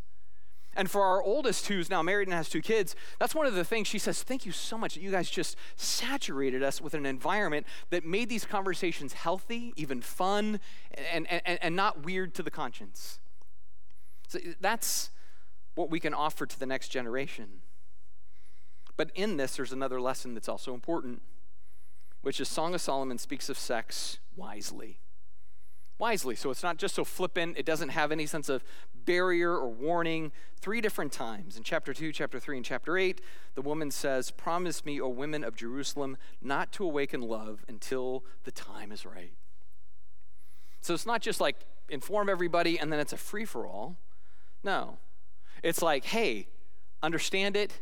And 0.77 0.89
for 0.89 1.03
our 1.03 1.21
oldest, 1.21 1.67
who's 1.67 1.91
now 1.91 2.03
married 2.03 2.29
and 2.29 2.35
has 2.37 2.49
two 2.49 2.63
kids, 2.63 2.95
that's 3.19 3.35
one 3.35 3.47
of 3.47 3.55
the 3.55 3.65
things 3.65 3.89
she 3.89 3.99
says, 3.99 4.23
Thank 4.23 4.47
you 4.47 4.53
so 4.53 4.79
much 4.79 4.95
that 4.95 5.03
you 5.03 5.11
guys 5.11 5.29
just 5.29 5.57
saturated 5.75 6.63
us 6.63 6.81
with 6.81 6.95
an 6.95 7.05
environment 7.05 7.67
that 7.91 8.07
made 8.07 8.29
these 8.29 8.45
conversations 8.45 9.13
healthy, 9.13 9.73
even 9.75 10.01
fun, 10.01 10.61
and, 11.13 11.27
and, 11.29 11.59
and 11.61 11.75
not 11.75 12.05
weird 12.05 12.33
to 12.35 12.45
the 12.45 12.51
conscience. 12.51 13.19
So 14.29 14.39
that's 14.61 15.11
what 15.75 15.91
we 15.91 15.99
can 15.99 16.15
offer 16.15 16.47
to 16.47 16.59
the 16.61 16.65
next 16.65 16.89
generation. 16.89 17.49
But 18.97 19.11
in 19.15 19.37
this, 19.37 19.57
there's 19.57 19.73
another 19.73 20.01
lesson 20.01 20.35
that's 20.35 20.49
also 20.49 20.75
important, 20.75 21.23
which 22.21 22.41
is 22.41 22.49
Song 22.49 22.75
of 22.75 22.81
Solomon 22.81 23.19
speaks 23.19 23.49
of 23.49 23.59
sex 23.59 24.19
wisely. 24.37 24.99
Wisely. 25.99 26.35
So 26.35 26.51
it's 26.51 26.63
not 26.63 26.79
just 26.79 26.95
so 26.95 27.05
flippant, 27.05 27.57
it 27.57 27.65
doesn't 27.65 27.91
have 27.91 28.13
any 28.13 28.27
sense 28.27 28.49
of 28.49 28.65
barrier 29.05 29.53
or 29.53 29.69
warning. 29.69 30.33
Three 30.61 30.81
different 30.81 31.13
times 31.13 31.57
in 31.57 31.63
chapter 31.63 31.95
2, 31.95 32.13
chapter 32.13 32.39
3, 32.39 32.59
and 32.59 32.67
chapter 32.67 32.97
8, 32.99 33.21
the 33.55 33.63
woman 33.63 33.91
says, 33.91 34.31
Promise 34.31 34.85
me, 34.85 35.01
O 35.01 35.09
women 35.09 35.45
of 35.45 35.57
Jerusalem, 35.57 36.17
not 36.41 36.73
to 36.73 36.85
awaken 36.85 37.21
love 37.21 37.65
until 37.69 38.25
the 38.45 38.53
time 38.53 38.93
is 38.93 39.07
right. 39.07 39.33
So 40.81 40.95
it's 40.95 41.07
not 41.07 41.23
just 41.23 41.41
like 41.41 41.57
inform 41.89 42.29
everybody 42.29 42.79
and 42.79 42.93
then 42.93 42.99
it's 42.99 43.13
a 43.13 43.17
free 43.17 43.45
for 43.45 43.67
all. 43.67 43.97
No. 44.65 44.99
It's 45.63 45.83
like, 45.83 46.05
hey, 46.05 46.49
understand 47.03 47.57
it, 47.57 47.81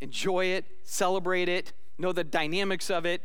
enjoy 0.00 0.46
it, 0.46 0.64
celebrate 0.82 1.48
it, 1.48 1.72
know 1.98 2.12
the 2.12 2.24
dynamics 2.24 2.90
of 2.90 3.04
it, 3.04 3.22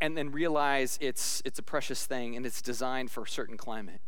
and 0.00 0.16
then 0.16 0.32
realize 0.32 0.98
it's, 1.00 1.42
it's 1.44 1.58
a 1.58 1.62
precious 1.62 2.06
thing 2.06 2.36
and 2.36 2.44
it's 2.44 2.60
designed 2.60 3.10
for 3.10 3.22
a 3.22 3.28
certain 3.28 3.56
climate. 3.56 4.00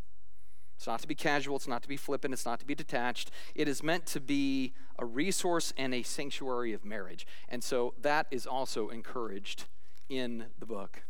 It's 0.77 0.89
not 0.89 1.01
to 1.01 1.09
be 1.09 1.15
casual, 1.15 1.57
it's 1.57 1.69
not 1.69 1.83
to 1.83 1.89
be 1.89 1.97
flippant, 1.97 2.35
it's 2.35 2.45
not 2.45 2.59
to 2.61 2.67
be 2.67 2.75
detached. 2.75 3.31
It 3.55 3.69
is 3.69 3.83
meant 3.83 4.07
to 4.07 4.21
be 4.21 4.73
a 4.99 5.05
resource 5.05 5.73
and 5.77 5.95
a 5.95 6.03
sanctuary 6.03 6.73
of 6.73 6.85
marriage. 6.85 7.27
And 7.49 7.63
so 7.63 7.95
that 8.03 8.27
is 8.31 8.45
also 8.47 8.89
encouraged 8.89 9.65
in 10.09 10.47
the 10.59 10.67
book. 10.67 11.05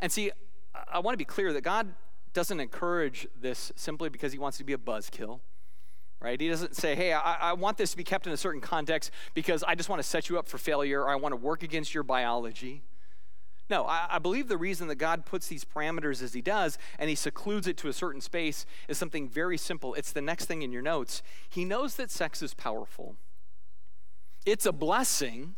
And 0.00 0.10
see, 0.10 0.32
I 0.90 0.98
want 1.00 1.12
to 1.12 1.18
be 1.18 1.24
clear 1.24 1.52
that 1.52 1.60
God 1.60 1.94
doesn't 2.32 2.58
encourage 2.58 3.28
this 3.38 3.70
simply 3.76 4.08
because 4.08 4.32
he 4.32 4.38
wants 4.38 4.56
to 4.58 4.64
be 4.64 4.72
a 4.72 4.78
buzzkill 4.78 5.40
right? 6.22 6.40
He 6.40 6.48
doesn't 6.48 6.76
say, 6.76 6.94
hey, 6.94 7.12
I, 7.12 7.50
I, 7.50 7.52
want 7.54 7.76
this 7.76 7.90
to 7.90 7.96
be 7.96 8.04
kept 8.04 8.26
in 8.26 8.32
a 8.32 8.36
certain 8.36 8.60
context 8.60 9.10
because 9.34 9.62
I 9.64 9.74
just 9.74 9.88
want 9.88 10.00
to 10.00 10.08
set 10.08 10.28
you 10.28 10.38
up 10.38 10.48
for 10.48 10.58
failure 10.58 11.02
or 11.02 11.10
I 11.10 11.16
want 11.16 11.32
to 11.32 11.36
work 11.36 11.62
against 11.62 11.94
your 11.94 12.04
biology. 12.04 12.82
No, 13.68 13.84
I, 13.84 14.06
I, 14.10 14.18
believe 14.18 14.48
the 14.48 14.56
reason 14.56 14.88
that 14.88 14.96
God 14.96 15.24
puts 15.26 15.48
these 15.48 15.64
parameters 15.64 16.22
as 16.22 16.32
He 16.34 16.42
does 16.42 16.78
and 16.98 17.10
He 17.10 17.16
secludes 17.16 17.66
it 17.66 17.76
to 17.78 17.88
a 17.88 17.92
certain 17.92 18.20
space 18.20 18.66
is 18.88 18.98
something 18.98 19.28
very 19.28 19.58
simple. 19.58 19.94
It's 19.94 20.12
the 20.12 20.22
next 20.22 20.46
thing 20.46 20.62
in 20.62 20.72
your 20.72 20.82
notes. 20.82 21.22
He 21.48 21.64
knows 21.64 21.96
that 21.96 22.10
sex 22.10 22.42
is 22.42 22.54
powerful, 22.54 23.16
it's 24.46 24.66
a 24.66 24.72
blessing, 24.72 25.56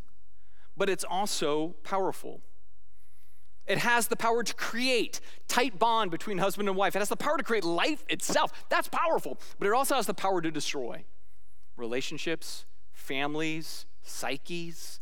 but 0.76 0.88
it's 0.88 1.04
also 1.04 1.74
powerful. 1.84 2.40
It 3.66 3.78
has 3.78 4.08
the 4.08 4.16
power 4.16 4.42
to 4.42 4.54
create 4.54 5.20
tight 5.48 5.78
bond 5.78 6.10
between 6.10 6.38
husband 6.38 6.68
and 6.68 6.76
wife. 6.76 6.94
It 6.94 6.98
has 6.98 7.08
the 7.08 7.16
power 7.16 7.36
to 7.38 7.42
create 7.42 7.64
life 7.64 8.04
itself. 8.08 8.52
That's 8.68 8.88
powerful. 8.88 9.38
But 9.58 9.68
it 9.68 9.72
also 9.72 9.94
has 9.94 10.06
the 10.06 10.14
power 10.14 10.42
to 10.42 10.50
destroy 10.50 11.04
relationships, 11.76 12.66
families, 12.92 13.86
psyches, 14.02 15.00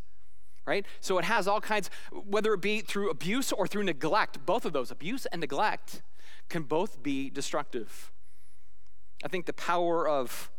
right? 0.64 0.86
So 1.00 1.18
it 1.18 1.24
has 1.24 1.48
all 1.48 1.60
kinds, 1.60 1.90
whether 2.12 2.54
it 2.54 2.60
be 2.60 2.80
through 2.80 3.10
abuse 3.10 3.52
or 3.52 3.66
through 3.66 3.82
neglect, 3.82 4.46
both 4.46 4.64
of 4.64 4.72
those, 4.72 4.90
abuse 4.90 5.26
and 5.26 5.40
neglect, 5.40 6.02
can 6.48 6.62
both 6.62 7.02
be 7.02 7.30
destructive. 7.30 8.12
I 9.24 9.28
think 9.28 9.46
the 9.46 9.52
power 9.52 10.08
of 10.08 10.50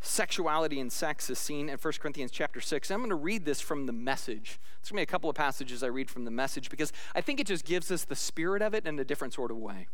sexuality 0.00 0.80
and 0.80 0.92
sex 0.92 1.28
is 1.28 1.38
seen 1.38 1.68
in 1.68 1.76
1 1.76 1.92
Corinthians 2.00 2.30
chapter 2.30 2.60
6. 2.60 2.90
I'm 2.90 2.98
going 2.98 3.10
to 3.10 3.16
read 3.16 3.44
this 3.44 3.60
from 3.60 3.86
the 3.86 3.92
message. 3.92 4.60
There's 4.80 4.90
going 4.90 4.98
to 4.98 5.00
be 5.00 5.02
a 5.02 5.06
couple 5.06 5.28
of 5.28 5.36
passages 5.36 5.82
I 5.82 5.88
read 5.88 6.10
from 6.10 6.24
the 6.24 6.30
message 6.30 6.70
because 6.70 6.92
I 7.14 7.20
think 7.20 7.40
it 7.40 7.46
just 7.46 7.64
gives 7.64 7.90
us 7.90 8.04
the 8.04 8.16
spirit 8.16 8.62
of 8.62 8.74
it 8.74 8.86
in 8.86 8.98
a 8.98 9.04
different 9.04 9.34
sort 9.34 9.50
of 9.50 9.56
way. 9.56 9.88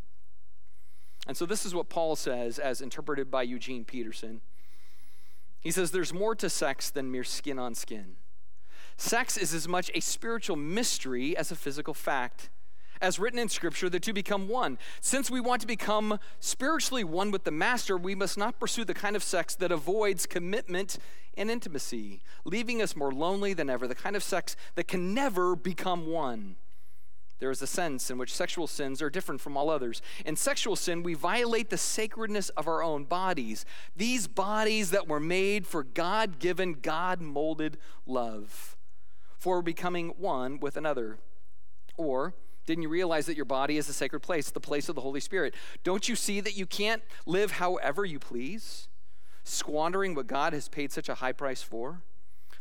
And 1.27 1.37
so 1.37 1.47
this 1.47 1.65
is 1.65 1.75
what 1.75 1.89
Paul 1.89 2.17
says 2.17 2.59
as 2.59 2.81
interpreted 2.81 3.31
by 3.31 3.43
Eugene 3.43 3.85
Peterson. 3.85 4.43
He 5.61 5.71
says, 5.71 5.91
There's 5.91 6.13
more 6.13 6.35
to 6.35 6.51
sex 6.51 6.91
than 6.91 7.11
mere 7.11 7.25
skin 7.25 7.59
on 7.59 7.75
skin. 7.75 8.17
Sex 8.97 9.37
is 9.37 9.55
as 9.55 9.67
much 9.67 9.91
a 9.95 10.01
spiritual 10.01 10.57
mystery 10.57 11.37
as 11.37 11.51
a 11.51 11.57
physical 11.57 11.95
fact. 11.95 12.51
As 13.01 13.19
written 13.19 13.39
in 13.39 13.49
Scripture, 13.49 13.89
the 13.89 14.01
two 14.01 14.13
become 14.13 14.49
one. 14.49 14.79
Since 15.01 15.31
we 15.31 15.41
want 15.41 15.61
to 15.61 15.67
become 15.67 16.19
spiritually 16.41 17.05
one 17.05 17.31
with 17.31 17.45
the 17.45 17.51
Master, 17.51 17.97
we 17.97 18.15
must 18.15 18.39
not 18.39 18.59
pursue 18.59 18.85
the 18.85 18.95
kind 18.95 19.17
of 19.17 19.23
sex 19.23 19.55
that 19.57 19.73
avoids 19.73 20.27
commitment 20.27 20.99
and 21.37 21.51
intimacy, 21.51 22.23
leaving 22.45 22.81
us 22.81 22.97
more 22.97 23.13
lonely 23.13 23.55
than 23.55 23.69
ever, 23.69 23.89
the 23.89 23.95
kind 23.95 24.17
of 24.17 24.23
sex 24.23 24.57
that 24.77 24.89
can 24.89 25.15
never 25.15 25.57
become 25.57 26.07
one. 26.07 26.57
There 27.41 27.51
is 27.51 27.61
a 27.61 27.67
sense 27.67 28.11
in 28.11 28.17
which 28.17 28.35
sexual 28.35 28.67
sins 28.67 29.03
are 29.03 29.11
different 29.11 29.41
from 29.41 29.57
all 29.57 29.69
others. 29.69 30.01
In 30.25 30.37
sexual 30.37 30.77
sin, 30.77 31.03
we 31.03 31.15
violate 31.15 31.69
the 31.69 31.77
sacredness 31.77 32.49
of 32.51 32.69
our 32.69 32.83
own 32.83 33.05
bodies, 33.05 33.67
these 33.97 34.29
bodies 34.29 34.91
that 34.93 35.09
were 35.09 35.21
made 35.21 35.67
for 35.67 35.83
God 35.83 36.39
given, 36.39 36.75
God 36.75 37.21
molded 37.21 37.77
love, 38.07 38.77
for 39.37 39.63
becoming 39.63 40.11
one 40.17 40.61
with 40.61 40.77
another. 40.77 41.19
Or, 41.97 42.35
didn't 42.67 42.83
you 42.83 42.89
realize 42.89 43.27
that 43.27 43.37
your 43.37 43.45
body 43.45 43.77
is 43.77 43.89
a 43.89 43.93
sacred 43.93 44.21
place, 44.21 44.51
the 44.51 44.61
place 44.61 44.89
of 44.89 44.95
the 44.95 45.01
Holy 45.01 45.21
Spirit? 45.21 45.55
Don't 45.83 46.09
you 46.09 46.17
see 46.17 46.41
that 46.41 46.57
you 46.57 46.67
can't 46.67 47.03
live 47.27 47.53
however 47.53 48.05
you 48.05 48.19
please, 48.19 48.89
squandering 49.43 50.15
what 50.15 50.27
God 50.27 50.53
has 50.53 50.69
paid 50.69 50.93
such 50.93 51.09
a 51.09 51.17
high 51.17 51.33
price 51.33 51.63
for? 51.63 52.03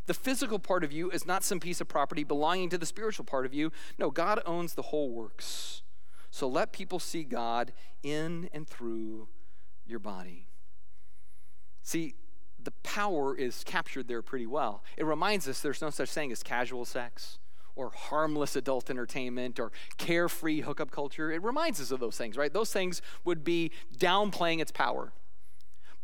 The 0.06 0.14
physical 0.14 0.58
part 0.58 0.84
of 0.84 0.92
you 0.92 1.10
is 1.10 1.26
not 1.26 1.42
some 1.42 1.60
piece 1.60 1.80
of 1.80 1.88
property 1.88 2.24
belonging 2.24 2.68
to 2.70 2.78
the 2.78 2.84
spiritual 2.84 3.24
part 3.24 3.46
of 3.46 3.54
you. 3.54 3.72
No, 3.98 4.10
God 4.10 4.40
owns 4.44 4.74
the 4.74 4.82
whole 4.82 5.10
works. 5.10 5.82
So 6.30 6.46
let 6.46 6.72
people 6.72 6.98
see 6.98 7.24
God 7.24 7.72
in 8.02 8.50
and 8.52 8.68
through 8.68 9.28
your 9.86 9.98
body. 9.98 10.48
See, 11.82 12.14
the 12.62 12.72
power 12.82 13.34
is 13.36 13.62
captured 13.64 14.08
there 14.08 14.20
pretty 14.20 14.46
well. 14.46 14.82
It 14.96 15.04
reminds 15.06 15.48
us 15.48 15.60
there's 15.60 15.80
no 15.80 15.90
such 15.90 16.10
thing 16.10 16.32
as 16.32 16.42
casual 16.42 16.84
sex 16.84 17.38
or 17.76 17.90
harmless 17.90 18.56
adult 18.56 18.90
entertainment 18.90 19.58
or 19.58 19.72
carefree 19.96 20.60
hookup 20.60 20.90
culture. 20.90 21.30
It 21.32 21.42
reminds 21.42 21.80
us 21.80 21.90
of 21.90 22.00
those 22.00 22.16
things, 22.16 22.36
right? 22.36 22.52
Those 22.52 22.72
things 22.72 23.02
would 23.24 23.44
be 23.44 23.70
downplaying 23.96 24.60
its 24.60 24.72
power. 24.72 25.12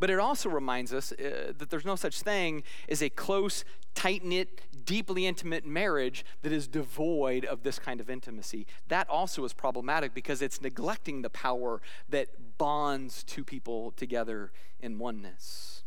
But 0.00 0.08
it 0.08 0.18
also 0.18 0.48
reminds 0.48 0.94
us 0.94 1.12
uh, 1.12 1.52
that 1.58 1.68
there's 1.68 1.84
no 1.84 1.94
such 1.94 2.22
thing 2.22 2.62
as 2.88 3.02
a 3.02 3.10
close, 3.10 3.64
tight 3.94 4.24
knit, 4.24 4.62
deeply 4.86 5.26
intimate 5.26 5.66
marriage 5.66 6.24
that 6.40 6.52
is 6.52 6.66
devoid 6.66 7.44
of 7.44 7.62
this 7.62 7.78
kind 7.78 8.00
of 8.00 8.08
intimacy. 8.08 8.66
That 8.88 9.08
also 9.10 9.44
is 9.44 9.52
problematic 9.52 10.14
because 10.14 10.40
it's 10.40 10.62
neglecting 10.62 11.20
the 11.20 11.28
power 11.28 11.82
that 12.08 12.28
bonds 12.56 13.22
two 13.22 13.44
people 13.44 13.90
together 13.92 14.52
in 14.80 14.98
oneness. 14.98 15.84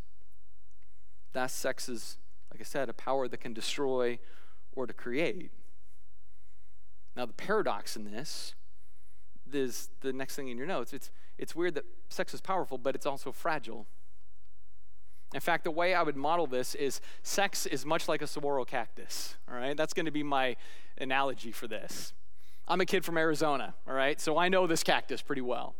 Thus, 1.34 1.52
sex 1.52 1.90
is, 1.90 2.18
like 2.52 2.62
I 2.62 2.66
said, 2.66 2.90
a 2.90 2.94
power 2.94 3.28
that 3.28 3.38
can 3.40 3.54
destroy 3.54 4.20
or 4.76 4.86
to 4.86 4.94
create. 4.94 5.52
Now, 7.16 7.26
the 7.26 7.34
paradox 7.34 7.96
in 7.96 8.06
this 8.06 8.56
is 9.52 9.90
the 10.02 10.12
next 10.12 10.36
thing 10.36 10.48
in 10.48 10.58
your 10.58 10.66
notes. 10.66 10.94
It's, 10.94 11.12
it's 11.38 11.56
weird 11.56 11.76
that 11.76 11.86
sex 12.10 12.34
is 12.34 12.42
powerful, 12.42 12.78
but 12.78 12.96
it's 12.96 13.06
also 13.06 13.32
fragile. 13.32 13.86
In 15.34 15.40
fact, 15.40 15.64
the 15.64 15.72
way 15.72 15.94
I 15.94 16.04
would 16.04 16.16
model 16.16 16.48
this 16.48 16.76
is 16.76 17.02
sex 17.24 17.66
is 17.66 17.86
much 17.86 18.08
like 18.08 18.22
a 18.22 18.28
saguaro 18.28 18.66
cactus, 18.66 19.36
all 19.50 19.56
right? 19.56 19.76
That's 19.76 19.94
going 19.94 20.06
to 20.06 20.12
be 20.12 20.24
my 20.24 20.56
analogy 20.98 21.52
for 21.52 21.68
this. 21.68 22.14
I'm 22.68 22.82
a 22.82 22.86
kid 22.86 23.04
from 23.04 23.18
Arizona, 23.18 23.74
all 23.88 23.94
right? 23.94 24.20
So 24.22 24.38
I 24.38 24.50
know 24.50 24.68
this 24.68 24.84
cactus 24.84 25.22
pretty 25.22 25.42
well. 25.42 25.76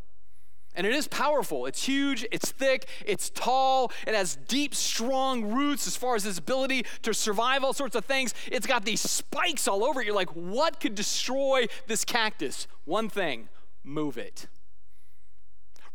And 0.76 0.88
it 0.88 0.94
is 0.94 1.08
powerful. 1.08 1.66
It's 1.68 1.84
huge, 1.84 2.26
it's 2.32 2.52
thick, 2.52 2.88
it's 3.06 3.30
tall, 3.30 3.92
it 4.08 4.16
has 4.16 4.38
deep, 4.48 4.74
strong 4.74 5.54
roots 5.54 5.86
as 5.86 5.96
far 5.96 6.16
as 6.16 6.26
its 6.26 6.40
ability 6.40 6.86
to 7.04 7.14
survive 7.14 7.64
all 7.64 7.74
sorts 7.74 7.96
of 7.96 8.06
things. 8.06 8.34
It's 8.52 8.66
got 8.66 8.84
these 8.84 9.02
spikes 9.02 9.68
all 9.68 9.84
over 9.84 10.02
it. 10.02 10.08
You're 10.08 10.16
like, 10.16 10.32
what 10.32 10.80
could 10.80 10.96
destroy 10.96 11.68
this 11.88 12.04
cactus? 12.04 12.68
One 12.86 13.08
thing 13.08 13.50
move 13.84 14.18
it. 14.18 14.48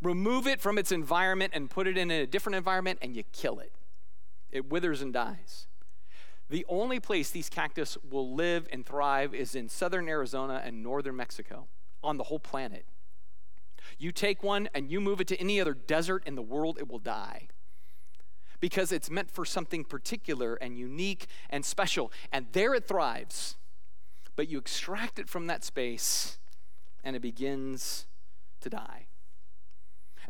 Remove 0.01 0.47
it 0.47 0.61
from 0.61 0.77
its 0.77 0.91
environment 0.91 1.51
and 1.53 1.69
put 1.69 1.85
it 1.85 1.97
in 1.97 2.09
a 2.09 2.25
different 2.25 2.55
environment, 2.55 2.99
and 3.01 3.15
you 3.15 3.23
kill 3.33 3.59
it. 3.59 3.73
It 4.51 4.69
withers 4.69 5.01
and 5.01 5.11
dies. 5.11 5.67
The 6.49 6.65
only 6.69 6.99
place 6.99 7.29
these 7.29 7.49
cactus 7.49 7.97
will 8.09 8.33
live 8.33 8.67
and 8.71 8.85
thrive 8.85 9.35
is 9.35 9.55
in 9.55 9.69
southern 9.69 10.07
Arizona 10.07 10.61
and 10.63 10.81
northern 10.81 11.15
Mexico 11.15 11.67
on 12.03 12.17
the 12.17 12.23
whole 12.23 12.39
planet. 12.39 12.85
You 13.99 14.13
take 14.13 14.41
one 14.41 14.69
and 14.73 14.89
you 14.89 15.01
move 15.01 15.21
it 15.21 15.27
to 15.27 15.39
any 15.39 15.59
other 15.59 15.73
desert 15.73 16.23
in 16.25 16.35
the 16.35 16.41
world, 16.41 16.77
it 16.79 16.89
will 16.89 16.99
die. 16.99 17.49
Because 18.61 18.91
it's 18.91 19.09
meant 19.09 19.29
for 19.29 19.45
something 19.45 19.83
particular 19.83 20.55
and 20.55 20.77
unique 20.77 21.27
and 21.49 21.63
special. 21.63 22.11
And 22.31 22.47
there 22.53 22.73
it 22.73 22.87
thrives. 22.87 23.57
But 24.35 24.49
you 24.49 24.57
extract 24.57 25.19
it 25.19 25.29
from 25.29 25.47
that 25.47 25.63
space 25.63 26.37
and 27.03 27.15
it 27.15 27.21
begins 27.21 28.07
to 28.61 28.69
die. 28.69 29.07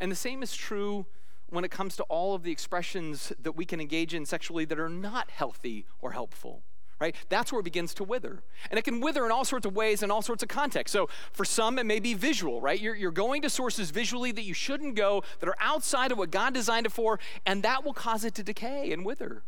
And 0.00 0.10
the 0.10 0.16
same 0.16 0.42
is 0.42 0.54
true 0.54 1.06
when 1.48 1.64
it 1.64 1.70
comes 1.70 1.96
to 1.96 2.02
all 2.04 2.34
of 2.34 2.42
the 2.42 2.52
expressions 2.52 3.32
that 3.40 3.52
we 3.52 3.64
can 3.64 3.80
engage 3.80 4.14
in 4.14 4.26
sexually 4.26 4.64
that 4.64 4.78
are 4.78 4.88
not 4.88 5.30
healthy 5.30 5.86
or 6.00 6.12
helpful. 6.12 6.62
Right? 7.00 7.16
That's 7.30 7.50
where 7.50 7.60
it 7.60 7.64
begins 7.64 7.94
to 7.94 8.04
wither. 8.04 8.42
And 8.70 8.78
it 8.78 8.82
can 8.82 9.00
wither 9.00 9.24
in 9.24 9.32
all 9.32 9.46
sorts 9.46 9.64
of 9.64 9.74
ways 9.74 10.02
and 10.02 10.12
all 10.12 10.20
sorts 10.20 10.42
of 10.42 10.50
contexts. 10.50 10.92
So 10.92 11.08
for 11.32 11.46
some, 11.46 11.78
it 11.78 11.86
may 11.86 11.98
be 11.98 12.12
visual, 12.12 12.60
right? 12.60 12.78
You're, 12.78 12.94
you're 12.94 13.10
going 13.10 13.40
to 13.40 13.48
sources 13.48 13.90
visually 13.90 14.32
that 14.32 14.42
you 14.42 14.52
shouldn't 14.52 14.96
go, 14.96 15.24
that 15.38 15.48
are 15.48 15.56
outside 15.60 16.12
of 16.12 16.18
what 16.18 16.30
God 16.30 16.52
designed 16.52 16.84
it 16.84 16.92
for, 16.92 17.18
and 17.46 17.62
that 17.62 17.84
will 17.86 17.94
cause 17.94 18.22
it 18.22 18.34
to 18.34 18.42
decay 18.42 18.92
and 18.92 19.02
wither. 19.02 19.42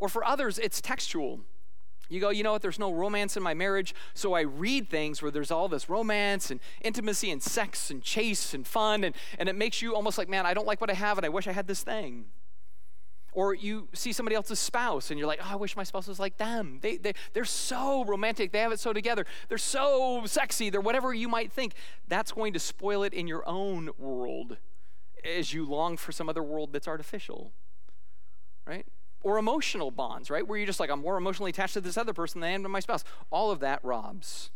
Or 0.00 0.08
for 0.08 0.24
others, 0.24 0.58
it's 0.58 0.80
textual. 0.80 1.40
You 2.08 2.20
go, 2.20 2.30
you 2.30 2.42
know 2.42 2.52
what, 2.52 2.62
there's 2.62 2.78
no 2.78 2.92
romance 2.92 3.36
in 3.36 3.42
my 3.42 3.54
marriage, 3.54 3.94
so 4.14 4.32
I 4.32 4.40
read 4.40 4.88
things 4.88 5.20
where 5.20 5.30
there's 5.30 5.50
all 5.50 5.68
this 5.68 5.88
romance 5.88 6.50
and 6.50 6.58
intimacy 6.80 7.30
and 7.30 7.42
sex 7.42 7.90
and 7.90 8.02
chase 8.02 8.54
and 8.54 8.66
fun, 8.66 9.04
and, 9.04 9.14
and 9.38 9.48
it 9.48 9.54
makes 9.54 9.82
you 9.82 9.94
almost 9.94 10.16
like, 10.16 10.28
man, 10.28 10.46
I 10.46 10.54
don't 10.54 10.66
like 10.66 10.80
what 10.80 10.90
I 10.90 10.94
have 10.94 11.18
and 11.18 11.26
I 11.26 11.28
wish 11.28 11.46
I 11.46 11.52
had 11.52 11.66
this 11.66 11.82
thing. 11.82 12.24
Or 13.32 13.54
you 13.54 13.88
see 13.92 14.12
somebody 14.12 14.34
else's 14.34 14.58
spouse 14.58 15.10
and 15.10 15.18
you're 15.18 15.28
like, 15.28 15.40
oh, 15.42 15.48
I 15.50 15.56
wish 15.56 15.76
my 15.76 15.84
spouse 15.84 16.08
was 16.08 16.18
like 16.18 16.38
them. 16.38 16.78
They, 16.80 16.96
they, 16.96 17.12
they're 17.34 17.44
so 17.44 18.04
romantic, 18.04 18.52
they 18.52 18.60
have 18.60 18.72
it 18.72 18.80
so 18.80 18.92
together, 18.92 19.26
they're 19.48 19.58
so 19.58 20.22
sexy, 20.26 20.70
they're 20.70 20.80
whatever 20.80 21.12
you 21.12 21.28
might 21.28 21.52
think. 21.52 21.74
That's 22.08 22.32
going 22.32 22.52
to 22.54 22.58
spoil 22.58 23.02
it 23.02 23.12
in 23.12 23.26
your 23.28 23.48
own 23.48 23.90
world 23.98 24.56
as 25.24 25.52
you 25.52 25.66
long 25.66 25.96
for 25.96 26.10
some 26.10 26.28
other 26.28 26.42
world 26.42 26.72
that's 26.72 26.88
artificial, 26.88 27.52
right? 28.66 28.86
or 29.22 29.38
emotional 29.38 29.90
bonds, 29.90 30.30
right? 30.30 30.46
Where 30.46 30.58
you're 30.58 30.66
just 30.66 30.80
like, 30.80 30.90
I'm 30.90 31.00
more 31.00 31.16
emotionally 31.16 31.50
attached 31.50 31.74
to 31.74 31.80
this 31.80 31.96
other 31.96 32.12
person 32.12 32.40
than 32.40 32.50
I 32.50 32.52
am 32.52 32.62
to 32.62 32.68
my 32.68 32.80
spouse. 32.80 33.04
All 33.30 33.50
of 33.50 33.60
that 33.60 33.80
robs. 33.82 34.50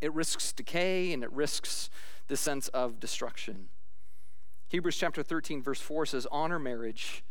It 0.00 0.12
risks 0.12 0.52
decay 0.52 1.12
and 1.12 1.22
it 1.22 1.32
risks 1.32 1.88
the 2.26 2.36
sense 2.36 2.68
of 2.68 2.98
destruction. 2.98 3.68
Hebrews 4.68 4.96
chapter 4.96 5.22
13, 5.22 5.62
verse 5.62 5.80
4 5.80 6.06
says, 6.06 6.26
Honor 6.32 6.58
marriage 6.58 7.22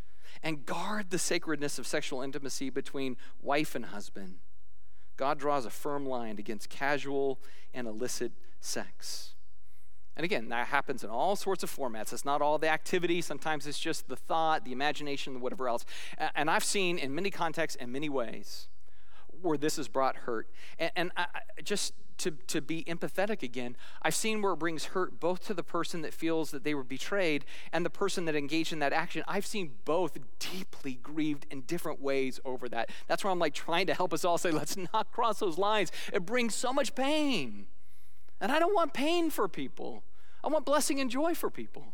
and 0.43 0.65
guard 0.65 1.09
the 1.09 1.19
sacredness 1.19 1.77
of 1.77 1.87
sexual 1.87 2.21
intimacy 2.21 2.69
between 2.69 3.17
wife 3.41 3.75
and 3.75 3.85
husband. 3.85 4.35
God 5.17 5.37
draws 5.37 5.65
a 5.65 5.69
firm 5.69 6.05
line 6.05 6.39
against 6.39 6.69
casual 6.69 7.39
and 7.73 7.87
illicit 7.87 8.31
sex. 8.59 9.35
And 10.15 10.25
again, 10.25 10.49
that 10.49 10.67
happens 10.67 11.03
in 11.03 11.09
all 11.09 11.35
sorts 11.35 11.63
of 11.63 11.73
formats. 11.73 12.11
It's 12.11 12.25
not 12.25 12.41
all 12.41 12.57
the 12.57 12.69
activity, 12.69 13.21
sometimes 13.21 13.65
it's 13.65 13.79
just 13.79 14.07
the 14.07 14.15
thought, 14.15 14.65
the 14.65 14.71
imagination, 14.71 15.39
whatever 15.41 15.69
else. 15.69 15.85
And 16.35 16.49
I've 16.49 16.63
seen 16.63 16.97
in 16.97 17.15
many 17.15 17.29
contexts 17.29 17.77
and 17.79 17.91
many 17.91 18.09
ways 18.09 18.67
where 19.43 19.57
this 19.57 19.77
has 19.77 19.87
brought 19.87 20.15
hurt. 20.17 20.47
And, 20.79 20.91
and 20.95 21.11
I, 21.17 21.25
just 21.63 21.93
to, 22.19 22.31
to 22.47 22.61
be 22.61 22.83
empathetic 22.83 23.41
again, 23.41 23.75
I've 24.01 24.13
seen 24.13 24.41
where 24.41 24.53
it 24.53 24.59
brings 24.59 24.85
hurt 24.85 25.19
both 25.19 25.45
to 25.47 25.53
the 25.53 25.63
person 25.63 26.01
that 26.03 26.13
feels 26.13 26.51
that 26.51 26.63
they 26.63 26.75
were 26.75 26.83
betrayed 26.83 27.45
and 27.73 27.83
the 27.83 27.89
person 27.89 28.25
that 28.25 28.35
engaged 28.35 28.71
in 28.71 28.79
that 28.79 28.93
action. 28.93 29.23
I've 29.27 29.45
seen 29.45 29.71
both 29.85 30.17
deeply 30.37 30.95
grieved 31.01 31.47
in 31.49 31.61
different 31.61 31.99
ways 31.99 32.39
over 32.45 32.69
that. 32.69 32.89
That's 33.07 33.23
where 33.23 33.31
I'm 33.31 33.39
like 33.39 33.55
trying 33.55 33.87
to 33.87 33.93
help 33.93 34.13
us 34.13 34.23
all 34.23 34.37
say, 34.37 34.51
let's 34.51 34.77
not 34.93 35.11
cross 35.11 35.39
those 35.39 35.57
lines. 35.57 35.91
It 36.13 36.25
brings 36.25 36.53
so 36.53 36.71
much 36.71 36.93
pain. 36.93 37.65
And 38.39 38.51
I 38.51 38.59
don't 38.59 38.75
want 38.75 38.93
pain 38.93 39.29
for 39.29 39.47
people, 39.47 40.03
I 40.43 40.47
want 40.47 40.65
blessing 40.65 40.99
and 40.99 41.09
joy 41.09 41.33
for 41.33 41.49
people. 41.49 41.93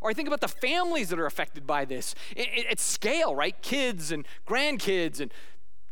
Or 0.00 0.10
I 0.10 0.12
think 0.12 0.28
about 0.28 0.42
the 0.42 0.48
families 0.48 1.08
that 1.08 1.18
are 1.18 1.24
affected 1.24 1.66
by 1.66 1.86
this. 1.86 2.14
At 2.70 2.78
scale, 2.78 3.34
right? 3.34 3.60
Kids 3.62 4.12
and 4.12 4.26
grandkids 4.46 5.18
and 5.18 5.32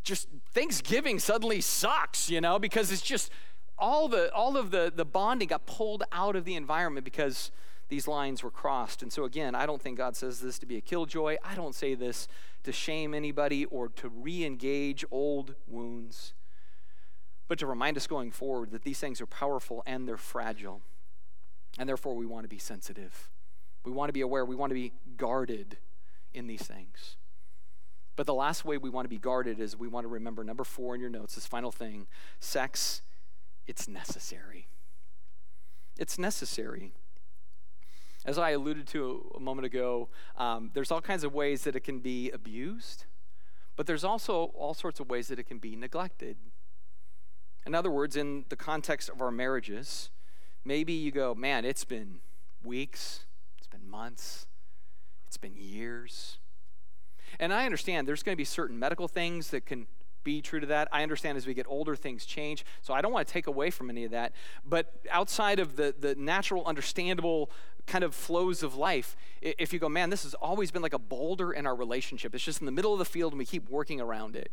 just 0.02 0.28
Thanksgiving 0.52 1.18
suddenly 1.18 1.60
sucks, 1.60 2.28
you 2.28 2.40
know, 2.40 2.58
because 2.58 2.90
it's 2.90 3.02
just 3.02 3.30
all 3.78 4.08
the 4.08 4.32
all 4.32 4.56
of 4.56 4.70
the 4.70 4.92
the 4.94 5.04
bonding 5.04 5.48
got 5.48 5.66
pulled 5.66 6.04
out 6.12 6.36
of 6.36 6.44
the 6.44 6.54
environment 6.54 7.04
because 7.04 7.50
these 7.88 8.08
lines 8.08 8.42
were 8.42 8.50
crossed. 8.50 9.02
And 9.02 9.12
so 9.12 9.24
again, 9.24 9.54
I 9.54 9.66
don't 9.66 9.80
think 9.80 9.98
God 9.98 10.16
says 10.16 10.40
this 10.40 10.58
to 10.60 10.66
be 10.66 10.76
a 10.76 10.80
killjoy. 10.80 11.36
I 11.44 11.54
don't 11.54 11.74
say 11.74 11.94
this 11.94 12.26
to 12.64 12.72
shame 12.72 13.12
anybody 13.12 13.66
or 13.66 13.88
to 13.90 14.08
re-engage 14.08 15.04
old 15.10 15.54
wounds, 15.66 16.32
but 17.48 17.58
to 17.58 17.66
remind 17.66 17.98
us 17.98 18.06
going 18.06 18.30
forward 18.30 18.70
that 18.70 18.82
these 18.82 18.98
things 18.98 19.20
are 19.20 19.26
powerful 19.26 19.82
and 19.84 20.08
they're 20.08 20.16
fragile. 20.16 20.80
And 21.78 21.88
therefore 21.88 22.14
we 22.14 22.24
want 22.24 22.44
to 22.44 22.48
be 22.48 22.58
sensitive. 22.58 23.28
We 23.84 23.92
want 23.92 24.08
to 24.08 24.14
be 24.14 24.20
aware, 24.22 24.44
we 24.44 24.56
want 24.56 24.70
to 24.70 24.74
be 24.74 24.92
guarded 25.16 25.76
in 26.32 26.46
these 26.46 26.62
things. 26.62 27.16
But 28.14 28.26
the 28.26 28.34
last 28.34 28.64
way 28.64 28.76
we 28.76 28.90
want 28.90 29.06
to 29.06 29.08
be 29.08 29.18
guarded 29.18 29.58
is 29.58 29.76
we 29.76 29.88
want 29.88 30.04
to 30.04 30.08
remember 30.08 30.44
number 30.44 30.64
four 30.64 30.94
in 30.94 31.00
your 31.00 31.10
notes, 31.10 31.34
this 31.34 31.46
final 31.46 31.72
thing 31.72 32.06
sex, 32.40 33.02
it's 33.66 33.88
necessary. 33.88 34.66
It's 35.96 36.18
necessary. 36.18 36.92
As 38.24 38.38
I 38.38 38.50
alluded 38.50 38.86
to 38.88 39.32
a 39.34 39.40
moment 39.40 39.66
ago, 39.66 40.08
um, 40.36 40.70
there's 40.74 40.90
all 40.90 41.00
kinds 41.00 41.24
of 41.24 41.34
ways 41.34 41.64
that 41.64 41.74
it 41.74 41.80
can 41.80 41.98
be 41.98 42.30
abused, 42.30 43.04
but 43.76 43.86
there's 43.86 44.04
also 44.04 44.52
all 44.54 44.74
sorts 44.74 45.00
of 45.00 45.10
ways 45.10 45.28
that 45.28 45.38
it 45.38 45.44
can 45.44 45.58
be 45.58 45.74
neglected. 45.74 46.36
In 47.66 47.74
other 47.74 47.90
words, 47.90 48.16
in 48.16 48.44
the 48.48 48.56
context 48.56 49.08
of 49.08 49.20
our 49.20 49.30
marriages, 49.30 50.10
maybe 50.64 50.92
you 50.92 51.10
go, 51.10 51.34
man, 51.34 51.64
it's 51.64 51.84
been 51.84 52.20
weeks, 52.62 53.24
it's 53.58 53.66
been 53.66 53.88
months, 53.88 54.46
it's 55.26 55.36
been 55.36 55.56
years. 55.56 56.38
And 57.42 57.52
I 57.52 57.64
understand 57.66 58.06
there's 58.06 58.22
going 58.22 58.34
to 58.34 58.38
be 58.38 58.44
certain 58.44 58.78
medical 58.78 59.08
things 59.08 59.50
that 59.50 59.66
can 59.66 59.88
be 60.22 60.40
true 60.40 60.60
to 60.60 60.66
that. 60.66 60.86
I 60.92 61.02
understand 61.02 61.36
as 61.36 61.44
we 61.44 61.54
get 61.54 61.66
older, 61.68 61.96
things 61.96 62.24
change. 62.24 62.64
So 62.82 62.94
I 62.94 63.02
don't 63.02 63.12
want 63.12 63.26
to 63.26 63.32
take 63.32 63.48
away 63.48 63.70
from 63.70 63.90
any 63.90 64.04
of 64.04 64.12
that. 64.12 64.32
But 64.64 64.94
outside 65.10 65.58
of 65.58 65.74
the, 65.74 65.92
the 65.98 66.14
natural, 66.14 66.64
understandable 66.64 67.50
kind 67.84 68.04
of 68.04 68.14
flows 68.14 68.62
of 68.62 68.76
life, 68.76 69.16
if 69.40 69.72
you 69.72 69.80
go, 69.80 69.88
man, 69.88 70.08
this 70.08 70.22
has 70.22 70.34
always 70.34 70.70
been 70.70 70.82
like 70.82 70.92
a 70.92 71.00
boulder 71.00 71.52
in 71.52 71.66
our 71.66 71.74
relationship, 71.74 72.32
it's 72.32 72.44
just 72.44 72.60
in 72.60 72.66
the 72.66 72.70
middle 72.70 72.92
of 72.92 73.00
the 73.00 73.04
field 73.04 73.32
and 73.32 73.40
we 73.40 73.44
keep 73.44 73.68
working 73.68 74.00
around 74.00 74.36
it 74.36 74.52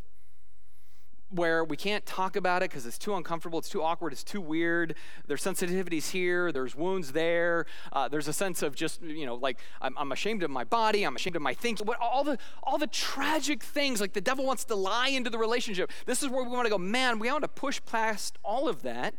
where 1.30 1.64
we 1.64 1.78
can't 1.78 2.06
talk 2.06 2.36
about 2.36 2.64
it 2.64 2.70
because 2.70 2.86
it's 2.86 2.98
too 2.98 3.16
uncomfortable, 3.16 3.60
it's 3.60 3.70
too 3.70 3.84
awkward, 3.84 4.14
it's 4.14 4.24
too 4.24 4.42
weird. 4.42 4.96
There's 5.28 5.44
sensitivities 5.44 6.12
here, 6.12 6.52
there's 6.52 6.76
wounds 6.76 7.12
there. 7.12 7.66
Uh, 7.94 8.08
there's 8.08 8.28
a 8.28 8.34
sense 8.34 8.62
of 8.62 8.76
just 8.76 9.02
you 9.02 9.26
know 9.26 9.36
like 9.36 9.60
I'm, 9.82 9.98
I'm, 9.98 10.12
ashamed 10.12 10.44
of 10.44 10.50
my 10.50 10.64
body, 10.64 11.04
I'm 11.04 11.16
ashamed 11.16 11.36
of 11.36 11.42
my. 11.42 11.56
What 11.84 12.00
all 12.00 12.24
the 12.24 12.38
all 12.64 12.78
the 12.78 12.88
tragic 12.88 13.64
things 13.64 14.02
like 14.02 14.14
the 14.14 14.22
devil 14.22 14.46
wants 14.46 14.66
to 14.66 14.76
lie 14.76 15.10
into 15.10 15.30
the 15.30 15.38
relationship. 15.38 15.92
This 16.06 16.24
is 16.24 16.30
where 16.30 16.44
we 16.44 16.50
want 16.50 16.66
to 16.66 16.70
go. 16.70 16.78
Man, 16.78 17.20
we 17.20 17.32
want 17.32 17.44
to 17.44 17.48
push 17.48 17.80
past 17.86 18.38
all 18.44 18.68
of 18.68 18.82
that 18.82 19.14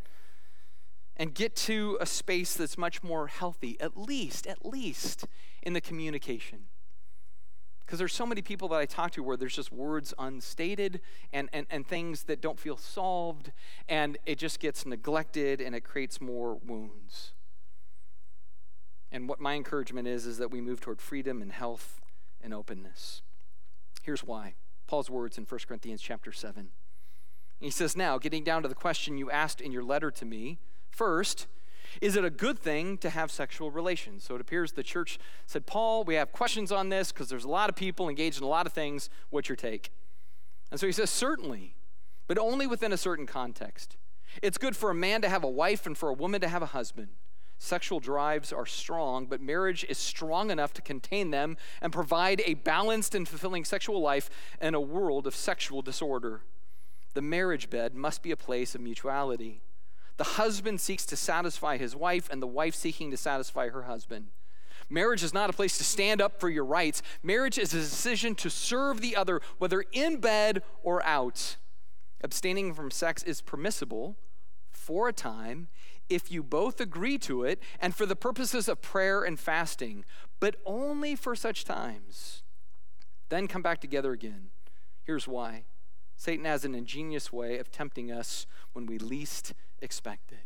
and 1.16 1.34
get 1.34 1.54
to 1.54 1.98
a 2.00 2.06
space 2.06 2.54
that's 2.54 2.78
much 2.78 3.02
more 3.02 3.26
healthy, 3.26 3.76
at 3.78 3.96
least, 3.96 4.46
at 4.46 4.64
least 4.64 5.26
in 5.62 5.74
the 5.74 5.80
communication. 5.80 6.64
Because 7.90 7.98
there's 7.98 8.14
so 8.14 8.24
many 8.24 8.40
people 8.40 8.68
that 8.68 8.76
I 8.76 8.86
talk 8.86 9.10
to 9.14 9.20
where 9.20 9.36
there's 9.36 9.56
just 9.56 9.72
words 9.72 10.14
unstated 10.16 11.00
and, 11.32 11.48
and, 11.52 11.66
and 11.70 11.84
things 11.84 12.22
that 12.22 12.40
don't 12.40 12.56
feel 12.56 12.76
solved, 12.76 13.50
and 13.88 14.16
it 14.24 14.38
just 14.38 14.60
gets 14.60 14.86
neglected 14.86 15.60
and 15.60 15.74
it 15.74 15.80
creates 15.80 16.20
more 16.20 16.54
wounds. 16.64 17.32
And 19.10 19.28
what 19.28 19.40
my 19.40 19.54
encouragement 19.54 20.06
is, 20.06 20.24
is 20.24 20.38
that 20.38 20.52
we 20.52 20.60
move 20.60 20.80
toward 20.80 21.00
freedom 21.00 21.42
and 21.42 21.50
health 21.50 22.00
and 22.40 22.54
openness. 22.54 23.22
Here's 24.04 24.22
why. 24.22 24.54
Paul's 24.86 25.10
words 25.10 25.36
in 25.36 25.42
1 25.42 25.60
Corinthians 25.66 26.00
chapter 26.00 26.30
7. 26.30 26.68
He 27.58 27.70
says, 27.70 27.96
Now, 27.96 28.18
getting 28.18 28.44
down 28.44 28.62
to 28.62 28.68
the 28.68 28.76
question 28.76 29.18
you 29.18 29.32
asked 29.32 29.60
in 29.60 29.72
your 29.72 29.82
letter 29.82 30.12
to 30.12 30.24
me, 30.24 30.60
first, 30.92 31.48
is 32.00 32.16
it 32.16 32.24
a 32.24 32.30
good 32.30 32.58
thing 32.58 32.98
to 32.98 33.10
have 33.10 33.30
sexual 33.30 33.70
relations? 33.70 34.24
So 34.24 34.34
it 34.34 34.40
appears 34.40 34.72
the 34.72 34.82
church 34.82 35.18
said, 35.46 35.66
Paul, 35.66 36.04
we 36.04 36.14
have 36.14 36.32
questions 36.32 36.70
on 36.70 36.88
this 36.88 37.12
because 37.12 37.28
there's 37.28 37.44
a 37.44 37.48
lot 37.48 37.68
of 37.68 37.76
people 37.76 38.08
engaged 38.08 38.38
in 38.38 38.44
a 38.44 38.48
lot 38.48 38.66
of 38.66 38.72
things. 38.72 39.10
What's 39.30 39.48
your 39.48 39.56
take? 39.56 39.92
And 40.70 40.78
so 40.78 40.86
he 40.86 40.92
says, 40.92 41.10
Certainly, 41.10 41.74
but 42.26 42.38
only 42.38 42.66
within 42.66 42.92
a 42.92 42.96
certain 42.96 43.26
context. 43.26 43.96
It's 44.42 44.58
good 44.58 44.76
for 44.76 44.90
a 44.90 44.94
man 44.94 45.22
to 45.22 45.28
have 45.28 45.42
a 45.42 45.50
wife 45.50 45.86
and 45.86 45.98
for 45.98 46.08
a 46.08 46.14
woman 46.14 46.40
to 46.40 46.48
have 46.48 46.62
a 46.62 46.66
husband. 46.66 47.08
Sexual 47.58 48.00
drives 48.00 48.54
are 48.54 48.64
strong, 48.64 49.26
but 49.26 49.42
marriage 49.42 49.84
is 49.88 49.98
strong 49.98 50.50
enough 50.50 50.72
to 50.72 50.80
contain 50.80 51.30
them 51.30 51.58
and 51.82 51.92
provide 51.92 52.40
a 52.46 52.54
balanced 52.54 53.14
and 53.14 53.28
fulfilling 53.28 53.66
sexual 53.66 54.00
life 54.00 54.30
in 54.62 54.74
a 54.74 54.80
world 54.80 55.26
of 55.26 55.34
sexual 55.36 55.82
disorder. 55.82 56.40
The 57.12 57.20
marriage 57.20 57.68
bed 57.68 57.94
must 57.94 58.22
be 58.22 58.30
a 58.30 58.36
place 58.36 58.74
of 58.74 58.80
mutuality. 58.80 59.60
The 60.20 60.36
husband 60.36 60.82
seeks 60.82 61.06
to 61.06 61.16
satisfy 61.16 61.78
his 61.78 61.96
wife, 61.96 62.28
and 62.30 62.42
the 62.42 62.46
wife 62.46 62.74
seeking 62.74 63.10
to 63.10 63.16
satisfy 63.16 63.70
her 63.70 63.84
husband. 63.84 64.26
Marriage 64.90 65.22
is 65.22 65.32
not 65.32 65.48
a 65.48 65.54
place 65.54 65.78
to 65.78 65.82
stand 65.82 66.20
up 66.20 66.38
for 66.38 66.50
your 66.50 66.66
rights. 66.66 67.00
Marriage 67.22 67.56
is 67.56 67.72
a 67.72 67.78
decision 67.78 68.34
to 68.34 68.50
serve 68.50 69.00
the 69.00 69.16
other, 69.16 69.40
whether 69.56 69.82
in 69.92 70.20
bed 70.20 70.62
or 70.82 71.02
out. 71.06 71.56
Abstaining 72.22 72.74
from 72.74 72.90
sex 72.90 73.22
is 73.22 73.40
permissible 73.40 74.18
for 74.70 75.08
a 75.08 75.12
time 75.14 75.68
if 76.10 76.30
you 76.30 76.42
both 76.42 76.82
agree 76.82 77.16
to 77.16 77.44
it 77.44 77.58
and 77.80 77.94
for 77.94 78.04
the 78.04 78.14
purposes 78.14 78.68
of 78.68 78.82
prayer 78.82 79.22
and 79.22 79.40
fasting, 79.40 80.04
but 80.38 80.56
only 80.66 81.16
for 81.16 81.34
such 81.34 81.64
times. 81.64 82.42
Then 83.30 83.48
come 83.48 83.62
back 83.62 83.80
together 83.80 84.12
again. 84.12 84.50
Here's 85.02 85.26
why 85.26 85.64
Satan 86.14 86.44
has 86.44 86.66
an 86.66 86.74
ingenious 86.74 87.32
way 87.32 87.56
of 87.56 87.72
tempting 87.72 88.12
us 88.12 88.46
when 88.74 88.84
we 88.84 88.98
least 88.98 89.54
expect 89.80 90.32
it. 90.32 90.38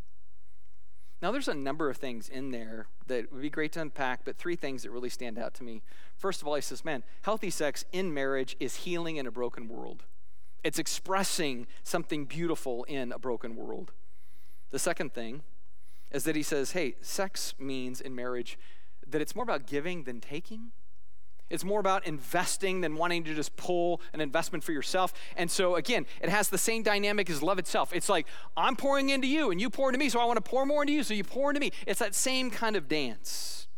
Now, 1.23 1.33
there's 1.33 1.49
a 1.49 1.55
number 1.55 1.89
of 1.89 1.97
things 1.97 2.29
in 2.29 2.51
there 2.51 2.87
that 3.07 3.33
would 3.33 3.41
be 3.41 3.49
great 3.49 3.73
to 3.73 3.81
unpack, 3.81 4.25
but 4.25 4.37
three 4.37 4.57
things 4.57 4.83
that 4.83 4.91
really 4.91 5.09
stand 5.09 5.39
out 5.39 5.55
to 5.55 5.65
me. 5.65 5.83
First 6.17 6.43
of 6.43 6.49
all, 6.49 6.55
he 6.55 6.61
says, 6.61 6.85
man, 6.85 7.03
healthy 7.23 7.49
sex 7.51 7.85
in 7.93 8.13
marriage 8.13 8.57
is 8.61 8.77
healing 8.77 9.17
in 9.17 9.27
a 9.27 9.31
broken 9.31 9.69
world. 9.69 10.05
It's 10.63 10.79
expressing 10.79 11.67
something 11.83 12.27
beautiful 12.27 12.85
in 12.85 13.11
a 13.13 13.19
broken 13.19 13.57
world. 13.57 13.93
The 14.71 14.79
second 14.79 15.15
thing 15.15 15.43
is 16.11 16.25
that 16.25 16.37
he 16.37 16.43
says, 16.43 16.73
hey, 16.73 16.97
sex 17.01 17.55
means 17.59 18.01
in 18.01 18.15
marriage 18.15 18.59
that 19.07 19.21
it's 19.21 19.35
more 19.35 19.45
about 19.45 19.67
giving 19.67 20.05
than 20.05 20.21
taking. 20.21 20.73
It's 21.51 21.65
more 21.65 21.81
about 21.81 22.07
investing 22.07 22.81
than 22.81 22.97
wanting 22.97 23.25
to 23.25 23.35
just 23.35 23.55
pull 23.57 24.01
an 24.13 24.21
investment 24.21 24.65
for 24.65 24.73
yourself. 24.73 25.13
And 25.37 25.51
so, 25.51 25.77
again, 25.77 26.07
it 26.23 26.29
has 26.31 26.49
the 26.49 26.59
same 26.59 26.83
dynamic 26.83 27.29
as 27.29 27.43
love 27.43 27.59
itself. 27.59 27.93
It's 27.95 28.09
like, 28.09 28.27
I'm 28.57 28.77
pouring 28.77 29.11
into 29.11 29.27
you 29.27 29.51
and 29.51 29.61
you 29.61 29.69
pour 29.71 29.89
into 29.91 29.99
me, 29.99 30.09
so 30.09 30.21
I 30.21 30.25
want 30.25 30.39
to 30.39 30.51
pour 30.51 30.65
more 30.65 30.83
into 30.83 30.95
you, 30.95 31.03
so 31.03 31.15
you 31.15 31.25
pour 31.25 31.51
into 31.51 31.61
me. 31.61 31.71
It's 31.87 32.01
that 32.01 32.15
same 32.15 32.51
kind 32.51 32.77
of 32.77 32.89
dance. 32.89 33.69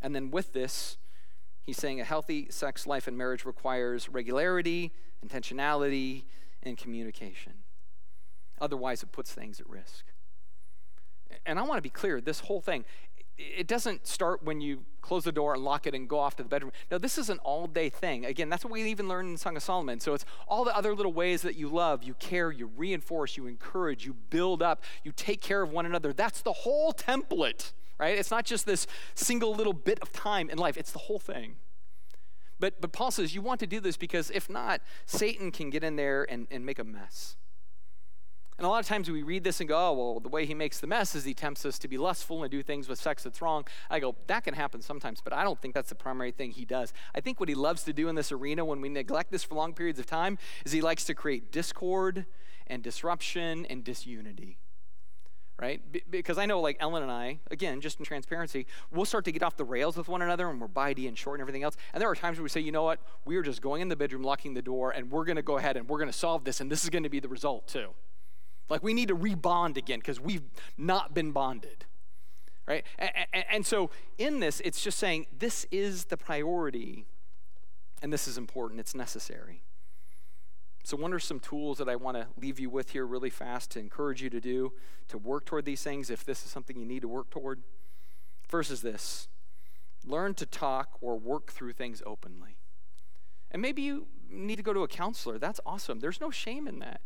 And 0.00 0.14
then 0.14 0.30
with 0.30 0.52
this, 0.52 0.96
he's 1.62 1.76
saying 1.76 2.00
a 2.00 2.04
healthy 2.04 2.46
sex 2.50 2.86
life 2.86 3.06
and 3.08 3.18
marriage 3.18 3.44
requires 3.44 4.08
regularity, 4.08 4.92
intentionality, 5.26 6.24
and 6.62 6.78
communication. 6.78 7.52
Otherwise, 8.60 9.02
it 9.02 9.10
puts 9.12 9.32
things 9.32 9.60
at 9.60 9.68
risk. 9.68 10.04
And 11.46 11.58
I 11.58 11.62
want 11.62 11.78
to 11.78 11.82
be 11.82 11.90
clear 11.90 12.20
this 12.20 12.40
whole 12.40 12.60
thing, 12.60 12.84
it 13.40 13.66
doesn't 13.66 14.06
start 14.06 14.42
when 14.42 14.60
you 14.60 14.84
close 15.00 15.24
the 15.24 15.32
door 15.32 15.54
and 15.54 15.64
lock 15.64 15.86
it 15.86 15.94
and 15.94 16.08
go 16.08 16.18
off 16.18 16.36
to 16.36 16.42
the 16.42 16.48
bedroom. 16.48 16.72
No, 16.90 16.98
this 16.98 17.16
is 17.16 17.30
an 17.30 17.38
all 17.38 17.66
day 17.66 17.88
thing. 17.88 18.26
Again, 18.26 18.48
that's 18.48 18.64
what 18.64 18.72
we 18.72 18.82
even 18.84 19.08
learn 19.08 19.30
in 19.30 19.36
Song 19.36 19.56
of 19.56 19.62
Solomon. 19.62 19.98
So 20.00 20.14
it's 20.14 20.24
all 20.46 20.64
the 20.64 20.76
other 20.76 20.94
little 20.94 21.12
ways 21.12 21.42
that 21.42 21.56
you 21.56 21.68
love, 21.68 22.02
you 22.02 22.14
care, 22.14 22.50
you 22.50 22.70
reinforce, 22.76 23.36
you 23.36 23.46
encourage, 23.46 24.04
you 24.04 24.14
build 24.28 24.62
up, 24.62 24.84
you 25.02 25.12
take 25.12 25.40
care 25.40 25.62
of 25.62 25.72
one 25.72 25.86
another. 25.86 26.12
That's 26.12 26.42
the 26.42 26.52
whole 26.52 26.92
template, 26.92 27.72
right? 27.98 28.18
It's 28.18 28.30
not 28.30 28.44
just 28.44 28.66
this 28.66 28.86
single 29.14 29.54
little 29.54 29.72
bit 29.72 29.98
of 30.00 30.12
time 30.12 30.50
in 30.50 30.58
life, 30.58 30.76
it's 30.76 30.92
the 30.92 30.98
whole 30.98 31.18
thing. 31.18 31.56
But, 32.58 32.80
but 32.80 32.92
Paul 32.92 33.10
says 33.10 33.34
you 33.34 33.40
want 33.40 33.60
to 33.60 33.66
do 33.66 33.80
this 33.80 33.96
because 33.96 34.30
if 34.30 34.50
not, 34.50 34.82
Satan 35.06 35.50
can 35.50 35.70
get 35.70 35.82
in 35.82 35.96
there 35.96 36.30
and, 36.30 36.46
and 36.50 36.66
make 36.66 36.78
a 36.78 36.84
mess. 36.84 37.36
And 38.60 38.66
a 38.66 38.68
lot 38.68 38.80
of 38.80 38.86
times 38.86 39.10
we 39.10 39.22
read 39.22 39.42
this 39.42 39.60
and 39.60 39.68
go, 39.70 39.88
oh, 39.88 39.92
well, 39.94 40.20
the 40.20 40.28
way 40.28 40.44
he 40.44 40.52
makes 40.52 40.80
the 40.80 40.86
mess 40.86 41.14
is 41.14 41.24
he 41.24 41.32
tempts 41.32 41.64
us 41.64 41.78
to 41.78 41.88
be 41.88 41.96
lustful 41.96 42.42
and 42.42 42.50
do 42.50 42.62
things 42.62 42.90
with 42.90 43.00
sex 43.00 43.22
that's 43.22 43.40
wrong. 43.40 43.64
I 43.88 44.00
go, 44.00 44.16
that 44.26 44.44
can 44.44 44.52
happen 44.52 44.82
sometimes, 44.82 45.22
but 45.24 45.32
I 45.32 45.44
don't 45.44 45.58
think 45.62 45.72
that's 45.72 45.88
the 45.88 45.94
primary 45.94 46.30
thing 46.30 46.50
he 46.50 46.66
does. 46.66 46.92
I 47.14 47.22
think 47.22 47.40
what 47.40 47.48
he 47.48 47.54
loves 47.54 47.84
to 47.84 47.94
do 47.94 48.08
in 48.08 48.16
this 48.16 48.30
arena 48.30 48.62
when 48.66 48.82
we 48.82 48.90
neglect 48.90 49.32
this 49.32 49.42
for 49.42 49.54
long 49.54 49.72
periods 49.72 49.98
of 49.98 50.04
time 50.04 50.36
is 50.66 50.72
he 50.72 50.82
likes 50.82 51.04
to 51.04 51.14
create 51.14 51.50
discord 51.50 52.26
and 52.66 52.82
disruption 52.82 53.64
and 53.70 53.82
disunity 53.82 54.58
right? 55.58 55.82
Because 56.10 56.38
I 56.38 56.46
know, 56.46 56.58
like 56.58 56.78
Ellen 56.80 57.02
and 57.02 57.12
I, 57.12 57.40
again, 57.50 57.82
just 57.82 57.98
in 57.98 58.04
transparency, 58.06 58.66
we'll 58.90 59.04
start 59.04 59.26
to 59.26 59.32
get 59.32 59.42
off 59.42 59.58
the 59.58 59.64
rails 59.64 59.94
with 59.94 60.08
one 60.08 60.22
another 60.22 60.48
and 60.48 60.58
we're 60.58 60.68
bitey 60.68 61.06
and 61.06 61.18
short 61.18 61.38
and 61.38 61.42
everything 61.42 61.62
else. 61.62 61.76
And 61.92 62.00
there 62.00 62.08
are 62.08 62.14
times 62.14 62.38
where 62.38 62.42
we 62.42 62.48
say, 62.48 62.60
you 62.60 62.72
know 62.72 62.82
what, 62.82 62.98
we 63.26 63.36
are 63.36 63.42
just 63.42 63.60
going 63.60 63.82
in 63.82 63.88
the 63.88 63.96
bedroom, 63.96 64.22
locking 64.22 64.54
the 64.54 64.62
door, 64.62 64.90
and 64.90 65.10
we're 65.10 65.26
going 65.26 65.36
to 65.36 65.42
go 65.42 65.58
ahead 65.58 65.76
and 65.76 65.86
we're 65.86 65.98
going 65.98 66.10
to 66.10 66.16
solve 66.16 66.44
this, 66.44 66.62
and 66.62 66.72
this 66.72 66.82
is 66.82 66.88
going 66.88 67.02
to 67.02 67.10
be 67.10 67.20
the 67.20 67.28
result 67.28 67.68
too. 67.68 67.90
Like 68.70 68.82
we 68.82 68.94
need 68.94 69.08
to 69.08 69.16
rebond 69.16 69.76
again 69.76 69.98
because 69.98 70.20
we've 70.20 70.48
not 70.78 71.12
been 71.12 71.32
bonded. 71.32 71.84
Right? 72.66 72.84
And, 72.98 73.10
and, 73.32 73.44
and 73.50 73.66
so 73.66 73.90
in 74.16 74.38
this, 74.38 74.60
it's 74.64 74.80
just 74.80 74.98
saying 74.98 75.26
this 75.36 75.66
is 75.72 76.04
the 76.04 76.16
priority 76.16 77.04
and 78.00 78.12
this 78.12 78.28
is 78.28 78.38
important, 78.38 78.80
it's 78.80 78.94
necessary. 78.94 79.62
So, 80.84 80.96
what 80.96 81.12
are 81.12 81.18
some 81.18 81.40
tools 81.40 81.76
that 81.78 81.88
I 81.88 81.96
want 81.96 82.16
to 82.16 82.28
leave 82.40 82.58
you 82.58 82.70
with 82.70 82.90
here 82.90 83.04
really 83.04 83.28
fast 83.28 83.70
to 83.72 83.78
encourage 83.78 84.22
you 84.22 84.30
to 84.30 84.40
do 84.40 84.72
to 85.08 85.18
work 85.18 85.44
toward 85.44 85.66
these 85.66 85.82
things 85.82 86.08
if 86.08 86.24
this 86.24 86.42
is 86.44 86.50
something 86.50 86.78
you 86.78 86.86
need 86.86 87.02
to 87.02 87.08
work 87.08 87.28
toward? 87.28 87.60
First 88.48 88.70
is 88.70 88.80
this 88.80 89.28
learn 90.06 90.32
to 90.34 90.46
talk 90.46 90.96
or 91.02 91.18
work 91.18 91.52
through 91.52 91.74
things 91.74 92.02
openly. 92.06 92.56
And 93.50 93.60
maybe 93.60 93.82
you 93.82 94.06
need 94.30 94.56
to 94.56 94.62
go 94.62 94.72
to 94.72 94.82
a 94.82 94.88
counselor. 94.88 95.38
That's 95.38 95.60
awesome. 95.66 96.00
There's 96.00 96.22
no 96.22 96.30
shame 96.30 96.66
in 96.66 96.78
that 96.78 97.02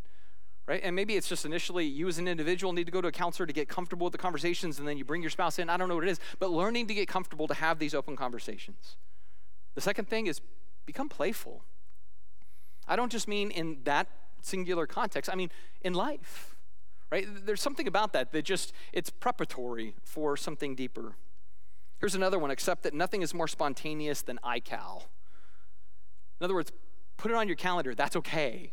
right? 0.66 0.80
And 0.82 0.96
maybe 0.96 1.16
it's 1.16 1.28
just 1.28 1.44
initially 1.44 1.84
you 1.84 2.08
as 2.08 2.18
an 2.18 2.26
individual 2.26 2.72
need 2.72 2.86
to 2.86 2.92
go 2.92 3.00
to 3.00 3.08
a 3.08 3.12
counselor 3.12 3.46
to 3.46 3.52
get 3.52 3.68
comfortable 3.68 4.06
with 4.06 4.12
the 4.12 4.18
conversations 4.18 4.78
and 4.78 4.88
then 4.88 4.96
you 4.96 5.04
bring 5.04 5.22
your 5.22 5.30
spouse 5.30 5.58
in. 5.58 5.68
I 5.68 5.76
don't 5.76 5.88
know 5.88 5.94
what 5.94 6.04
it 6.04 6.10
is, 6.10 6.20
but 6.38 6.50
learning 6.50 6.86
to 6.88 6.94
get 6.94 7.08
comfortable 7.08 7.46
to 7.48 7.54
have 7.54 7.78
these 7.78 7.94
open 7.94 8.16
conversations. 8.16 8.96
The 9.74 9.80
second 9.80 10.08
thing 10.08 10.26
is 10.26 10.40
become 10.86 11.08
playful. 11.08 11.64
I 12.86 12.96
don't 12.96 13.12
just 13.12 13.28
mean 13.28 13.50
in 13.50 13.78
that 13.84 14.08
singular 14.40 14.86
context, 14.86 15.30
I 15.30 15.34
mean 15.34 15.50
in 15.82 15.94
life, 15.94 16.54
right? 17.10 17.26
There's 17.46 17.62
something 17.62 17.88
about 17.88 18.12
that 18.12 18.32
that 18.32 18.44
just, 18.44 18.72
it's 18.92 19.10
preparatory 19.10 19.94
for 20.02 20.36
something 20.36 20.74
deeper. 20.74 21.16
Here's 21.98 22.14
another 22.14 22.38
one 22.38 22.50
accept 22.50 22.82
that 22.82 22.92
nothing 22.92 23.22
is 23.22 23.32
more 23.32 23.48
spontaneous 23.48 24.22
than 24.22 24.38
iCal. 24.44 25.04
In 26.40 26.44
other 26.44 26.54
words, 26.54 26.72
put 27.16 27.30
it 27.30 27.34
on 27.34 27.48
your 27.48 27.56
calendar. 27.56 27.94
That's 27.94 28.16
okay. 28.16 28.72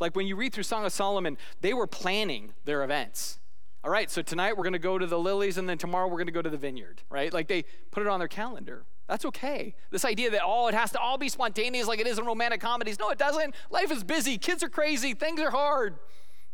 Like 0.00 0.16
when 0.16 0.26
you 0.26 0.36
read 0.36 0.52
through 0.52 0.64
Song 0.64 0.84
of 0.84 0.92
Solomon, 0.92 1.38
they 1.60 1.74
were 1.74 1.86
planning 1.86 2.54
their 2.64 2.82
events. 2.82 3.38
All 3.84 3.90
right, 3.90 4.10
so 4.10 4.20
tonight 4.20 4.56
we're 4.56 4.64
going 4.64 4.72
to 4.72 4.78
go 4.78 4.98
to 4.98 5.06
the 5.06 5.18
lilies 5.18 5.58
and 5.58 5.68
then 5.68 5.78
tomorrow 5.78 6.08
we're 6.08 6.16
going 6.16 6.26
to 6.26 6.32
go 6.32 6.42
to 6.42 6.50
the 6.50 6.56
vineyard, 6.56 7.02
right? 7.08 7.32
Like 7.32 7.46
they 7.46 7.64
put 7.92 8.02
it 8.02 8.08
on 8.08 8.18
their 8.18 8.28
calendar. 8.28 8.84
That's 9.08 9.24
okay. 9.26 9.74
This 9.90 10.04
idea 10.04 10.30
that, 10.30 10.40
oh, 10.44 10.66
it 10.66 10.74
has 10.74 10.90
to 10.92 10.98
all 10.98 11.18
be 11.18 11.28
spontaneous 11.28 11.86
like 11.86 12.00
it 12.00 12.06
is 12.08 12.18
in 12.18 12.26
romantic 12.26 12.60
comedies. 12.60 12.98
No, 12.98 13.10
it 13.10 13.18
doesn't. 13.18 13.54
Life 13.70 13.92
is 13.92 14.02
busy. 14.02 14.38
Kids 14.38 14.64
are 14.64 14.68
crazy. 14.68 15.14
Things 15.14 15.40
are 15.40 15.50
hard. 15.50 15.98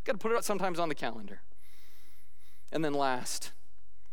Got 0.03 0.13
to 0.13 0.17
put 0.19 0.31
it 0.31 0.43
sometimes 0.43 0.77
on 0.77 0.89
the 0.89 0.95
calendar. 0.95 1.41
And 2.71 2.85
then 2.85 2.93
last, 2.93 3.51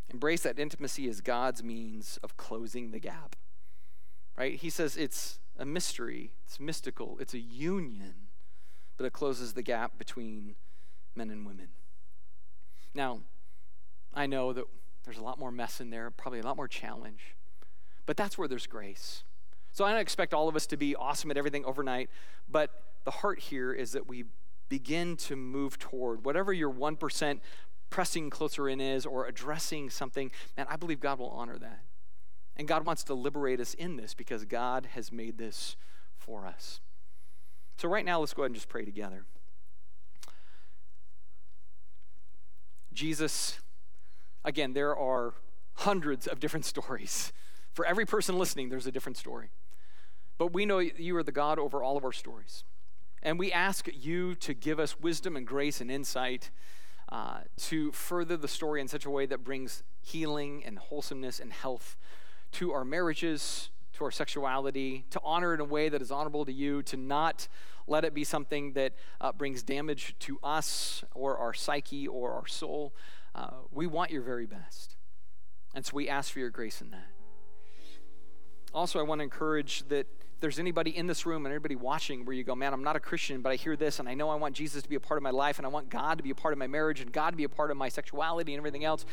embrace 0.09 0.43
that 0.43 0.59
intimacy 0.59 1.09
as 1.09 1.21
God's 1.21 1.63
means 1.63 2.19
of 2.23 2.37
closing 2.37 2.91
the 2.91 2.99
gap, 2.99 3.37
right? 4.37 4.55
He 4.55 4.71
says 4.71 4.97
it's 4.97 5.41
a 5.59 5.65
mystery, 5.65 6.33
it's 6.47 6.59
mystical, 6.59 7.19
it's 7.21 7.35
a 7.35 7.39
union 7.39 8.30
but 9.01 9.07
it 9.07 9.15
closes 9.15 9.55
the 9.55 9.63
gap 9.63 9.97
between 9.97 10.57
men 11.15 11.31
and 11.31 11.47
women. 11.47 11.69
Now, 12.95 13.21
I 14.13 14.27
know 14.27 14.53
that 14.53 14.67
there's 15.05 15.17
a 15.17 15.23
lot 15.23 15.39
more 15.39 15.51
mess 15.51 15.81
in 15.81 15.89
there, 15.89 16.11
probably 16.11 16.41
a 16.41 16.43
lot 16.43 16.59
more 16.59 16.69
challenge, 16.69 17.35
but 18.05 18.19
that's 18.19 18.37
where 18.37 18.47
there's 18.47 18.67
grace. 18.67 19.23
So 19.73 19.87
I 19.87 19.93
don't 19.93 20.03
expect 20.03 20.35
all 20.35 20.51
of 20.51 20.55
us 20.55 20.67
to 20.67 20.77
be 20.77 20.95
awesome 20.95 21.31
at 21.31 21.39
everything 21.39 21.65
overnight, 21.65 22.11
but 22.47 22.73
the 23.05 23.11
heart 23.11 23.39
here 23.39 23.73
is 23.73 23.93
that 23.93 24.07
we 24.07 24.27
begin 24.69 25.17
to 25.17 25.35
move 25.35 25.79
toward 25.79 26.23
whatever 26.23 26.53
your 26.53 26.71
1% 26.71 27.41
pressing 27.89 28.29
closer 28.29 28.69
in 28.69 28.83
is 28.83 29.07
or 29.07 29.25
addressing 29.25 29.89
something, 29.89 30.31
man, 30.59 30.67
I 30.69 30.77
believe 30.77 31.01
God 31.01 31.21
will 31.21 31.31
honor 31.31 31.57
that. 31.57 31.85
And 32.55 32.69
God 32.69 32.85
wants 32.85 33.03
to 33.05 33.15
liberate 33.15 33.61
us 33.61 33.73
in 33.73 33.97
this 33.97 34.13
because 34.13 34.45
God 34.45 34.89
has 34.93 35.11
made 35.11 35.39
this 35.39 35.77
for 36.19 36.47
us. 36.47 36.81
So, 37.81 37.89
right 37.89 38.05
now, 38.05 38.21
let's 38.21 38.35
go 38.35 38.43
ahead 38.43 38.51
and 38.51 38.55
just 38.55 38.69
pray 38.69 38.85
together. 38.85 39.25
Jesus, 42.93 43.59
again, 44.45 44.75
there 44.75 44.95
are 44.95 45.33
hundreds 45.77 46.27
of 46.27 46.41
different 46.41 46.67
stories. 46.67 47.33
For 47.73 47.87
every 47.87 48.05
person 48.05 48.39
listening, 48.39 48.69
there's 48.69 48.87
a 48.87 48.93
different 48.93 49.17
story. 49.17 49.49
But 50.37 50.53
we 50.53 50.67
know 50.67 50.81
you 50.81 51.17
are 51.17 51.23
the 51.23 51.33
God 51.33 51.59
over 51.59 51.83
all 51.83 51.97
of 51.97 52.05
our 52.05 52.13
stories. 52.13 52.65
And 53.23 53.39
we 53.39 53.51
ask 53.51 53.89
you 53.91 54.35
to 54.35 54.53
give 54.53 54.79
us 54.79 55.01
wisdom 55.01 55.35
and 55.35 55.47
grace 55.47 55.81
and 55.81 55.91
insight 55.91 56.51
uh, 57.09 57.39
to 57.61 57.93
further 57.93 58.37
the 58.37 58.47
story 58.47 58.83
in 58.83 58.89
such 58.89 59.07
a 59.07 59.11
way 59.11 59.25
that 59.25 59.43
brings 59.43 59.85
healing 60.03 60.65
and 60.67 60.79
wholesomeness 60.79 61.41
and 61.41 61.51
health 61.51 61.97
to 62.53 62.73
our 62.73 62.85
marriages, 62.85 63.71
to 64.01 64.05
our 64.07 64.11
sexuality, 64.11 65.05
to 65.11 65.21
honor 65.23 65.55
in 65.55 65.61
a 65.61 65.65
way 65.65 65.89
that 65.89 66.03
is 66.03 66.11
honorable 66.11 66.45
to 66.47 66.53
you, 66.53 66.83
to 66.83 66.97
not 66.97 67.49
let 67.87 68.05
it 68.05 68.15
be 68.15 68.25
something 68.25 68.73
that 68.73 68.95
uh, 69.21 69.31
brings 69.31 69.63
damage 69.63 70.15
to 70.21 70.39
us 70.43 71.05
or 71.15 71.37
our 71.37 71.53
psyche 71.53 72.09
or 72.09 72.33
our 72.33 72.47
soul. 72.47 72.95
Uh, 73.35 73.51
we 73.71 73.87
want 73.87 74.11
your 74.11 74.23
very 74.23 74.47
best. 74.47 74.97
And 75.75 75.85
so 75.85 75.93
we 75.95 76.09
ask 76.09 76.33
for 76.33 76.39
your 76.39 76.51
grace 76.51 76.81
in 76.81 76.91
that. 76.91 77.09
Also, 78.73 78.99
I 78.99 79.03
want 79.03 79.19
to 79.19 79.25
encourage 79.25 79.87
that 79.89 80.07
there's 80.41 80.59
anybody 80.59 80.97
in 80.97 81.07
this 81.07 81.27
room 81.27 81.45
and 81.45 81.53
anybody 81.53 81.77
watching 81.77 82.25
where 82.25 82.35
you 82.35 82.45
go, 82.45 82.55
man, 82.55 82.73
I'm 82.73 82.83
not 82.83 82.97
a 82.97 83.01
Christian, 83.01 83.43
but 83.43 83.53
I 83.53 83.57
hear 83.57 83.77
this 83.77 83.99
and 83.99 84.09
I 84.09 84.15
know 84.15 84.31
I 84.31 84.37
want 84.37 84.55
Jesus 84.55 84.83
to 84.83 84.89
be 84.89 84.95
a 84.95 85.01
part 85.01 85.19
of 85.19 85.23
my 85.23 85.31
life 85.31 85.59
and 85.59 85.67
I 85.67 85.69
want 85.69 85.91
God 85.91 86.17
to 86.19 86.25
be 86.25 86.31
a 86.31 86.35
part 86.35 86.53
of 86.53 86.59
my 86.59 86.67
marriage 86.67 87.01
and 87.01 87.13
God 87.13 87.31
to 87.31 87.37
be 87.37 87.45
a 87.45 87.49
part 87.49 87.71
of 87.71 87.77
my 87.77 87.91
sexuality 87.91 88.55
and 88.55 88.59
everything 88.59 88.85
else. 88.85 89.05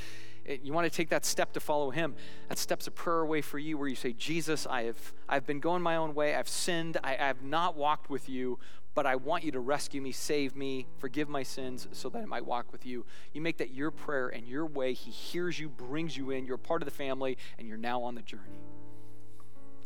It, 0.46 0.62
you 0.64 0.72
want 0.72 0.90
to 0.92 0.96
take 0.96 1.10
that 1.10 1.26
step 1.26 1.52
to 1.54 1.60
follow 1.60 1.92
Him. 1.92 2.16
That 2.48 2.58
step's 2.58 2.88
a 2.88 2.92
prayer 2.92 3.20
away 3.20 3.42
for 3.42 3.60
you 3.60 3.78
where 3.78 3.90
you 3.90 3.96
say, 3.96 4.14
Jesus, 4.14 4.66
I 4.66 4.84
have, 4.84 5.14
I've 5.28 5.46
been 5.46 5.60
going 5.60 5.82
my 5.82 5.98
own 5.98 6.16
way. 6.16 6.34
I've 6.34 6.48
sinned. 6.48 6.98
I, 7.04 7.16
I 7.16 7.28
have 7.28 7.44
not 7.44 7.76
walked 7.76 8.10
with 8.10 8.30
you, 8.30 8.58
but 8.96 9.06
I 9.06 9.18
want 9.18 9.44
you 9.44 9.52
to 9.52 9.60
rescue 9.60 10.02
me, 10.02 10.14
save 10.14 10.56
me, 10.56 10.88
forgive 10.98 11.28
my 11.28 11.44
sins 11.44 11.90
so 11.92 12.10
that 12.10 12.20
I 12.20 12.26
might 12.26 12.46
walk 12.46 12.72
with 12.72 12.86
you. 12.86 13.06
You 13.34 13.42
make 13.42 13.58
that 13.58 13.74
your 13.74 13.92
prayer 13.92 14.30
and 14.30 14.48
your 14.48 14.66
way. 14.66 14.94
He 14.94 15.12
hears 15.12 15.60
you, 15.60 15.68
brings 15.68 16.16
you 16.16 16.32
in. 16.32 16.46
You're 16.46 16.58
part 16.58 16.82
of 16.82 16.86
the 16.86 16.96
family, 16.96 17.38
and 17.60 17.68
you're 17.68 17.78
now 17.78 18.02
on 18.02 18.16
the 18.16 18.22
journey. 18.22 18.62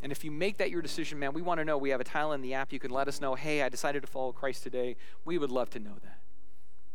And 0.04 0.12
if 0.12 0.24
you 0.24 0.32
make 0.32 0.58
that 0.58 0.72
your 0.72 0.82
decision, 0.82 1.20
man, 1.20 1.34
we 1.34 1.42
want 1.42 1.60
to 1.60 1.66
know. 1.66 1.78
We 1.78 1.90
have 1.92 2.02
a 2.02 2.04
tile 2.04 2.32
in 2.34 2.42
the 2.42 2.54
app. 2.54 2.74
You 2.74 2.80
can 2.80 2.92
let 2.92 3.08
us 3.08 3.22
know, 3.22 3.36
hey, 3.36 3.62
I 3.62 3.70
decided 3.70 4.02
to 4.02 4.08
follow 4.08 4.32
Christ 4.32 4.64
today. 4.64 4.96
We 5.26 5.38
would 5.38 5.52
love 5.52 5.70
to 5.72 5.80
know 5.80 5.96
that. 6.04 6.20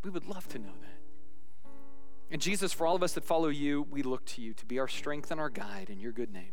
We 0.03 0.11
would 0.11 0.27
love 0.27 0.49
to 0.49 0.59
know 0.59 0.73
that. 0.81 1.71
And 2.31 2.43
Jesus, 2.43 2.73
for 2.73 2.87
all 2.87 2.97
of 2.97 3.03
us 3.03 3.13
that 3.13 3.25
follow 3.25 3.49
you, 3.49 3.87
we 3.91 4.03
look 4.03 4.25
to 4.27 4.43
you 4.43 4.53
to 4.55 4.67
be 4.67 4.79
our 4.81 4.89
strength 4.89 5.31
and 5.31 5.41
our 5.41 5.51
guide 5.51 5.91
in 5.91 6.01
your 6.01 6.13
good 6.13 6.33
name. 6.33 6.53